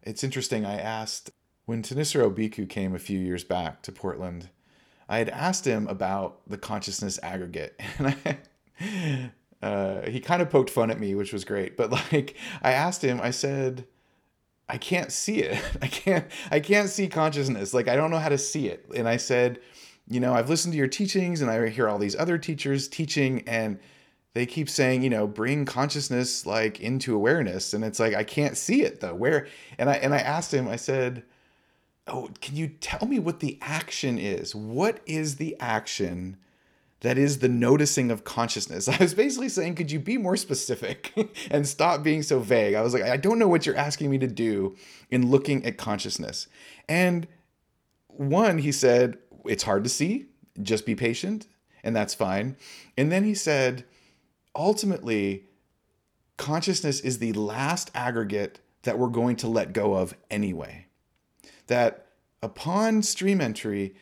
it's 0.00 0.24
interesting. 0.24 0.64
I 0.64 0.78
asked 0.78 1.32
when 1.66 1.82
Thanissaro 1.82 2.32
Bhikkhu 2.32 2.68
came 2.68 2.94
a 2.94 3.00
few 3.00 3.18
years 3.18 3.42
back 3.42 3.82
to 3.82 3.92
Portland, 3.92 4.48
I 5.08 5.18
had 5.18 5.28
asked 5.28 5.66
him 5.66 5.88
about 5.88 6.40
the 6.48 6.56
consciousness 6.56 7.18
aggregate, 7.22 7.78
and 7.98 8.16
I, 8.24 9.32
uh, 9.62 10.02
he 10.02 10.20
kind 10.20 10.42
of 10.42 10.50
poked 10.50 10.70
fun 10.70 10.90
at 10.90 11.00
me, 11.00 11.14
which 11.14 11.32
was 11.32 11.44
great. 11.44 11.76
But 11.76 11.90
like, 12.12 12.36
I 12.62 12.72
asked 12.72 13.02
him, 13.02 13.20
I 13.22 13.30
said, 13.30 13.86
I 14.68 14.78
can't 14.78 15.12
see 15.12 15.42
it. 15.42 15.62
I 15.82 15.86
can't. 15.86 16.26
I 16.50 16.60
can't 16.60 16.88
see 16.88 17.08
consciousness. 17.08 17.74
Like, 17.74 17.88
I 17.88 17.96
don't 17.96 18.10
know 18.10 18.18
how 18.18 18.28
to 18.28 18.38
see 18.38 18.68
it. 18.68 18.86
And 18.94 19.08
I 19.08 19.16
said, 19.16 19.60
you 20.08 20.20
know, 20.20 20.34
I've 20.34 20.48
listened 20.48 20.72
to 20.72 20.78
your 20.78 20.88
teachings, 20.88 21.40
and 21.40 21.50
I 21.50 21.68
hear 21.68 21.88
all 21.88 21.98
these 21.98 22.16
other 22.16 22.38
teachers 22.38 22.88
teaching, 22.88 23.42
and 23.48 23.78
they 24.34 24.46
keep 24.46 24.68
saying, 24.68 25.02
you 25.02 25.10
know, 25.10 25.26
bring 25.26 25.64
consciousness 25.64 26.46
like 26.46 26.80
into 26.80 27.14
awareness, 27.14 27.74
and 27.74 27.84
it's 27.84 27.98
like 27.98 28.14
I 28.14 28.22
can't 28.22 28.56
see 28.56 28.82
it 28.82 29.00
though. 29.00 29.14
Where? 29.14 29.48
And 29.78 29.90
I 29.90 29.94
and 29.94 30.14
I 30.14 30.18
asked 30.18 30.52
him. 30.52 30.68
I 30.68 30.76
said 30.76 31.24
oh, 32.06 32.30
can 32.40 32.56
you 32.56 32.68
tell 32.68 33.06
me 33.08 33.18
what 33.18 33.40
the 33.40 33.58
action 33.60 34.18
is? 34.18 34.54
What 34.54 35.00
is 35.06 35.36
the 35.36 35.56
action 35.60 36.36
that 37.00 37.18
is 37.18 37.38
the 37.38 37.48
noticing 37.48 38.10
of 38.10 38.24
consciousness? 38.24 38.88
I 38.88 38.96
was 38.98 39.14
basically 39.14 39.48
saying, 39.48 39.74
could 39.74 39.90
you 39.90 40.00
be 40.00 40.18
more 40.18 40.36
specific 40.36 41.12
and 41.50 41.66
stop 41.66 42.02
being 42.02 42.22
so 42.22 42.40
vague? 42.40 42.74
I 42.74 42.82
was 42.82 42.94
like, 42.94 43.02
I 43.02 43.16
don't 43.16 43.38
know 43.38 43.48
what 43.48 43.66
you're 43.66 43.76
asking 43.76 44.10
me 44.10 44.18
to 44.18 44.26
do 44.26 44.76
in 45.10 45.30
looking 45.30 45.64
at 45.64 45.76
consciousness. 45.76 46.48
And 46.88 47.26
one, 48.08 48.58
he 48.58 48.72
said, 48.72 49.18
it's 49.44 49.64
hard 49.64 49.84
to 49.84 49.90
see, 49.90 50.26
just 50.62 50.86
be 50.86 50.94
patient, 50.94 51.46
and 51.84 51.94
that's 51.94 52.14
fine. 52.14 52.56
And 52.96 53.12
then 53.12 53.24
he 53.24 53.34
said, 53.34 53.84
ultimately, 54.54 55.44
consciousness 56.36 57.00
is 57.00 57.18
the 57.18 57.32
last 57.34 57.90
aggregate 57.94 58.60
that 58.82 58.98
we're 58.98 59.08
going 59.08 59.36
to 59.36 59.48
let 59.48 59.72
go 59.72 59.94
of 59.94 60.14
anyway. 60.30 60.86
That 61.66 62.06
upon 62.42 63.02
stream 63.02 63.40
entry, 63.40 63.94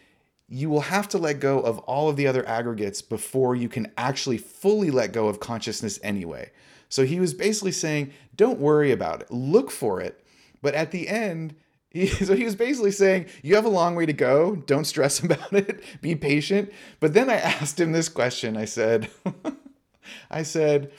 you 0.54 0.70
will 0.70 0.82
have 0.82 1.08
to 1.08 1.18
let 1.18 1.40
go 1.40 1.58
of 1.58 1.80
all 1.80 2.08
of 2.08 2.14
the 2.14 2.28
other 2.28 2.48
aggregates 2.48 3.02
before 3.02 3.56
you 3.56 3.68
can 3.68 3.90
actually 3.98 4.38
fully 4.38 4.88
let 4.88 5.12
go 5.12 5.26
of 5.26 5.40
consciousness 5.40 5.98
anyway. 6.00 6.48
So 6.88 7.04
he 7.04 7.18
was 7.18 7.34
basically 7.34 7.72
saying, 7.72 8.12
don't 8.36 8.60
worry 8.60 8.92
about 8.92 9.22
it, 9.22 9.32
look 9.32 9.72
for 9.72 10.00
it. 10.00 10.24
But 10.62 10.74
at 10.74 10.92
the 10.92 11.08
end, 11.08 11.56
he, 11.90 12.06
so 12.24 12.36
he 12.36 12.44
was 12.44 12.54
basically 12.54 12.92
saying, 12.92 13.26
you 13.42 13.56
have 13.56 13.64
a 13.64 13.68
long 13.68 13.96
way 13.96 14.06
to 14.06 14.12
go. 14.12 14.54
Don't 14.54 14.84
stress 14.84 15.18
about 15.24 15.52
it. 15.52 15.82
Be 16.00 16.14
patient. 16.14 16.72
But 17.00 17.14
then 17.14 17.28
I 17.28 17.34
asked 17.60 17.80
him 17.80 17.90
this 17.90 18.08
question. 18.08 18.56
I 18.56 18.64
said, 18.64 19.10
I 20.30 20.44
said, 20.44 20.92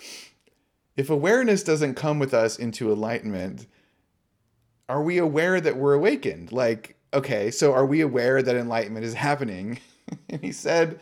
if 0.97 1.09
awareness 1.09 1.63
doesn't 1.63 1.95
come 1.95 2.19
with 2.19 2.33
us 2.33 2.59
into 2.59 2.91
enlightenment, 2.91 3.67
are 4.89 5.01
we 5.01 5.17
aware 5.17 5.61
that 5.61 5.77
we're 5.77 5.93
awakened? 5.93 6.51
Like, 6.51 6.94
okay, 7.15 7.51
so 7.51 7.73
are 7.73 7.85
we 7.85 8.01
aware 8.01 8.41
that 8.41 8.55
enlightenment 8.55 9.05
is 9.05 9.13
happening? 9.13 9.79
and 10.29 10.41
he 10.41 10.51
said, 10.51 10.99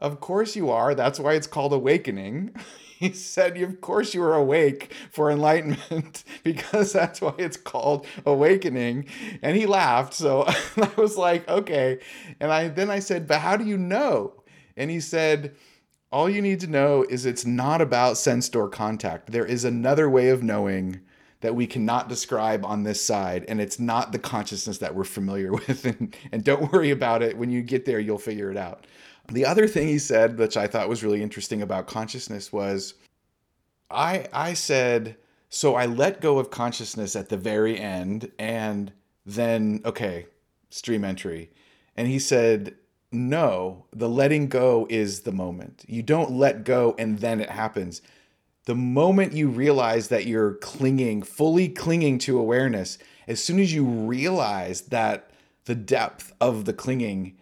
Of 0.00 0.20
course 0.20 0.54
you 0.54 0.70
are. 0.70 0.94
That's 0.94 1.18
why 1.18 1.34
it's 1.34 1.46
called 1.46 1.72
awakening. 1.72 2.54
he 2.98 3.12
said, 3.12 3.56
Of 3.60 3.80
course 3.80 4.14
you 4.14 4.22
are 4.22 4.34
awake 4.34 4.92
for 5.10 5.30
enlightenment 5.30 6.24
because 6.44 6.92
that's 6.92 7.20
why 7.20 7.34
it's 7.38 7.56
called 7.56 8.06
awakening. 8.26 9.06
And 9.42 9.56
he 9.56 9.66
laughed. 9.66 10.14
So 10.14 10.44
I 10.46 10.90
was 10.96 11.16
like, 11.16 11.48
Okay. 11.48 11.98
And 12.40 12.52
I 12.52 12.68
then 12.68 12.90
I 12.90 13.00
said, 13.00 13.26
But 13.26 13.40
how 13.40 13.56
do 13.56 13.64
you 13.64 13.78
know? 13.78 14.34
And 14.76 14.90
he 14.90 15.00
said, 15.00 15.56
all 16.10 16.30
you 16.30 16.40
need 16.40 16.60
to 16.60 16.66
know 16.66 17.04
is 17.10 17.26
it's 17.26 17.44
not 17.44 17.82
about 17.82 18.16
sense 18.16 18.48
door 18.48 18.70
contact. 18.70 19.30
There 19.30 19.44
is 19.44 19.62
another 19.62 20.08
way 20.08 20.30
of 20.30 20.42
knowing 20.42 21.00
that 21.40 21.54
we 21.54 21.66
cannot 21.66 22.08
describe 22.08 22.64
on 22.64 22.82
this 22.82 23.04
side, 23.04 23.44
and 23.48 23.60
it's 23.60 23.78
not 23.78 24.12
the 24.12 24.18
consciousness 24.18 24.78
that 24.78 24.94
we're 24.94 25.04
familiar 25.04 25.52
with. 25.66 25.84
And, 25.84 26.16
and 26.32 26.44
don't 26.44 26.72
worry 26.72 26.90
about 26.90 27.22
it. 27.22 27.36
When 27.36 27.50
you 27.50 27.62
get 27.62 27.84
there, 27.84 28.00
you'll 28.00 28.18
figure 28.18 28.50
it 28.50 28.56
out. 28.56 28.86
The 29.30 29.44
other 29.44 29.66
thing 29.68 29.88
he 29.88 29.98
said, 29.98 30.38
which 30.38 30.56
I 30.56 30.66
thought 30.66 30.88
was 30.88 31.04
really 31.04 31.22
interesting 31.22 31.62
about 31.62 31.86
consciousness, 31.86 32.52
was 32.52 32.94
I 33.90 34.26
I 34.32 34.54
said, 34.54 35.16
so 35.50 35.74
I 35.74 35.86
let 35.86 36.20
go 36.20 36.38
of 36.38 36.50
consciousness 36.50 37.14
at 37.14 37.28
the 37.28 37.36
very 37.36 37.78
end, 37.78 38.30
and 38.38 38.92
then 39.26 39.82
okay, 39.84 40.26
stream 40.70 41.04
entry. 41.04 41.50
And 41.94 42.08
he 42.08 42.18
said, 42.18 42.76
no, 43.10 43.86
the 43.92 44.08
letting 44.08 44.48
go 44.48 44.86
is 44.88 45.20
the 45.20 45.32
moment. 45.32 45.84
You 45.88 46.02
don't 46.02 46.32
let 46.32 46.64
go 46.64 46.94
and 46.98 47.18
then 47.18 47.40
it 47.40 47.50
happens 47.50 48.02
the 48.68 48.74
moment 48.74 49.32
you 49.32 49.48
realize 49.48 50.08
that 50.08 50.26
you're 50.26 50.52
clinging, 50.56 51.22
fully 51.22 51.70
clinging 51.70 52.18
to 52.18 52.38
awareness, 52.38 52.98
as 53.26 53.42
soon 53.42 53.58
as 53.60 53.72
you 53.72 53.82
realize 53.82 54.82
that 54.82 55.30
the 55.64 55.74
depth 55.74 56.34
of 56.38 56.66
the 56.66 56.74
clinging, 56.74 57.38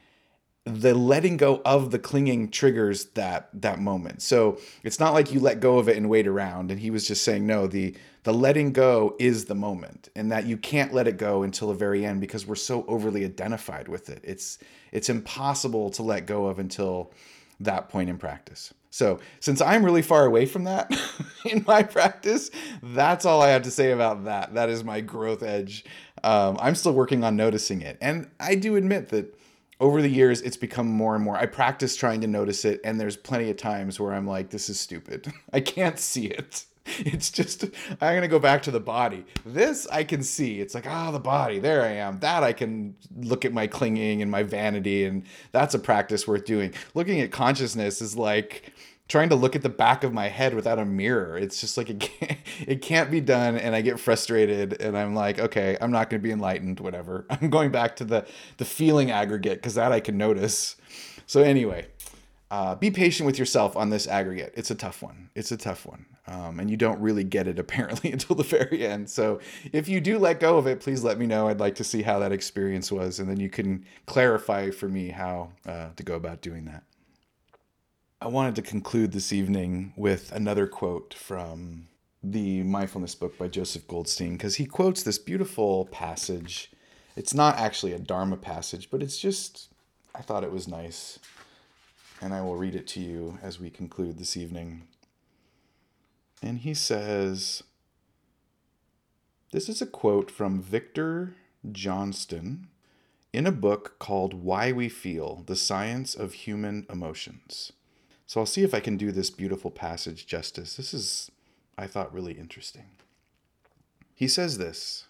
the 0.62 0.94
letting 0.94 1.36
go 1.36 1.60
of 1.64 1.90
the 1.90 1.98
clinging 1.98 2.48
triggers 2.48 3.06
that 3.14 3.48
that 3.60 3.80
moment. 3.80 4.22
So 4.22 4.60
it's 4.84 5.00
not 5.00 5.14
like 5.14 5.32
you 5.32 5.40
let 5.40 5.58
go 5.58 5.78
of 5.78 5.88
it 5.88 5.96
and 5.96 6.08
wait 6.08 6.28
around. 6.28 6.70
And 6.70 6.78
he 6.78 6.92
was 6.92 7.08
just 7.08 7.24
saying, 7.24 7.44
no, 7.44 7.66
the 7.66 7.96
the 8.22 8.32
letting 8.32 8.72
go 8.72 9.16
is 9.18 9.46
the 9.46 9.56
moment, 9.56 10.08
and 10.14 10.30
that 10.30 10.46
you 10.46 10.56
can't 10.56 10.94
let 10.94 11.08
it 11.08 11.16
go 11.18 11.42
until 11.42 11.68
the 11.68 11.74
very 11.74 12.06
end 12.06 12.20
because 12.20 12.46
we're 12.46 12.54
so 12.54 12.84
overly 12.86 13.24
identified 13.24 13.88
with 13.88 14.10
it. 14.10 14.20
It's 14.22 14.58
it's 14.92 15.08
impossible 15.08 15.90
to 15.90 16.04
let 16.04 16.24
go 16.24 16.46
of 16.46 16.60
until 16.60 17.10
that 17.58 17.88
point 17.88 18.10
in 18.10 18.16
practice. 18.16 18.72
So, 18.96 19.18
since 19.40 19.60
I'm 19.60 19.84
really 19.84 20.00
far 20.00 20.24
away 20.24 20.46
from 20.46 20.64
that 20.64 20.90
in 21.44 21.62
my 21.66 21.82
practice, 21.82 22.50
that's 22.82 23.26
all 23.26 23.42
I 23.42 23.50
have 23.50 23.60
to 23.64 23.70
say 23.70 23.90
about 23.90 24.24
that. 24.24 24.54
That 24.54 24.70
is 24.70 24.84
my 24.84 25.02
growth 25.02 25.42
edge. 25.42 25.84
Um, 26.24 26.56
I'm 26.62 26.74
still 26.74 26.94
working 26.94 27.22
on 27.22 27.36
noticing 27.36 27.82
it. 27.82 27.98
And 28.00 28.30
I 28.40 28.54
do 28.54 28.74
admit 28.76 29.10
that 29.10 29.38
over 29.80 30.00
the 30.00 30.08
years, 30.08 30.40
it's 30.40 30.56
become 30.56 30.86
more 30.86 31.14
and 31.14 31.22
more. 31.22 31.36
I 31.36 31.44
practice 31.44 31.94
trying 31.94 32.22
to 32.22 32.26
notice 32.26 32.64
it, 32.64 32.80
and 32.84 32.98
there's 32.98 33.18
plenty 33.18 33.50
of 33.50 33.58
times 33.58 34.00
where 34.00 34.14
I'm 34.14 34.26
like, 34.26 34.48
this 34.48 34.70
is 34.70 34.80
stupid. 34.80 35.30
I 35.52 35.60
can't 35.60 35.98
see 35.98 36.28
it. 36.28 36.64
It's 36.98 37.30
just, 37.30 37.64
I'm 37.90 37.98
going 37.98 38.22
to 38.22 38.28
go 38.28 38.38
back 38.38 38.62
to 38.62 38.70
the 38.70 38.80
body. 38.80 39.24
This 39.44 39.86
I 39.88 40.04
can 40.04 40.22
see. 40.22 40.60
It's 40.60 40.74
like, 40.74 40.86
ah, 40.86 41.08
oh, 41.08 41.12
the 41.12 41.20
body. 41.20 41.58
There 41.58 41.82
I 41.82 41.92
am. 41.92 42.20
That 42.20 42.42
I 42.42 42.52
can 42.52 42.94
look 43.16 43.44
at 43.44 43.52
my 43.52 43.66
clinging 43.66 44.22
and 44.22 44.30
my 44.30 44.42
vanity. 44.42 45.04
And 45.04 45.24
that's 45.52 45.74
a 45.74 45.78
practice 45.78 46.26
worth 46.26 46.44
doing. 46.44 46.74
Looking 46.94 47.20
at 47.20 47.32
consciousness 47.32 48.00
is 48.00 48.16
like, 48.16 48.72
trying 49.08 49.28
to 49.28 49.36
look 49.36 49.54
at 49.54 49.62
the 49.62 49.68
back 49.68 50.02
of 50.02 50.12
my 50.12 50.28
head 50.28 50.54
without 50.54 50.78
a 50.78 50.84
mirror. 50.84 51.38
It's 51.38 51.60
just 51.60 51.76
like 51.76 51.90
it 51.90 52.00
can't, 52.00 52.38
it 52.66 52.82
can't 52.82 53.10
be 53.10 53.20
done 53.20 53.56
and 53.56 53.74
I 53.74 53.80
get 53.80 54.00
frustrated 54.00 54.80
and 54.80 54.96
I'm 54.96 55.14
like, 55.14 55.38
okay, 55.38 55.76
I'm 55.80 55.92
not 55.92 56.10
going 56.10 56.20
to 56.20 56.24
be 56.24 56.32
enlightened, 56.32 56.80
whatever. 56.80 57.26
I'm 57.30 57.50
going 57.50 57.70
back 57.70 57.96
to 57.96 58.04
the 58.04 58.26
the 58.56 58.64
feeling 58.64 59.10
aggregate 59.10 59.62
cuz 59.62 59.74
that 59.74 59.92
I 59.92 60.00
can 60.00 60.16
notice. 60.16 60.76
So 61.26 61.42
anyway, 61.42 61.86
uh, 62.50 62.74
be 62.76 62.90
patient 62.90 63.26
with 63.26 63.38
yourself 63.38 63.76
on 63.76 63.90
this 63.90 64.06
aggregate. 64.06 64.54
It's 64.56 64.70
a 64.70 64.74
tough 64.74 65.02
one. 65.02 65.30
It's 65.34 65.52
a 65.52 65.56
tough 65.56 65.86
one. 65.86 66.06
Um, 66.28 66.58
and 66.58 66.68
you 66.68 66.76
don't 66.76 67.00
really 67.00 67.24
get 67.24 67.46
it 67.46 67.58
apparently 67.58 68.12
until 68.12 68.36
the 68.36 68.42
very 68.42 68.86
end. 68.86 69.08
So 69.08 69.40
if 69.72 69.88
you 69.88 70.00
do 70.00 70.18
let 70.18 70.40
go 70.40 70.58
of 70.58 70.66
it, 70.66 70.80
please 70.80 71.04
let 71.04 71.18
me 71.18 71.26
know. 71.26 71.48
I'd 71.48 71.60
like 71.60 71.76
to 71.76 71.84
see 71.84 72.02
how 72.02 72.18
that 72.18 72.32
experience 72.32 72.90
was, 72.90 73.18
and 73.20 73.28
then 73.28 73.40
you 73.40 73.48
can 73.48 73.84
clarify 74.06 74.70
for 74.70 74.88
me 74.88 75.08
how 75.08 75.52
uh, 75.66 75.88
to 75.96 76.02
go 76.02 76.14
about 76.14 76.40
doing 76.40 76.64
that. 76.66 76.82
I 78.20 78.28
wanted 78.28 78.56
to 78.56 78.62
conclude 78.62 79.12
this 79.12 79.32
evening 79.32 79.92
with 79.94 80.32
another 80.32 80.66
quote 80.66 81.12
from 81.12 81.88
the 82.22 82.62
mindfulness 82.62 83.14
book 83.14 83.36
by 83.38 83.46
Joseph 83.46 83.86
Goldstein 83.86 84.32
because 84.32 84.56
he 84.56 84.66
quotes 84.66 85.02
this 85.02 85.18
beautiful 85.18 85.84
passage. 85.86 86.72
It's 87.14 87.34
not 87.34 87.56
actually 87.56 87.92
a 87.92 87.98
Dharma 87.98 88.36
passage, 88.36 88.90
but 88.90 89.02
it's 89.02 89.18
just, 89.18 89.68
I 90.14 90.22
thought 90.22 90.44
it 90.44 90.52
was 90.52 90.66
nice 90.66 91.18
and 92.20 92.32
I 92.32 92.40
will 92.40 92.56
read 92.56 92.74
it 92.74 92.86
to 92.88 93.00
you 93.00 93.38
as 93.42 93.60
we 93.60 93.70
conclude 93.70 94.18
this 94.18 94.36
evening. 94.36 94.88
And 96.42 96.58
he 96.58 96.74
says, 96.74 97.62
This 99.52 99.68
is 99.68 99.80
a 99.80 99.86
quote 99.86 100.30
from 100.30 100.60
Victor 100.60 101.34
Johnston 101.70 102.68
in 103.32 103.46
a 103.46 103.52
book 103.52 103.98
called 103.98 104.34
Why 104.34 104.72
We 104.72 104.88
Feel 104.88 105.42
The 105.46 105.56
Science 105.56 106.14
of 106.14 106.32
Human 106.32 106.86
Emotions. 106.90 107.72
So 108.26 108.40
I'll 108.40 108.46
see 108.46 108.62
if 108.62 108.74
I 108.74 108.80
can 108.80 108.96
do 108.96 109.12
this 109.12 109.30
beautiful 109.30 109.70
passage 109.70 110.26
justice. 110.26 110.76
This 110.76 110.92
is, 110.92 111.30
I 111.78 111.86
thought, 111.86 112.12
really 112.12 112.32
interesting. 112.32 112.90
He 114.14 114.26
says 114.26 114.58
this 114.58 115.06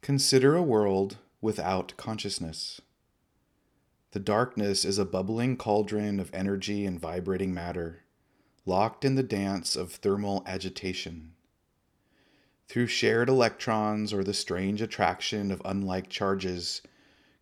Consider 0.00 0.54
a 0.54 0.62
world 0.62 1.18
without 1.40 1.96
consciousness. 1.96 2.80
The 4.12 4.20
darkness 4.20 4.84
is 4.84 4.98
a 4.98 5.04
bubbling 5.04 5.56
cauldron 5.56 6.20
of 6.20 6.30
energy 6.32 6.86
and 6.86 6.98
vibrating 6.98 7.52
matter, 7.52 8.04
locked 8.66 9.04
in 9.04 9.14
the 9.14 9.22
dance 9.22 9.76
of 9.76 9.92
thermal 9.92 10.42
agitation. 10.44 11.32
Through 12.68 12.88
shared 12.88 13.28
electrons 13.28 14.12
or 14.12 14.24
the 14.24 14.34
strange 14.34 14.82
attraction 14.82 15.52
of 15.52 15.62
unlike 15.64 16.10
charges, 16.10 16.82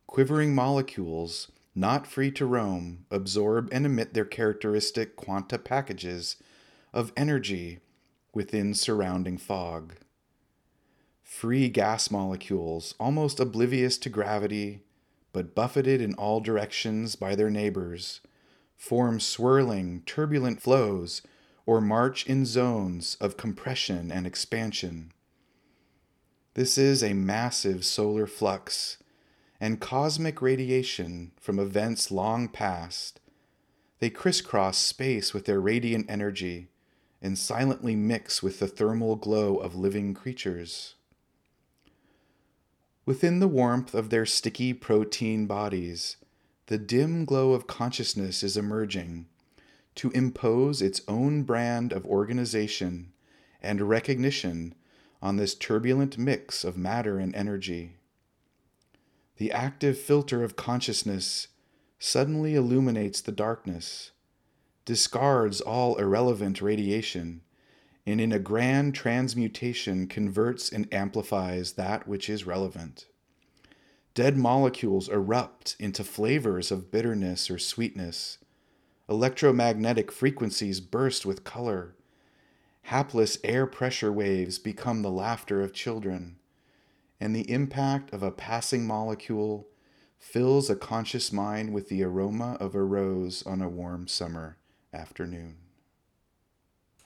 quivering 0.06 0.54
molecules, 0.54 1.50
not 1.74 2.06
free 2.06 2.30
to 2.32 2.44
roam, 2.44 3.06
absorb 3.10 3.68
and 3.72 3.86
emit 3.86 4.12
their 4.12 4.26
characteristic 4.26 5.16
quanta 5.16 5.58
packages 5.58 6.36
of 6.92 7.12
energy 7.16 7.80
within 8.34 8.74
surrounding 8.74 9.38
fog. 9.38 9.94
Free 11.22 11.68
gas 11.70 12.10
molecules, 12.10 12.94
almost 13.00 13.40
oblivious 13.40 13.96
to 13.98 14.10
gravity, 14.10 14.82
but 15.32 15.54
buffeted 15.54 16.00
in 16.00 16.14
all 16.14 16.40
directions 16.40 17.16
by 17.16 17.34
their 17.34 17.50
neighbors, 17.50 18.20
form 18.76 19.20
swirling, 19.20 20.02
turbulent 20.06 20.60
flows 20.60 21.22
or 21.66 21.80
march 21.80 22.26
in 22.26 22.44
zones 22.44 23.16
of 23.20 23.36
compression 23.36 24.12
and 24.12 24.26
expansion. 24.26 25.12
This 26.54 26.78
is 26.78 27.02
a 27.02 27.14
massive 27.14 27.84
solar 27.84 28.26
flux 28.26 28.98
and 29.60 29.80
cosmic 29.80 30.42
radiation 30.42 31.32
from 31.40 31.58
events 31.58 32.10
long 32.10 32.48
past. 32.48 33.20
They 33.98 34.10
crisscross 34.10 34.78
space 34.78 35.32
with 35.32 35.46
their 35.46 35.60
radiant 35.60 36.10
energy 36.10 36.68
and 37.22 37.38
silently 37.38 37.96
mix 37.96 38.42
with 38.42 38.58
the 38.58 38.68
thermal 38.68 39.16
glow 39.16 39.56
of 39.56 39.74
living 39.74 40.12
creatures. 40.12 40.94
Within 43.06 43.40
the 43.40 43.48
warmth 43.48 43.94
of 43.94 44.10
their 44.10 44.26
sticky 44.26 44.74
protein 44.74 45.46
bodies, 45.46 46.18
the 46.66 46.78
dim 46.78 47.24
glow 47.24 47.52
of 47.52 47.66
consciousness 47.66 48.42
is 48.42 48.56
emerging 48.56 49.26
to 49.94 50.10
impose 50.10 50.80
its 50.80 51.02
own 51.06 51.42
brand 51.42 51.92
of 51.92 52.06
organization 52.06 53.12
and 53.62 53.80
recognition 53.82 54.74
on 55.22 55.36
this 55.36 55.54
turbulent 55.54 56.18
mix 56.18 56.64
of 56.64 56.76
matter 56.76 57.18
and 57.18 57.34
energy. 57.34 57.96
The 59.36 59.52
active 59.52 59.98
filter 59.98 60.42
of 60.42 60.56
consciousness 60.56 61.48
suddenly 61.98 62.54
illuminates 62.54 63.20
the 63.20 63.32
darkness, 63.32 64.10
discards 64.84 65.60
all 65.60 65.96
irrelevant 65.96 66.60
radiation, 66.60 67.42
and 68.06 68.20
in 68.20 68.32
a 68.32 68.38
grand 68.38 68.94
transmutation 68.94 70.06
converts 70.06 70.70
and 70.70 70.92
amplifies 70.92 71.72
that 71.72 72.06
which 72.06 72.28
is 72.28 72.46
relevant. 72.46 73.06
Dead 74.14 74.36
molecules 74.36 75.08
erupt 75.08 75.74
into 75.80 76.04
flavors 76.04 76.70
of 76.70 76.92
bitterness 76.92 77.50
or 77.50 77.58
sweetness. 77.58 78.38
Electromagnetic 79.08 80.12
frequencies 80.12 80.80
burst 80.80 81.26
with 81.26 81.42
color. 81.42 81.96
Hapless 82.82 83.38
air 83.42 83.66
pressure 83.66 84.12
waves 84.12 84.60
become 84.60 85.02
the 85.02 85.10
laughter 85.10 85.60
of 85.60 85.72
children. 85.72 86.36
And 87.20 87.34
the 87.34 87.50
impact 87.50 88.12
of 88.12 88.22
a 88.22 88.30
passing 88.30 88.86
molecule 88.86 89.66
fills 90.18 90.70
a 90.70 90.76
conscious 90.76 91.32
mind 91.32 91.72
with 91.72 91.88
the 91.88 92.04
aroma 92.04 92.56
of 92.60 92.74
a 92.74 92.82
rose 92.82 93.42
on 93.44 93.60
a 93.60 93.68
warm 93.68 94.06
summer 94.06 94.56
afternoon. 94.92 95.56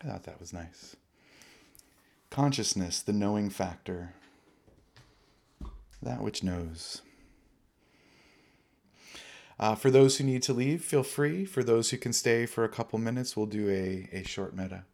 I 0.02 0.08
thought 0.08 0.24
that 0.24 0.40
was 0.40 0.52
nice. 0.52 0.94
Consciousness, 2.30 3.00
the 3.00 3.12
knowing 3.12 3.48
factor, 3.48 4.14
that 6.02 6.22
which 6.22 6.42
knows. 6.42 7.02
Uh, 9.58 9.74
for 9.74 9.90
those 9.90 10.18
who 10.18 10.24
need 10.24 10.42
to 10.42 10.52
leave, 10.52 10.84
feel 10.84 11.02
free. 11.02 11.44
For 11.44 11.64
those 11.64 11.90
who 11.90 11.98
can 11.98 12.12
stay 12.12 12.46
for 12.46 12.64
a 12.64 12.68
couple 12.68 12.98
minutes, 12.98 13.36
we'll 13.36 13.46
do 13.46 13.68
a, 13.68 14.08
a 14.12 14.22
short 14.22 14.54
metta. 14.54 14.84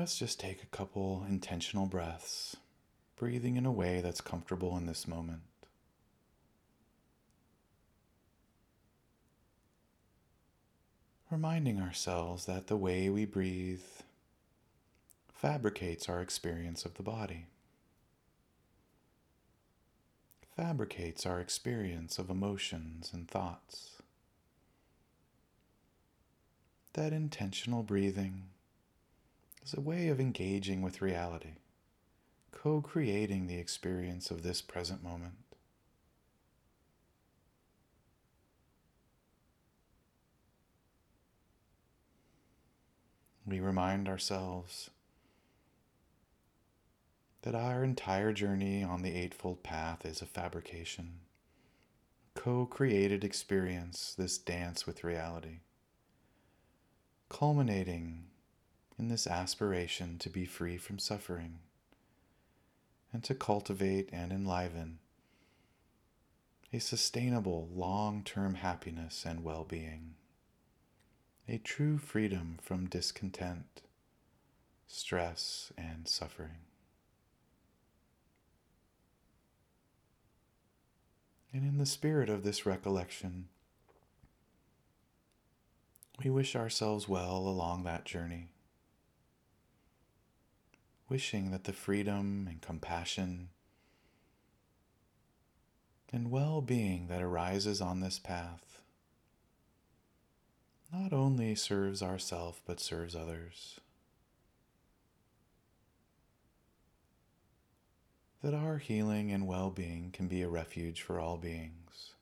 Let's 0.00 0.18
just 0.18 0.40
take 0.40 0.62
a 0.62 0.66
couple 0.74 1.26
intentional 1.28 1.84
breaths, 1.84 2.56
breathing 3.16 3.56
in 3.56 3.66
a 3.66 3.70
way 3.70 4.00
that's 4.00 4.22
comfortable 4.22 4.74
in 4.78 4.86
this 4.86 5.06
moment. 5.06 5.42
Reminding 11.30 11.82
ourselves 11.82 12.46
that 12.46 12.68
the 12.68 12.78
way 12.78 13.10
we 13.10 13.26
breathe 13.26 13.82
fabricates 15.34 16.08
our 16.08 16.22
experience 16.22 16.86
of 16.86 16.94
the 16.94 17.02
body, 17.02 17.44
fabricates 20.56 21.26
our 21.26 21.40
experience 21.40 22.18
of 22.18 22.30
emotions 22.30 23.10
and 23.12 23.28
thoughts. 23.28 24.00
That 26.94 27.12
intentional 27.12 27.82
breathing 27.82 28.44
is 29.64 29.74
a 29.74 29.80
way 29.80 30.08
of 30.08 30.20
engaging 30.20 30.82
with 30.82 31.02
reality, 31.02 31.56
co 32.52 32.80
creating 32.80 33.46
the 33.46 33.58
experience 33.58 34.30
of 34.30 34.42
this 34.42 34.60
present 34.62 35.02
moment. 35.02 35.34
We 43.46 43.60
remind 43.60 44.08
ourselves 44.08 44.90
that 47.42 47.54
our 47.54 47.82
entire 47.82 48.32
journey 48.32 48.84
on 48.84 49.02
the 49.02 49.16
Eightfold 49.16 49.62
Path 49.62 50.04
is 50.04 50.22
a 50.22 50.26
fabrication, 50.26 51.20
co 52.34 52.66
created 52.66 53.24
experience, 53.24 54.14
this 54.16 54.38
dance 54.38 54.86
with 54.86 55.02
reality, 55.02 55.60
culminating 57.28 58.29
in 59.00 59.08
this 59.08 59.26
aspiration 59.26 60.18
to 60.18 60.28
be 60.28 60.44
free 60.44 60.76
from 60.76 60.98
suffering 60.98 61.58
and 63.14 63.24
to 63.24 63.34
cultivate 63.34 64.10
and 64.12 64.30
enliven 64.30 64.98
a 66.70 66.78
sustainable 66.78 67.66
long 67.74 68.22
term 68.22 68.56
happiness 68.56 69.24
and 69.24 69.42
well 69.42 69.64
being, 69.64 70.16
a 71.48 71.56
true 71.56 71.96
freedom 71.96 72.58
from 72.60 72.86
discontent, 72.86 73.80
stress, 74.86 75.72
and 75.78 76.06
suffering. 76.06 76.60
And 81.54 81.64
in 81.64 81.78
the 81.78 81.86
spirit 81.86 82.28
of 82.28 82.44
this 82.44 82.66
recollection, 82.66 83.48
we 86.22 86.28
wish 86.28 86.54
ourselves 86.54 87.08
well 87.08 87.38
along 87.38 87.84
that 87.84 88.04
journey 88.04 88.50
wishing 91.10 91.50
that 91.50 91.64
the 91.64 91.72
freedom 91.72 92.46
and 92.48 92.62
compassion 92.62 93.48
and 96.12 96.30
well 96.30 96.62
being 96.62 97.08
that 97.08 97.20
arises 97.20 97.80
on 97.80 98.00
this 98.00 98.18
path 98.18 98.80
not 100.92 101.12
only 101.12 101.54
serves 101.54 102.02
ourself 102.02 102.60
but 102.64 102.80
serves 102.80 103.14
others. 103.14 103.80
That 108.42 108.54
our 108.54 108.78
healing 108.78 109.30
and 109.30 109.46
well 109.46 109.70
being 109.70 110.10
can 110.12 110.28
be 110.28 110.42
a 110.42 110.48
refuge 110.48 111.02
for 111.02 111.20
all 111.20 111.36
beings. 111.36 112.14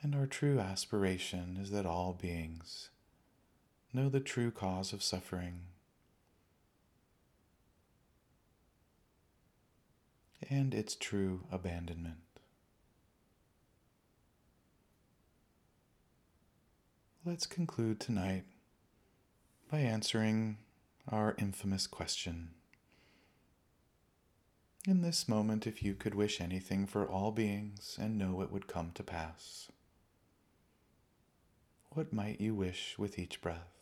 And 0.00 0.14
our 0.14 0.26
true 0.26 0.58
aspiration 0.60 1.58
is 1.60 1.70
that 1.72 1.86
all 1.86 2.12
beings 2.12 2.90
know 3.92 4.08
the 4.08 4.20
true 4.20 4.50
cause 4.50 4.92
of 4.92 5.02
suffering. 5.02 5.60
And 10.50 10.74
its 10.74 10.94
true 10.94 11.44
abandonment. 11.50 12.18
Let's 17.24 17.46
conclude 17.46 18.00
tonight 18.00 18.44
by 19.70 19.80
answering 19.80 20.58
our 21.06 21.34
infamous 21.38 21.86
question. 21.86 22.50
In 24.86 25.02
this 25.02 25.28
moment, 25.28 25.66
if 25.66 25.82
you 25.82 25.94
could 25.94 26.14
wish 26.14 26.40
anything 26.40 26.86
for 26.86 27.06
all 27.06 27.32
beings 27.32 27.98
and 28.00 28.16
know 28.16 28.40
it 28.40 28.50
would 28.50 28.66
come 28.66 28.92
to 28.94 29.02
pass, 29.02 29.68
what 31.90 32.12
might 32.12 32.40
you 32.40 32.54
wish 32.54 32.96
with 32.96 33.18
each 33.18 33.42
breath? 33.42 33.77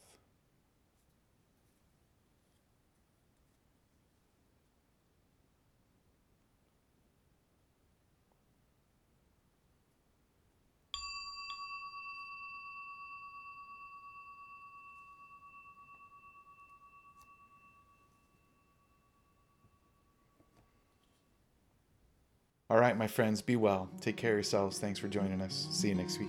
All 22.77 22.83
right, 22.83 22.95
my 22.95 23.07
friends, 23.07 23.41
be 23.41 23.57
well. 23.57 23.89
Take 24.03 24.18
care 24.18 24.33
of 24.33 24.37
yourselves. 24.37 24.79
Thanks 24.79 24.99
for 24.99 25.09
joining 25.09 25.41
us. 25.41 25.66
See 25.70 25.89
you 25.89 25.95
next 25.95 26.18
week. 26.18 26.29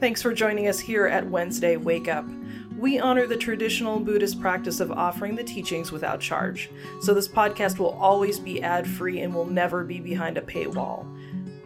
Thanks 0.00 0.20
for 0.20 0.34
joining 0.34 0.68
us 0.68 0.78
here 0.78 1.06
at 1.06 1.26
Wednesday 1.26 1.78
Wake 1.78 2.08
Up. 2.08 2.26
We 2.78 2.98
honor 2.98 3.26
the 3.26 3.38
traditional 3.38 3.98
Buddhist 3.98 4.38
practice 4.38 4.80
of 4.80 4.92
offering 4.92 5.34
the 5.34 5.42
teachings 5.42 5.90
without 5.90 6.20
charge, 6.20 6.68
so 7.00 7.14
this 7.14 7.26
podcast 7.26 7.78
will 7.78 7.92
always 7.92 8.38
be 8.38 8.62
ad 8.62 8.86
free 8.86 9.20
and 9.20 9.34
will 9.34 9.46
never 9.46 9.84
be 9.84 10.00
behind 10.00 10.36
a 10.36 10.42
paywall. 10.42 11.06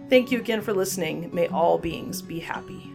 Thank 0.08 0.32
you 0.32 0.38
again 0.38 0.60
for 0.60 0.74
listening. 0.74 1.30
May 1.32 1.46
all 1.48 1.78
beings 1.78 2.20
be 2.20 2.40
happy. 2.40 2.91